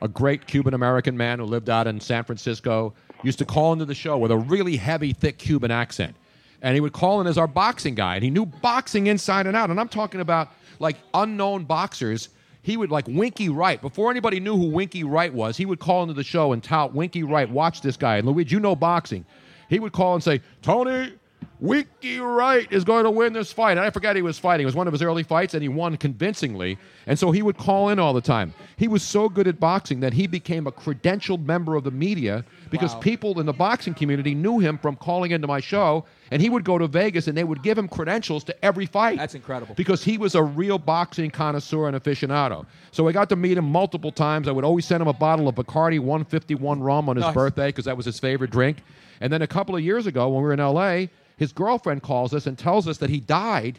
a 0.00 0.06
great 0.06 0.46
Cuban 0.46 0.72
American 0.72 1.16
man 1.16 1.40
who 1.40 1.46
lived 1.46 1.68
out 1.68 1.88
in 1.88 1.98
San 1.98 2.22
Francisco, 2.22 2.94
used 3.22 3.38
to 3.38 3.44
call 3.44 3.72
into 3.72 3.84
the 3.84 3.94
show 3.94 4.18
with 4.18 4.30
a 4.30 4.36
really 4.36 4.76
heavy, 4.76 5.12
thick 5.12 5.38
Cuban 5.38 5.70
accent. 5.70 6.16
And 6.62 6.74
he 6.74 6.80
would 6.80 6.92
call 6.92 7.20
in 7.20 7.26
as 7.26 7.38
our 7.38 7.46
boxing 7.46 7.94
guy, 7.94 8.14
and 8.14 8.24
he 8.24 8.30
knew 8.30 8.46
boxing 8.46 9.06
inside 9.06 9.46
and 9.46 9.56
out. 9.56 9.70
And 9.70 9.78
I'm 9.78 9.88
talking 9.88 10.20
about 10.20 10.48
like 10.78 10.96
unknown 11.14 11.64
boxers. 11.64 12.30
He 12.62 12.76
would 12.76 12.90
like 12.90 13.06
Winky 13.06 13.48
Wright. 13.48 13.80
Before 13.80 14.10
anybody 14.10 14.40
knew 14.40 14.56
who 14.56 14.68
Winky 14.70 15.04
Wright 15.04 15.32
was, 15.32 15.56
he 15.56 15.66
would 15.66 15.78
call 15.78 16.02
into 16.02 16.14
the 16.14 16.24
show 16.24 16.52
and 16.52 16.62
tout 16.62 16.94
Winky 16.94 17.22
Wright. 17.22 17.48
Watch 17.48 17.80
this 17.80 17.96
guy. 17.96 18.16
And 18.16 18.26
Luigi, 18.26 18.54
you 18.54 18.60
know 18.60 18.74
boxing. 18.74 19.24
He 19.68 19.78
would 19.78 19.92
call 19.92 20.14
and 20.14 20.22
say, 20.22 20.40
Tony, 20.62 21.12
Winky 21.58 22.18
Wright 22.20 22.66
is 22.70 22.84
going 22.84 23.04
to 23.04 23.10
win 23.10 23.32
this 23.32 23.52
fight. 23.52 23.72
And 23.72 23.80
I 23.80 23.90
forgot 23.90 24.14
he 24.16 24.22
was 24.22 24.38
fighting. 24.38 24.64
It 24.64 24.66
was 24.66 24.74
one 24.74 24.86
of 24.86 24.92
his 24.92 25.02
early 25.02 25.22
fights, 25.22 25.54
and 25.54 25.62
he 25.62 25.68
won 25.68 25.96
convincingly. 25.96 26.76
And 27.06 27.18
so 27.18 27.30
he 27.30 27.40
would 27.42 27.56
call 27.56 27.88
in 27.88 27.98
all 27.98 28.12
the 28.12 28.20
time. 28.20 28.52
He 28.76 28.88
was 28.88 29.02
so 29.02 29.28
good 29.28 29.46
at 29.48 29.58
boxing 29.58 30.00
that 30.00 30.12
he 30.12 30.26
became 30.26 30.66
a 30.66 30.72
credentialed 30.72 31.44
member 31.44 31.74
of 31.74 31.84
the 31.84 31.90
media 31.90 32.44
because 32.70 32.92
Wow. 32.94 33.00
people 33.00 33.40
in 33.40 33.46
the 33.46 33.52
boxing 33.52 33.94
community 33.94 34.34
knew 34.34 34.58
him 34.58 34.76
from 34.78 34.96
calling 34.96 35.30
into 35.30 35.46
my 35.46 35.60
show. 35.60 36.04
And 36.30 36.42
he 36.42 36.50
would 36.50 36.64
go 36.64 36.76
to 36.76 36.88
Vegas 36.88 37.28
and 37.28 37.38
they 37.38 37.44
would 37.44 37.62
give 37.62 37.78
him 37.78 37.86
credentials 37.88 38.42
to 38.44 38.64
every 38.64 38.84
fight. 38.86 39.16
That's 39.18 39.36
incredible. 39.36 39.74
Because 39.76 40.02
he 40.02 40.18
was 40.18 40.34
a 40.34 40.42
real 40.42 40.76
boxing 40.78 41.30
connoisseur 41.30 41.86
and 41.86 41.96
aficionado. 41.96 42.66
So 42.90 43.06
I 43.08 43.12
got 43.12 43.28
to 43.28 43.36
meet 43.36 43.56
him 43.56 43.64
multiple 43.64 44.10
times. 44.10 44.48
I 44.48 44.52
would 44.52 44.64
always 44.64 44.84
send 44.84 45.00
him 45.02 45.08
a 45.08 45.12
bottle 45.12 45.46
of 45.48 45.54
Bacardi 45.54 46.00
151 46.00 46.80
rum 46.80 47.08
on 47.08 47.16
his 47.16 47.24
Nice. 47.24 47.34
birthday 47.34 47.68
because 47.68 47.84
that 47.84 47.96
was 47.96 48.06
his 48.06 48.18
favorite 48.18 48.50
drink. 48.50 48.78
And 49.20 49.32
then 49.32 49.40
a 49.40 49.46
couple 49.46 49.76
of 49.76 49.82
years 49.82 50.06
ago, 50.06 50.28
when 50.28 50.42
we 50.42 50.48
were 50.48 50.52
in 50.52 50.58
LA, 50.60 51.06
his 51.36 51.52
girlfriend 51.52 52.02
calls 52.02 52.32
us 52.34 52.46
and 52.46 52.58
tells 52.58 52.88
us 52.88 52.98
that 52.98 53.10
he 53.10 53.20
died, 53.20 53.78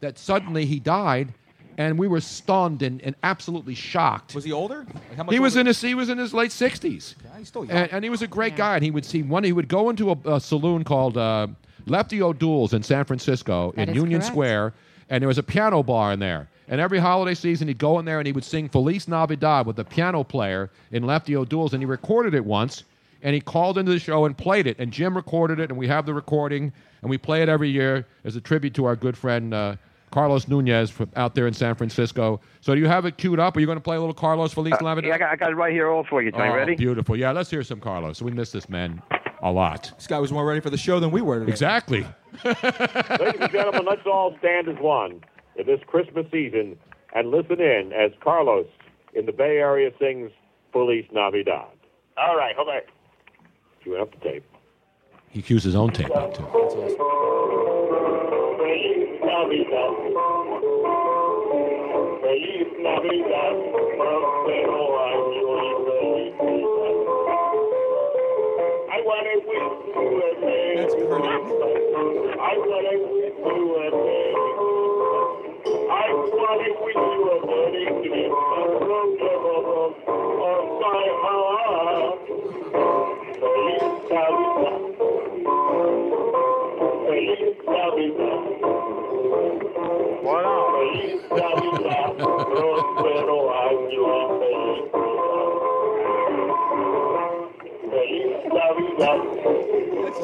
that 0.00 0.18
suddenly 0.18 0.64
he 0.64 0.78
died, 0.80 1.32
and 1.78 1.98
we 1.98 2.06
were 2.06 2.20
stunned 2.20 2.82
and, 2.82 3.00
and 3.02 3.14
absolutely 3.22 3.74
shocked. 3.74 4.34
Was 4.34 4.44
he 4.44 4.52
older? 4.52 4.86
Like, 4.92 5.16
how 5.16 5.24
much 5.24 5.32
He 5.32 5.40
was 5.40 5.54
older? 5.54 5.60
in 5.62 5.66
his 5.66 5.80
he 5.80 5.94
was 5.94 6.08
in 6.10 6.18
his 6.18 6.34
late 6.34 6.52
sixties, 6.52 7.14
Yeah, 7.24 7.38
he's 7.38 7.48
still 7.48 7.64
young. 7.64 7.76
and, 7.76 7.92
and 7.92 8.04
he 8.04 8.10
was 8.10 8.22
a 8.22 8.26
great 8.26 8.56
guy. 8.56 8.74
And 8.76 8.84
he 8.84 8.90
would 8.90 9.04
see 9.04 9.22
one. 9.22 9.42
He 9.44 9.52
would 9.52 9.68
go 9.68 9.88
into 9.90 10.10
a, 10.10 10.16
a 10.36 10.40
saloon 10.40 10.84
called 10.84 11.16
uh, 11.16 11.46
Lefty 11.86 12.22
O'Doul's 12.22 12.74
in 12.74 12.82
San 12.82 13.04
Francisco 13.04 13.72
That 13.76 13.88
in 13.88 13.94
Union 13.94 14.20
correct. 14.20 14.32
Square, 14.32 14.74
and 15.08 15.22
there 15.22 15.28
was 15.28 15.38
a 15.38 15.42
piano 15.42 15.82
bar 15.82 16.12
in 16.12 16.20
there. 16.20 16.48
And 16.68 16.80
every 16.80 16.98
holiday 16.98 17.34
season, 17.34 17.68
he'd 17.68 17.78
go 17.78 17.98
in 17.98 18.04
there 18.04 18.18
and 18.20 18.26
he 18.26 18.32
would 18.32 18.44
sing 18.44 18.68
Feliz 18.68 19.08
Navidad 19.08 19.66
with 19.66 19.76
the 19.76 19.84
piano 19.84 20.22
player 20.24 20.70
in 20.92 21.02
Lefty 21.04 21.36
O'Doul's, 21.36 21.72
and 21.74 21.82
he 21.82 21.86
recorded 21.86 22.34
it 22.34 22.44
once. 22.44 22.84
And 23.22 23.34
he 23.34 23.40
called 23.40 23.78
into 23.78 23.92
the 23.92 23.98
show 23.98 24.24
and 24.24 24.36
played 24.36 24.66
it, 24.66 24.78
and 24.78 24.92
Jim 24.92 25.14
recorded 25.16 25.60
it, 25.60 25.70
and 25.70 25.78
we 25.78 25.86
have 25.86 26.06
the 26.06 26.14
recording, 26.14 26.72
and 27.02 27.10
we 27.10 27.18
play 27.18 27.42
it 27.42 27.48
every 27.48 27.68
year 27.68 28.06
as 28.24 28.34
a 28.36 28.40
tribute 28.40 28.74
to 28.74 28.84
our 28.84 28.96
good 28.96 29.16
friend 29.16 29.54
uh, 29.54 29.76
Carlos 30.10 30.46
Nunez 30.46 30.90
from 30.90 31.10
out 31.16 31.34
there 31.34 31.46
in 31.46 31.54
San 31.54 31.74
Francisco. 31.74 32.40
So 32.60 32.74
do 32.74 32.80
you 32.80 32.86
have 32.86 33.06
it 33.06 33.16
queued 33.16 33.40
up? 33.40 33.56
Are 33.56 33.60
you 33.60 33.66
going 33.66 33.78
to 33.78 33.82
play 33.82 33.96
a 33.96 34.00
little 34.00 34.14
Carlos 34.14 34.52
Feliz 34.52 34.74
Navidad? 34.80 35.08
Yeah, 35.08 35.14
I 35.14 35.18
got, 35.18 35.30
I 35.30 35.36
got 35.36 35.50
it 35.50 35.54
right 35.56 35.72
here 35.72 35.88
all 35.88 36.04
for 36.04 36.22
you, 36.22 36.30
Tony. 36.30 36.50
Oh, 36.50 36.54
Ready? 36.54 36.74
Beautiful. 36.76 37.16
Yeah, 37.16 37.32
let's 37.32 37.50
hear 37.50 37.62
some 37.62 37.80
Carlos. 37.80 38.22
We 38.22 38.30
miss 38.32 38.52
this 38.52 38.68
man 38.68 39.02
a 39.42 39.50
lot. 39.50 39.92
This 39.96 40.06
guy 40.06 40.18
was 40.18 40.30
more 40.30 40.46
ready 40.46 40.60
for 40.60 40.70
the 40.70 40.76
show 40.76 41.00
than 41.00 41.10
we 41.10 41.20
were 41.20 41.40
today. 41.40 41.50
Exactly. 41.50 42.06
Ladies 42.44 43.40
and 43.40 43.50
gentlemen, 43.50 43.84
let's 43.84 44.06
all 44.06 44.36
stand 44.38 44.68
as 44.68 44.76
one 44.78 45.22
in 45.56 45.66
this 45.66 45.80
Christmas 45.86 46.26
season 46.30 46.76
and 47.14 47.30
listen 47.30 47.60
in 47.60 47.92
as 47.92 48.12
Carlos 48.20 48.66
in 49.14 49.26
the 49.26 49.32
Bay 49.32 49.58
Area 49.58 49.90
sings 49.98 50.30
Feliz 50.72 51.04
Navidad. 51.12 51.66
All 52.16 52.36
right, 52.36 52.54
hold 52.54 52.68
on. 52.68 52.80
You 53.84 53.96
up 53.96 54.12
the 54.12 54.18
tape. 54.18 54.44
He 55.30 55.42
cues 55.42 55.64
his 55.64 55.74
own 55.74 55.90
tape 55.92 56.10
out 56.14 56.34
too. 56.34 56.46
Feliz 62.22 62.68
Navidad. 62.80 63.62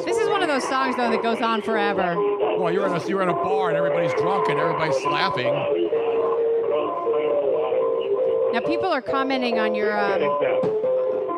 This 0.05 0.17
is 0.17 0.27
one 0.29 0.41
of 0.41 0.47
those 0.47 0.67
songs 0.67 0.95
though 0.95 1.09
that 1.09 1.21
goes 1.21 1.41
on 1.41 1.61
forever. 1.61 2.15
Well, 2.57 2.71
you're 2.73 2.87
in 2.87 2.93
a 2.93 3.07
you're 3.07 3.21
in 3.21 3.29
a 3.29 3.33
bar 3.33 3.69
and 3.69 3.77
everybody's 3.77 4.13
drunk 4.13 4.49
and 4.49 4.59
everybody's 4.59 5.03
laughing. 5.05 5.53
Now 8.53 8.61
people 8.65 8.87
are 8.91 9.01
commenting 9.01 9.59
on 9.59 9.75
your 9.75 9.97
um, 9.97 10.23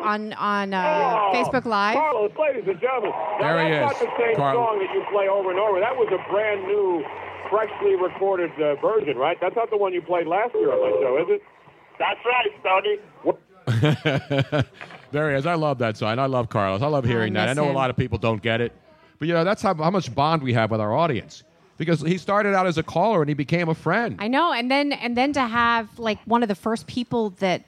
on 0.04 0.32
on 0.34 0.74
uh, 0.74 1.30
Facebook 1.32 1.64
Live. 1.66 1.94
Carlos, 1.94 2.32
ladies 2.40 2.64
and 2.66 2.80
gentlemen, 2.80 3.10
now 3.40 3.54
There 3.56 3.64
he 3.66 3.70
that's 3.72 3.96
is, 3.96 4.02
not 4.02 4.16
the 4.16 4.22
same 4.24 4.36
Carlos. 4.36 4.66
song 4.66 4.78
that 4.78 4.94
you 4.94 5.04
play 5.12 5.28
over 5.28 5.50
and 5.50 5.58
over. 5.60 5.78
That 5.80 5.94
was 5.96 6.08
a 6.10 6.18
brand 6.32 6.64
new, 6.66 7.04
freshly 7.50 7.96
recorded 7.96 8.50
uh, 8.60 8.76
version, 8.80 9.16
right? 9.18 9.38
That's 9.40 9.54
not 9.56 9.70
the 9.70 9.76
one 9.76 9.92
you 9.92 10.00
played 10.02 10.26
last 10.26 10.54
year 10.54 10.72
on 10.72 10.80
my 10.80 10.90
show, 11.00 11.18
is 11.18 11.28
it? 11.36 11.42
That's 11.98 12.20
right, 12.24 12.52
Tony. 12.64 12.98
there 15.12 15.30
he 15.30 15.36
is. 15.36 15.46
I 15.46 15.54
love 15.54 15.78
that 15.78 15.96
song. 15.96 16.18
I 16.18 16.26
love 16.26 16.48
Carlos. 16.48 16.82
I 16.82 16.86
love 16.86 17.04
oh, 17.04 17.08
hearing 17.08 17.34
that. 17.34 17.48
I 17.48 17.52
know 17.52 17.70
a 17.70 17.72
lot 17.72 17.90
of 17.90 17.96
people 17.96 18.18
don't 18.18 18.42
get 18.42 18.60
it, 18.60 18.72
but 19.18 19.28
you 19.28 19.34
know 19.34 19.44
that's 19.44 19.62
how, 19.62 19.74
how 19.74 19.90
much 19.90 20.14
bond 20.14 20.42
we 20.42 20.52
have 20.54 20.70
with 20.70 20.80
our 20.80 20.94
audience 20.94 21.44
because 21.78 22.00
he 22.00 22.18
started 22.18 22.54
out 22.54 22.66
as 22.66 22.78
a 22.78 22.82
caller 22.82 23.22
and 23.22 23.28
he 23.28 23.34
became 23.34 23.68
a 23.68 23.74
friend. 23.74 24.16
I 24.18 24.28
know, 24.28 24.52
and 24.52 24.70
then 24.70 24.92
and 24.92 25.16
then 25.16 25.32
to 25.34 25.42
have 25.42 25.98
like 25.98 26.18
one 26.24 26.42
of 26.42 26.48
the 26.48 26.54
first 26.54 26.86
people 26.86 27.30
that 27.38 27.64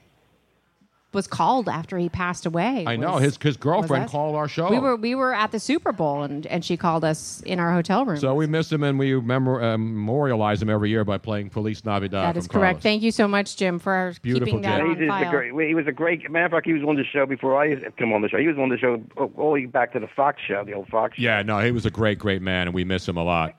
was 1.15 1.25
called 1.25 1.67
after 1.67 1.97
he 1.97 2.09
passed 2.09 2.45
away. 2.45 2.83
I 2.85 2.95
know 2.97 3.17
his 3.17 3.37
his 3.41 3.57
girlfriend 3.57 4.09
called 4.09 4.35
our 4.35 4.47
show. 4.47 4.69
We 4.69 4.77
were 4.77 4.95
we 4.95 5.15
were 5.15 5.33
at 5.33 5.51
the 5.51 5.59
Super 5.59 5.91
Bowl 5.91 6.21
and 6.21 6.45
and 6.47 6.63
she 6.63 6.77
called 6.77 7.03
us 7.03 7.41
in 7.45 7.59
our 7.59 7.71
hotel 7.73 8.05
room. 8.05 8.17
so 8.17 8.35
we 8.35 8.45
miss 8.45 8.71
him 8.71 8.83
and 8.83 8.99
we 8.99 9.19
memor- 9.19 9.63
uh, 9.63 9.77
memorialize 9.77 10.61
him 10.61 10.69
every 10.69 10.89
year 10.89 11.03
by 11.03 11.17
playing 11.17 11.49
Feliz 11.49 11.83
Navidad. 11.85 12.35
that 12.35 12.37
is 12.37 12.45
from 12.45 12.59
correct. 12.59 12.73
Carlos. 12.75 12.83
Thank 12.83 13.01
you 13.01 13.11
so 13.11 13.27
much, 13.27 13.55
Jim, 13.55 13.79
for 13.79 14.13
Beautiful, 14.21 14.45
keeping 14.45 14.61
that 14.61 14.77
Jim. 14.81 14.91
on 14.91 14.99
He's 14.99 15.07
file. 15.09 15.31
great, 15.31 15.67
he 15.67 15.73
was 15.73 15.87
a 15.87 15.91
great 15.91 16.29
matter 16.29 16.45
of 16.45 16.51
fact. 16.51 16.67
He 16.67 16.73
was 16.73 16.83
on 16.83 16.95
the 16.97 17.03
show 17.05 17.25
before 17.25 17.57
I 17.59 17.65
used 17.65 17.83
to 17.83 17.91
come 17.91 18.13
on 18.13 18.21
the 18.21 18.29
show. 18.29 18.37
He 18.37 18.47
was 18.47 18.57
on 18.57 18.69
the 18.69 18.77
show 18.77 19.01
all 19.17 19.31
all 19.37 19.47
the 19.53 19.61
way 19.61 19.65
back 19.65 19.93
to 19.93 19.99
the 19.99 20.07
Fox 20.07 20.41
show, 20.45 20.63
the 20.65 20.73
old 20.73 20.87
Fox. 20.89 21.15
show. 21.15 21.21
Yeah, 21.23 21.41
no, 21.41 21.59
he 21.59 21.71
was 21.71 21.85
a 21.85 21.91
great, 21.91 22.19
great 22.19 22.41
man, 22.41 22.67
and 22.67 22.75
we 22.75 22.83
miss 22.83 23.07
him 23.07 23.17
a 23.17 23.23
lot. 23.23 23.55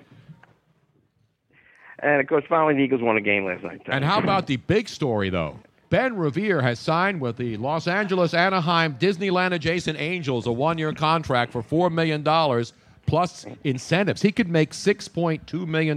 And 2.01 2.21
of 2.21 2.27
course, 2.27 2.45
finally, 2.47 2.75
the 2.75 2.81
Eagles 2.81 3.01
won 3.01 3.17
a 3.17 3.23
game 3.23 3.47
last 3.47 3.63
night. 3.63 3.81
And 3.87 4.05
how 4.05 4.19
about 4.19 4.47
the 4.47 4.57
big 4.57 4.87
story, 4.89 5.31
though? 5.31 5.59
Ben 5.89 6.17
Revere 6.17 6.63
has 6.63 6.81
signed 6.81 7.21
with 7.21 7.37
the 7.37 7.57
Los 7.57 7.87
Angeles 7.87 8.35
Anaheim 8.35 8.97
Disneyland 8.99 9.53
adjacent 9.53 10.01
Angels 10.01 10.47
a 10.47 10.53
one 10.53 10.79
year 10.79 10.93
contract 10.93 11.53
for 11.53 11.63
$4 11.63 11.93
million 11.93 12.25
plus 13.07 13.47
incentives. 13.63 14.23
He 14.23 14.33
could 14.33 14.49
make 14.49 14.73
$6.2 14.73 15.67
million 15.67 15.97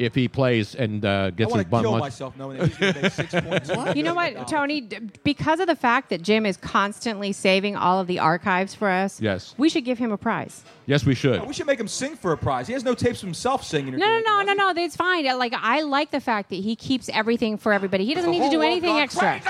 if 0.00 0.14
he 0.14 0.28
plays 0.28 0.74
and 0.74 1.04
uh, 1.04 1.24
I 1.26 1.30
gets 1.30 1.50
want 1.50 1.58
his 1.58 1.64
to 1.66 1.70
bun 1.70 1.82
kill 1.82 1.90
lunch. 1.92 2.00
myself 2.02 2.36
knowing 2.36 2.58
that 2.58 2.68
he's 2.68 2.78
going 2.78 2.94
to 2.94 3.02
make 3.02 3.12
six 3.12 3.34
points. 3.74 3.96
You 3.96 4.02
know 4.02 4.14
what, 4.14 4.48
Tony? 4.48 4.80
D- 4.80 4.98
Because 5.22 5.60
of 5.60 5.66
the 5.66 5.76
fact 5.76 6.08
that 6.08 6.22
Jim 6.22 6.46
is 6.46 6.56
constantly 6.56 7.32
saving 7.32 7.76
all 7.76 8.00
of 8.00 8.06
the 8.06 8.18
archives 8.18 8.74
for 8.74 8.88
us, 8.88 9.20
Yes. 9.20 9.54
we 9.58 9.68
should 9.68 9.84
give 9.84 9.98
him 9.98 10.10
a 10.10 10.16
prize. 10.16 10.62
Yes, 10.86 11.04
we 11.04 11.14
should. 11.14 11.46
We 11.46 11.52
should 11.52 11.66
make 11.66 11.78
him 11.78 11.86
sing 11.86 12.16
for 12.16 12.32
a 12.32 12.36
prize. 12.38 12.66
He 12.66 12.72
has 12.72 12.82
no 12.82 12.94
tapes 12.94 13.22
of 13.22 13.26
himself 13.26 13.62
singing. 13.62 13.94
Or 13.94 13.98
No, 13.98 14.06
doing 14.06 14.22
no, 14.26 14.42
no, 14.42 14.52
no, 14.54 14.72
no. 14.72 14.82
It's 14.82 14.96
fine. 14.96 15.24
Like 15.38 15.52
I 15.54 15.82
like 15.82 16.10
the 16.10 16.20
fact 16.20 16.48
that 16.50 16.56
he 16.56 16.74
keeps 16.76 17.08
everything 17.10 17.58
for 17.58 17.72
everybody. 17.72 18.06
He 18.06 18.14
doesn't 18.14 18.30
need 18.30 18.42
to 18.42 18.50
do 18.50 18.62
anything 18.62 18.96
extra. 18.98 19.40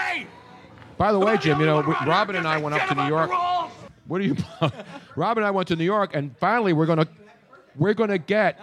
By 0.99 1.13
the 1.13 1.19
way, 1.19 1.37
Jim, 1.39 1.61
you 1.61 1.67
know, 1.67 1.81
we, 1.81 1.95
Robin 2.07 2.37
and 2.37 2.47
I 2.47 2.59
went 2.59 2.75
up 2.75 2.89
to 2.89 2.95
New 2.95 3.07
York. 3.09 3.31
What 4.07 4.19
do 4.21 4.25
you? 4.25 4.37
Robin 5.17 5.43
and 5.43 5.47
I 5.49 5.51
went 5.53 5.69
to 5.69 5.77
New 5.77 5.85
York, 5.85 6.15
and 6.15 6.37
finally, 6.39 6.73
we're 6.73 6.87
gonna 6.87 7.07
we're 7.77 7.95
gonna 7.95 8.19
get 8.19 8.61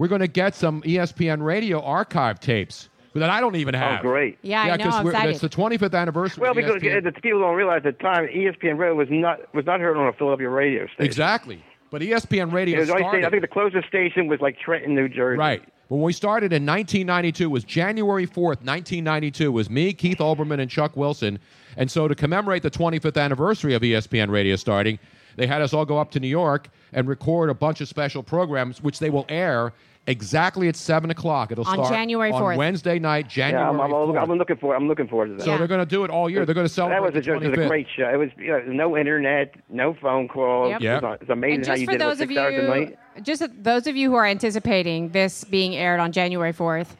we're 0.00 0.08
gonna 0.08 0.26
get 0.26 0.54
some 0.54 0.80
ESPN 0.80 1.42
Radio 1.42 1.78
archive 1.82 2.40
tapes 2.40 2.88
that 3.14 3.28
I 3.28 3.38
don't 3.38 3.56
even 3.56 3.74
oh, 3.74 3.78
have. 3.78 4.00
Oh, 4.00 4.08
great. 4.08 4.38
Yeah, 4.40 4.62
I 4.62 4.76
know. 4.76 4.84
'cause 4.84 4.94
I'm 4.94 5.06
excited. 5.06 5.30
It's 5.32 5.40
the 5.40 5.48
25th 5.50 5.94
anniversary. 5.94 6.40
Well, 6.40 6.54
because 6.54 6.80
ESPN. 6.80 7.04
the 7.04 7.12
people 7.12 7.40
don't 7.40 7.54
realize 7.54 7.82
at 7.84 7.98
the 7.98 8.02
time 8.02 8.26
ESPN 8.28 8.78
Radio 8.78 8.94
was 8.94 9.08
not 9.10 9.54
was 9.54 9.66
not 9.66 9.78
heard 9.78 9.98
on 9.98 10.08
a 10.08 10.12
Philadelphia 10.14 10.48
radio 10.48 10.86
station. 10.86 11.04
Exactly. 11.04 11.62
But 11.90 12.00
ESPN 12.00 12.50
Radio 12.50 12.78
It 12.78 12.80
was 12.80 12.88
started. 12.88 13.18
sta- 13.18 13.26
I 13.26 13.30
think 13.30 13.42
the 13.42 13.48
closest 13.48 13.88
station 13.88 14.26
was 14.26 14.40
like 14.40 14.58
Trenton, 14.58 14.94
New 14.94 15.08
Jersey. 15.08 15.38
Right. 15.38 15.62
When 15.88 16.00
we 16.00 16.14
started 16.14 16.52
in 16.54 16.64
1992 16.64 17.50
was 17.50 17.64
January 17.64 18.26
4th, 18.26 18.64
1992 18.64 19.52
was 19.52 19.68
me, 19.68 19.92
Keith 19.92 20.18
Olbermann, 20.18 20.60
and 20.60 20.70
Chuck 20.70 20.96
Wilson. 20.96 21.38
And 21.76 21.90
so 21.90 22.08
to 22.08 22.14
commemorate 22.14 22.62
the 22.62 22.70
25th 22.70 23.20
anniversary 23.20 23.74
of 23.74 23.82
ESPN 23.82 24.30
Radio 24.30 24.56
starting, 24.56 24.98
they 25.36 25.46
had 25.46 25.60
us 25.60 25.74
all 25.74 25.84
go 25.84 25.98
up 25.98 26.10
to 26.12 26.20
New 26.20 26.28
York 26.28 26.68
and 26.92 27.08
record 27.08 27.50
a 27.50 27.54
bunch 27.54 27.80
of 27.80 27.88
special 27.88 28.22
programs, 28.22 28.80
which 28.80 28.98
they 29.00 29.10
will 29.10 29.26
air 29.28 29.72
exactly 30.10 30.68
at 30.68 30.76
seven 30.76 31.10
o'clock. 31.10 31.52
It'll 31.52 31.66
On 31.66 31.74
start 31.74 31.88
January 31.90 32.30
on 32.32 32.42
4th. 32.42 32.56
Wednesday 32.56 32.98
night, 32.98 33.28
January. 33.28 33.64
Yeah, 33.64 33.70
I'm, 33.70 33.80
I'm, 33.80 33.90
4th. 33.90 34.22
I'm 34.30 34.38
looking 34.38 34.56
for. 34.56 34.74
I'm 34.76 34.88
looking 34.88 35.08
forward 35.08 35.26
to 35.28 35.34
that. 35.36 35.44
So 35.44 35.56
they're 35.56 35.66
going 35.66 35.80
to 35.80 35.86
do 35.86 36.04
it 36.04 36.10
all 36.10 36.28
year. 36.28 36.44
They're 36.44 36.54
going 36.54 36.66
to 36.66 36.72
celebrate 36.72 36.96
That 36.96 37.02
was 37.02 37.24
the 37.24 37.32
a, 37.32 37.40
just 37.40 37.58
a 37.58 37.66
great 37.68 37.86
show. 37.96 38.08
It 38.08 38.16
was 38.16 38.28
you 38.36 38.48
know, 38.48 38.60
no 38.66 38.96
internet, 38.96 39.54
no 39.68 39.94
phone 39.94 40.28
calls. 40.28 40.70
Yep. 40.70 40.82
It 40.82 40.84
was- 40.84 41.02
Yep. 41.02 41.22
It's 41.22 41.30
amazing 41.30 41.56
and 41.58 41.66
how 41.66 41.74
you 41.74 41.84
for 41.86 41.92
did 41.92 42.00
it. 42.00 42.04
What, 42.04 42.12
of 42.12 42.18
six 42.18 42.36
hours 42.36 42.54
a 42.54 42.56
you, 42.62 42.68
night. 42.68 42.98
just 43.22 43.42
those 43.62 43.86
of 43.86 43.96
you 43.96 44.10
who 44.10 44.16
are 44.16 44.26
anticipating 44.26 45.10
this 45.10 45.44
being 45.44 45.76
aired 45.76 46.00
on 46.00 46.12
January 46.12 46.52
fourth, 46.52 46.96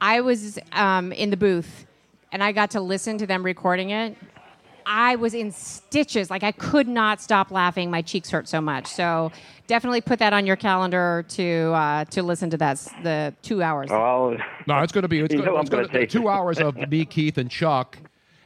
I 0.00 0.20
was 0.20 0.58
um, 0.72 1.12
in 1.12 1.30
the 1.30 1.36
booth, 1.36 1.86
and 2.32 2.42
I 2.42 2.52
got 2.52 2.70
to 2.72 2.80
listen 2.80 3.18
to 3.18 3.26
them 3.26 3.42
recording 3.44 3.90
it. 3.90 4.16
I 4.86 5.16
was 5.16 5.34
in 5.34 5.50
stitches, 5.50 6.30
like 6.30 6.42
I 6.42 6.52
could 6.52 6.88
not 6.88 7.20
stop 7.20 7.50
laughing. 7.50 7.90
My 7.90 8.02
cheeks 8.02 8.30
hurt 8.30 8.48
so 8.48 8.60
much. 8.60 8.86
So 8.86 9.32
definitely 9.66 10.00
put 10.00 10.18
that 10.18 10.32
on 10.32 10.46
your 10.46 10.56
calendar 10.56 11.24
to 11.30 11.72
uh, 11.74 12.04
to 12.06 12.22
listen 12.22 12.50
to 12.50 12.56
that 12.58 12.78
the 13.02 13.34
two 13.42 13.62
hours. 13.62 13.90
Oh, 13.90 14.36
No, 14.66 14.78
it's 14.80 14.92
going 14.92 15.02
to 15.02 15.08
be 15.08 15.20
it's 15.20 15.34
gonna, 15.34 15.54
it's 15.60 15.70
gonna 15.70 15.88
gonna- 15.88 16.06
two 16.06 16.28
hours 16.28 16.58
of 16.58 16.76
me, 16.90 17.04
Keith, 17.04 17.38
and 17.38 17.50
Chuck, 17.50 17.98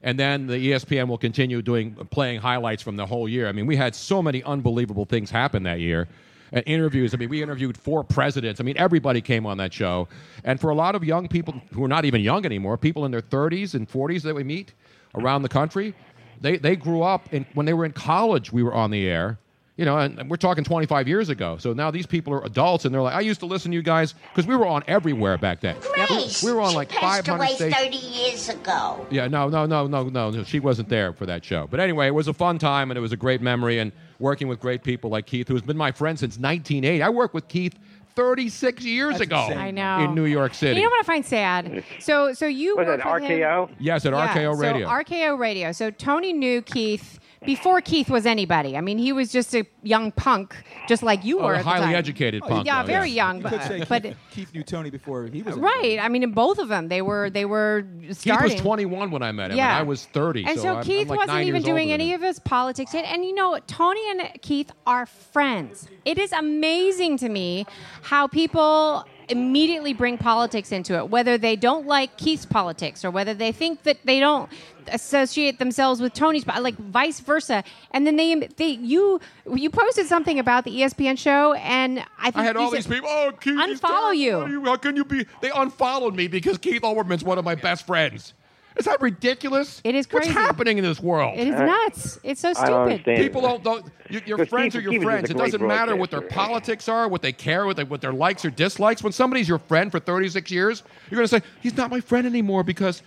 and 0.02 0.18
then 0.18 0.46
the 0.46 0.72
ESPN 0.72 1.08
will 1.08 1.18
continue 1.18 1.62
doing 1.62 1.94
playing 2.10 2.40
highlights 2.40 2.82
from 2.82 2.96
the 2.96 3.06
whole 3.06 3.28
year. 3.28 3.48
I 3.48 3.52
mean, 3.52 3.66
we 3.66 3.76
had 3.76 3.94
so 3.94 4.22
many 4.22 4.42
unbelievable 4.42 5.04
things 5.04 5.30
happen 5.30 5.62
that 5.64 5.80
year. 5.80 6.08
And 6.52 6.62
interviews. 6.64 7.12
I 7.12 7.16
mean, 7.16 7.28
we 7.28 7.42
interviewed 7.42 7.76
four 7.76 8.04
presidents. 8.04 8.60
I 8.60 8.62
mean, 8.62 8.76
everybody 8.78 9.20
came 9.20 9.46
on 9.46 9.58
that 9.58 9.74
show. 9.74 10.06
And 10.44 10.60
for 10.60 10.70
a 10.70 10.76
lot 10.76 10.94
of 10.94 11.02
young 11.02 11.26
people 11.26 11.60
who 11.74 11.82
are 11.84 11.88
not 11.88 12.04
even 12.04 12.20
young 12.20 12.46
anymore, 12.46 12.78
people 12.78 13.04
in 13.04 13.10
their 13.10 13.20
30s 13.20 13.74
and 13.74 13.90
40s 13.90 14.22
that 14.22 14.32
we 14.34 14.44
meet 14.44 14.72
around 15.16 15.42
the 15.42 15.48
country, 15.48 15.92
they, 16.40 16.56
they 16.56 16.76
grew 16.76 17.02
up 17.02 17.32
in, 17.32 17.46
when 17.54 17.66
they 17.66 17.74
were 17.74 17.84
in 17.84 17.92
college. 17.92 18.52
We 18.52 18.62
were 18.62 18.74
on 18.74 18.90
the 18.90 19.08
air. 19.08 19.38
You 19.78 19.84
know, 19.84 19.98
and 19.98 20.18
and 20.18 20.30
we're 20.30 20.38
talking 20.38 20.64
25 20.64 21.06
years 21.06 21.28
ago. 21.28 21.58
So 21.58 21.74
now 21.74 21.90
these 21.90 22.06
people 22.06 22.32
are 22.32 22.42
adults, 22.46 22.86
and 22.86 22.94
they're 22.94 23.02
like, 23.02 23.14
I 23.14 23.20
used 23.20 23.40
to 23.40 23.46
listen 23.46 23.70
to 23.72 23.74
you 23.74 23.82
guys 23.82 24.14
because 24.32 24.46
we 24.46 24.56
were 24.56 24.64
on 24.66 24.82
everywhere 24.86 25.36
back 25.36 25.60
then. 25.60 25.76
Grace, 26.06 26.42
We 26.42 26.50
were 26.50 26.62
on 26.62 26.70
she 26.70 26.76
like 26.76 26.88
passed 26.88 27.26
500 27.26 27.44
away 27.44 27.54
stations. 27.54 27.74
30 27.74 27.96
years 27.96 28.48
ago. 28.48 29.06
Yeah, 29.10 29.28
no, 29.28 29.50
no, 29.50 29.66
no, 29.66 29.86
no, 29.86 30.08
no, 30.08 30.30
no. 30.30 30.44
She 30.44 30.60
wasn't 30.60 30.88
there 30.88 31.12
for 31.12 31.26
that 31.26 31.44
show. 31.44 31.66
But 31.70 31.80
anyway, 31.80 32.06
it 32.06 32.14
was 32.14 32.26
a 32.26 32.32
fun 32.32 32.58
time 32.58 32.90
and 32.90 32.96
it 32.96 33.02
was 33.02 33.12
a 33.12 33.18
great 33.18 33.42
memory. 33.42 33.78
And 33.78 33.92
working 34.18 34.48
with 34.48 34.60
great 34.60 34.82
people 34.82 35.10
like 35.10 35.26
Keith, 35.26 35.46
who's 35.46 35.60
been 35.60 35.76
my 35.76 35.92
friend 35.92 36.18
since 36.18 36.38
1980. 36.38 37.02
I 37.02 37.10
worked 37.10 37.34
with 37.34 37.46
Keith 37.48 37.78
36 38.16 38.82
years 38.84 39.20
ago. 39.20 39.36
I 39.36 39.70
know. 39.70 39.98
In 40.00 40.14
New 40.14 40.24
York 40.24 40.54
City. 40.54 40.80
You 40.80 40.84
know 40.86 40.90
what 40.90 41.00
I 41.00 41.06
find 41.06 41.24
sad? 41.24 41.84
So 42.00 42.32
so 42.32 42.46
you 42.46 42.76
Was 42.76 42.86
worked 42.86 43.04
it 43.04 43.06
with 43.12 43.30
him- 43.30 43.40
RKO? 43.40 43.70
Yes, 43.78 44.04
at 44.06 44.12
Yeah, 44.12 44.28
RKO 44.34 44.58
Radio. 44.58 44.86
So 44.86 44.92
RKO 44.92 45.38
Radio. 45.38 45.72
So 45.72 45.90
Tony 45.90 46.32
knew 46.32 46.62
Keith 46.62 47.20
before 47.44 47.80
Keith 47.80 48.08
was 48.10 48.26
anybody. 48.26 48.76
I 48.76 48.80
mean, 48.80 48.98
he 48.98 49.12
was 49.12 49.30
just 49.30 49.54
a 49.54 49.66
young 49.82 50.10
punk, 50.12 50.56
just 50.88 51.02
like 51.02 51.24
you 51.24 51.40
Oh, 51.40 51.44
were. 51.44 51.54
a 51.54 51.58
at 51.58 51.64
the 51.64 51.70
highly 51.70 51.86
time. 51.86 51.94
educated 51.94 52.42
oh, 52.44 52.48
punk, 52.48 52.66
Yeah, 52.66 52.82
though, 52.82 52.86
very 52.88 53.10
yeah. 53.10 53.26
young. 53.26 53.36
You 53.38 53.42
But, 53.42 53.52
could 53.52 53.62
say 53.62 53.84
but 53.88 54.02
Keith, 54.02 54.16
Keith 54.30 54.54
knew 54.54 54.62
Tony 54.62 54.90
before 54.90 55.26
he 55.26 55.42
was. 55.42 55.56
a- 55.56 55.60
right. 55.60 55.98
I 56.00 56.08
mean, 56.08 56.22
in 56.22 56.32
both 56.32 56.58
of 56.58 56.68
them, 56.68 56.88
they 56.88 57.02
were 57.02 57.30
they 57.30 57.44
were 57.44 57.84
Keith 58.02 58.18
starting. 58.18 58.52
was 58.54 58.60
21 58.60 59.10
when 59.10 59.22
I 59.22 59.32
met 59.32 59.50
him, 59.50 59.58
Yeah. 59.58 59.70
and 59.70 59.78
I 59.78 59.82
was 59.82 60.06
30. 60.06 60.44
And 60.46 60.58
so, 60.58 60.68
I'm- 60.68 60.76
I'm 60.78 60.84
Keith 60.84 61.08
like 61.08 61.18
wasn't 61.18 61.42
even 61.42 61.62
doing 61.62 61.92
any 61.92 62.14
of 62.14 62.22
his 62.22 62.38
politics 62.40 62.94
yet. 62.94 63.04
And 63.04 63.24
you 63.24 63.34
know, 63.34 63.58
Tony 63.66 64.00
and 64.10 64.22
Keith 64.42 64.72
are 64.86 65.06
friends. 65.06 65.88
It 66.04 66.18
is 66.18 66.32
amazing 66.32 67.18
to 67.18 67.28
me 67.28 67.66
how 68.02 68.26
people 68.26 69.04
immediately 69.28 69.92
bring 69.92 70.18
politics 70.18 70.72
into 70.72 70.96
it, 70.96 71.08
whether 71.08 71.38
they 71.38 71.56
don't 71.56 71.86
like 71.86 72.16
Keith's 72.16 72.46
politics 72.46 73.04
or 73.04 73.10
whether 73.10 73.34
they 73.34 73.52
think 73.52 73.82
that 73.82 73.98
they 74.04 74.20
don't 74.20 74.50
associate 74.88 75.58
themselves 75.58 76.00
with 76.00 76.12
Tony's, 76.14 76.44
but 76.44 76.62
like 76.62 76.76
vice 76.76 77.20
versa. 77.20 77.64
And 77.90 78.06
then 78.06 78.16
they 78.16 78.34
they 78.56 78.70
you 78.70 79.20
you 79.52 79.70
posted 79.70 80.06
something 80.06 80.38
about 80.38 80.64
the 80.64 80.80
ESPN 80.80 81.18
show, 81.18 81.54
and 81.54 82.04
I 82.18 82.30
think 82.30 82.36
I 82.36 82.44
had 82.44 82.56
all 82.56 82.70
these 82.70 82.86
people. 82.86 83.08
Oh, 83.10 83.32
Keith, 83.40 83.54
unfollow 83.54 84.14
terrible. 84.14 84.48
you. 84.48 84.64
How 84.64 84.76
can 84.76 84.96
you 84.96 85.04
be? 85.04 85.26
They 85.40 85.50
unfollowed 85.50 86.14
me 86.14 86.28
because 86.28 86.58
Keith 86.58 86.82
Olbermann's 86.82 87.24
one 87.24 87.38
of 87.38 87.44
my 87.44 87.54
best 87.54 87.86
friends. 87.86 88.34
Is 88.76 88.84
that 88.84 89.00
ridiculous? 89.00 89.80
It 89.84 89.94
is 89.94 90.06
crazy. 90.06 90.28
What's 90.28 90.38
happening 90.38 90.78
in 90.78 90.84
this 90.84 91.00
world? 91.00 91.38
It 91.38 91.48
is 91.48 91.54
nuts. 91.54 92.18
It's 92.22 92.40
so 92.40 92.50
I 92.50 92.52
don't 92.52 92.64
stupid. 92.64 92.76
understand. 92.82 93.18
People 93.18 93.40
don't. 93.40 93.62
don't 93.64 93.86
you, 94.10 94.20
your 94.26 94.36
Because 94.36 94.50
friends 94.50 94.72
Steve- 94.74 94.80
are 94.80 94.82
your 94.82 94.92
Steve 94.92 95.02
is 95.02 95.04
just 95.04 95.10
friends. 95.12 95.30
a 95.30 95.32
It 95.32 95.36
great 95.36 95.52
doesn't 95.52 95.66
matter 95.66 95.96
what 95.96 96.10
their 96.10 96.20
broadcaster. 96.20 96.46
politics 96.48 96.88
are, 96.88 97.08
what 97.08 97.22
they 97.22 97.32
care, 97.32 97.66
what, 97.66 97.76
they, 97.76 97.84
what 97.84 98.00
their 98.00 98.12
likes 98.12 98.44
or 98.44 98.50
dislikes. 98.50 99.02
When 99.02 99.12
somebody's 99.12 99.48
your 99.48 99.58
friend 99.58 99.90
for 99.90 99.98
36 99.98 100.50
years, 100.50 100.82
you're 101.10 101.16
going 101.16 101.24
to 101.28 101.28
say 101.28 101.42
he's 101.62 101.76
not 101.76 101.90
my 101.90 102.00
friend 102.00 102.26
anymore 102.26 102.62
because 102.64 103.02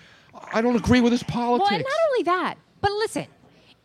I 0.52 0.62
don't 0.62 0.76
agree 0.76 1.02
with 1.02 1.12
his 1.12 1.24
politics. 1.24 1.70
Well, 1.70 1.76
and 1.80 1.84
not 1.84 2.10
only 2.12 2.24
that, 2.24 2.56
but 2.82 2.92
listen, 2.94 3.28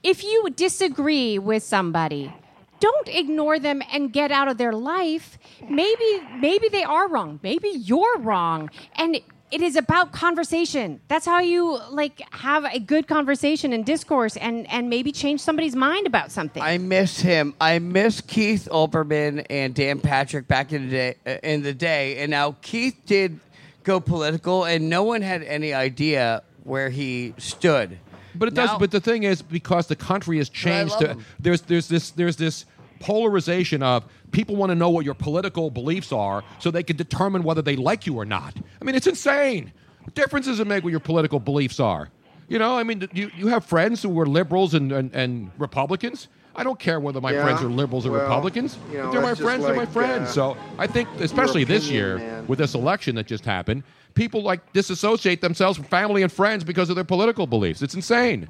if 0.03 0.25
you 0.25 0.49
disagree 0.57 1.39
with 1.39 1.63
somebody, 1.63 2.33
don't 2.81 3.09
ignore 3.09 3.59
them 3.59 3.83
and 3.93 4.13
get 4.13 4.33
out 4.33 4.49
of 4.49 4.59
their 4.59 4.73
life. 4.73 5.39
Maybe 5.69 6.21
maybe 6.39 6.69
they 6.69 6.83
are 6.83 7.09
wrong. 7.09 7.41
Maybe 7.43 7.69
you're 7.69 8.19
wrong. 8.19 8.71
And 8.97 9.21
it 9.51 9.61
is 9.61 9.77
about 9.77 10.13
conversation. 10.13 11.01
That's 11.09 11.27
how 11.27 11.41
you 11.41 11.79
like 11.91 12.21
have 12.33 12.65
a 12.65 12.79
good 12.81 13.07
conversation 13.07 13.73
and 13.73 13.85
discourse 13.85 14.37
and 14.37 14.69
and 14.71 14.89
maybe 14.91 15.13
change 15.13 15.41
somebody's 15.41 15.77
mind 15.77 16.07
about 16.07 16.33
something. 16.33 16.63
I 16.63 16.79
miss 16.79 17.21
him. 17.21 17.55
I 17.61 17.79
miss 17.79 18.21
Keith 18.21 18.69
Olbermann 18.71 19.45
and 19.51 19.75
Dan 19.75 20.01
Patrick 20.01 20.49
back 20.49 20.73
in 20.73 20.85
the 20.87 20.91
day. 20.91 21.15
uh, 21.27 21.37
In 21.43 21.63
the 21.63 21.75
day, 21.75 22.19
and 22.19 22.31
now 22.31 22.57
Keith 22.63 22.97
did 23.07 23.39
go 23.85 24.01
political, 24.01 24.65
and 24.65 24.89
no 24.89 25.03
one 25.05 25.23
had 25.23 25.43
any 25.43 25.73
idea 25.75 26.43
where 26.65 26.89
he 26.91 27.35
stood. 27.39 27.99
But 28.35 28.49
it 28.49 28.55
Now- 28.55 28.67
does. 28.67 28.79
But 28.79 28.91
the 28.91 29.01
thing 29.01 29.23
is, 29.25 29.43
because 29.43 29.87
the 29.87 29.97
country 29.97 30.39
has 30.39 30.49
changed, 30.49 30.93
love 30.95 31.01
to, 31.01 31.17
there's 31.39 31.61
there's 31.63 31.87
this 31.89 32.11
there's 32.11 32.37
this 32.37 32.65
polarization 32.99 33.83
of 33.83 34.05
people 34.35 34.57
want 34.57 34.71
to 34.71 34.75
know 34.75 34.91
what 34.91 35.05
your 35.05 35.15
political 35.15 35.71
beliefs 35.71 36.13
are 36.13 36.43
so 36.59 36.71
they 36.71 36.83
can 36.83 36.97
determine 36.97 37.43
whether 37.45 37.63
they 37.63 37.77
like 37.77 38.05
you 38.07 38.17
or 38.19 38.25
not. 38.25 38.53
I 38.81 38.85
mean, 38.85 38.95
it's 38.95 39.07
insane. 39.07 39.73
What 40.03 40.15
difference 40.15 40.47
does 40.47 40.61
it 40.61 40.67
make 40.67 40.85
what 40.85 40.91
your 40.91 41.01
political 41.01 41.41
beliefs 41.41 41.81
are? 41.81 42.11
You 42.49 42.59
know, 42.59 42.77
I 42.77 42.83
mean, 42.83 43.09
you, 43.15 43.31
you 43.37 43.47
have 43.49 43.65
friends 43.65 44.03
who 44.03 44.21
are 44.21 44.27
liberals 44.27 44.75
and, 44.75 44.93
and, 44.93 45.15
and 45.15 45.51
Republicans. 45.57 46.29
I 46.57 46.63
don't 46.63 46.79
care 46.79 47.01
whether 47.01 47.21
my 47.21 47.33
Yeah, 47.33 47.43
friends 47.43 47.63
are 47.63 47.71
liberals 47.71 48.07
or 48.07 48.11
well, 48.13 48.21
Republicans. 48.23 48.77
you 48.93 48.99
know, 48.99 49.07
if 49.07 49.13
they're 49.13 49.21
my 49.23 49.29
that's 49.29 49.39
just 49.41 49.49
friends, 49.49 49.65
they're 49.65 49.75
my 49.75 49.87
friends. 49.87 50.29
uh, 50.31 50.33
so 50.33 50.57
I 50.79 50.87
think, 50.87 51.09
especially 51.21 51.65
this 51.65 51.89
year 51.89 52.19
man. 52.19 52.47
with 52.47 52.59
this 52.59 52.75
election 52.75 53.15
that 53.17 53.27
just 53.27 53.45
happened, 53.45 53.83
people 54.15 54.43
like 54.43 54.73
disassociate 54.73 55.41
themselves 55.41 55.79
from 55.79 55.87
family 55.87 56.23
and 56.23 56.31
friends 56.31 56.63
because 56.65 56.91
of 56.91 56.97
their 56.97 57.05
political 57.05 57.47
beliefs. 57.47 57.83
It's 57.83 57.95
insane. 57.95 58.49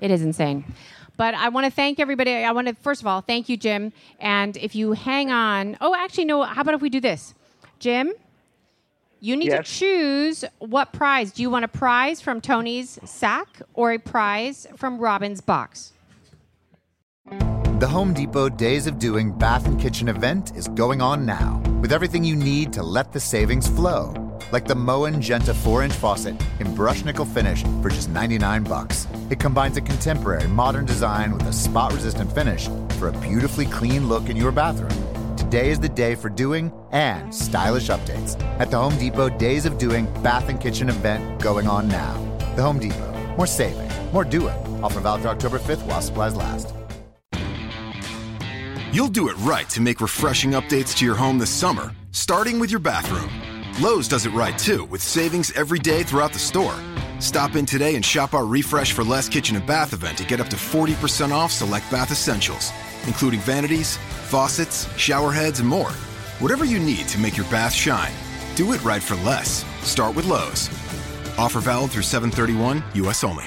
It 0.00 0.10
is 0.10 0.22
insane. 0.22 0.64
But 1.16 1.34
I 1.34 1.48
want 1.50 1.66
to 1.66 1.70
thank 1.70 2.00
everybody. 2.00 2.32
I 2.32 2.52
want 2.52 2.68
to, 2.68 2.74
first 2.74 3.00
of 3.00 3.06
all, 3.06 3.20
thank 3.20 3.48
you, 3.48 3.56
Jim. 3.56 3.92
And 4.18 4.56
if 4.56 4.74
you 4.74 4.92
hang 4.92 5.30
on, 5.30 5.76
oh, 5.80 5.94
actually, 5.94 6.24
no, 6.24 6.42
how 6.42 6.62
about 6.62 6.74
if 6.74 6.80
we 6.80 6.90
do 6.90 7.00
this? 7.00 7.34
Jim, 7.78 8.12
you 9.20 9.36
need 9.36 9.48
Yes. 9.48 9.66
to 9.68 9.74
choose 9.78 10.44
what 10.58 10.92
prize. 10.92 11.32
Do 11.32 11.42
you 11.42 11.50
want 11.50 11.64
a 11.64 11.68
prize 11.68 12.20
from 12.20 12.40
Tony's 12.40 12.98
sack 13.04 13.46
or 13.74 13.92
a 13.92 13.98
prize 13.98 14.66
from 14.76 14.98
Robin's 14.98 15.40
box? 15.40 15.92
The 17.78 17.88
Home 17.88 18.14
Depot 18.14 18.48
Days 18.48 18.86
of 18.86 18.98
Doing 18.98 19.32
Bath 19.36 19.66
and 19.66 19.80
Kitchen 19.80 20.08
event 20.08 20.52
is 20.56 20.68
going 20.68 21.02
on 21.02 21.26
now 21.26 21.60
with 21.80 21.92
everything 21.92 22.22
you 22.24 22.36
need 22.36 22.72
to 22.74 22.82
let 22.82 23.12
the 23.12 23.20
savings 23.20 23.68
flow. 23.68 24.14
Like 24.52 24.66
the 24.66 24.74
Moen 24.74 25.22
Genta 25.22 25.54
4-inch 25.54 25.94
faucet 25.94 26.36
in 26.60 26.74
brush 26.74 27.06
nickel 27.06 27.24
finish 27.24 27.62
for 27.80 27.88
just 27.88 28.10
99 28.10 28.64
bucks. 28.64 29.08
It 29.30 29.40
combines 29.40 29.78
a 29.78 29.80
contemporary 29.80 30.46
modern 30.46 30.84
design 30.84 31.32
with 31.32 31.46
a 31.46 31.52
spot-resistant 31.54 32.30
finish 32.30 32.68
for 32.98 33.08
a 33.08 33.12
beautifully 33.12 33.64
clean 33.64 34.10
look 34.10 34.28
in 34.28 34.36
your 34.36 34.52
bathroom. 34.52 34.92
Today 35.38 35.70
is 35.70 35.80
the 35.80 35.88
day 35.88 36.14
for 36.14 36.28
doing 36.28 36.70
and 36.90 37.34
stylish 37.34 37.88
updates 37.88 38.38
at 38.60 38.70
the 38.70 38.76
Home 38.76 38.94
Depot 38.98 39.30
Days 39.30 39.64
of 39.64 39.78
Doing 39.78 40.04
Bath 40.22 40.50
and 40.50 40.60
Kitchen 40.60 40.90
event 40.90 41.40
going 41.40 41.66
on 41.66 41.88
now. 41.88 42.12
The 42.54 42.62
Home 42.62 42.78
Depot. 42.78 43.10
More 43.38 43.46
saving, 43.46 43.90
more 44.12 44.24
doing. 44.24 44.54
Offer 44.84 45.00
valid 45.00 45.24
October 45.24 45.60
5th 45.60 45.86
while 45.86 46.02
supplies 46.02 46.36
last. 46.36 46.74
You'll 48.92 49.08
do 49.08 49.28
it 49.30 49.38
right 49.38 49.68
to 49.70 49.80
make 49.80 50.02
refreshing 50.02 50.50
updates 50.50 50.94
to 50.98 51.06
your 51.06 51.14
home 51.14 51.38
this 51.38 51.48
summer, 51.48 51.92
starting 52.10 52.60
with 52.60 52.70
your 52.70 52.80
bathroom. 52.80 53.30
Lowe's 53.80 54.06
does 54.06 54.26
it 54.26 54.34
right 54.34 54.56
too, 54.58 54.84
with 54.84 55.02
savings 55.02 55.50
every 55.52 55.78
day 55.78 56.02
throughout 56.02 56.32
the 56.32 56.38
store. 56.38 56.74
Stop 57.20 57.56
in 57.56 57.64
today 57.64 57.94
and 57.94 58.04
shop 58.04 58.34
our 58.34 58.44
Refresh 58.44 58.92
for 58.92 59.02
Less 59.02 59.28
kitchen 59.28 59.56
and 59.56 59.64
bath 59.66 59.94
event 59.94 60.18
to 60.18 60.26
get 60.26 60.40
up 60.40 60.48
to 60.48 60.56
40% 60.56 61.32
off 61.32 61.50
select 61.50 61.90
bath 61.90 62.10
essentials, 62.10 62.70
including 63.06 63.40
vanities, 63.40 63.96
faucets, 64.26 64.86
shower 64.98 65.32
heads, 65.32 65.60
and 65.60 65.68
more. 65.68 65.92
Whatever 66.38 66.66
you 66.66 66.78
need 66.78 67.08
to 67.08 67.18
make 67.18 67.36
your 67.36 67.46
bath 67.46 67.72
shine, 67.72 68.12
do 68.56 68.72
it 68.72 68.84
right 68.84 69.02
for 69.02 69.16
less. 69.16 69.64
Start 69.80 70.14
with 70.14 70.26
Lowe's. 70.26 70.68
Offer 71.38 71.60
valid 71.60 71.92
through 71.92 72.02
731 72.02 72.84
US 73.06 73.24
only. 73.24 73.46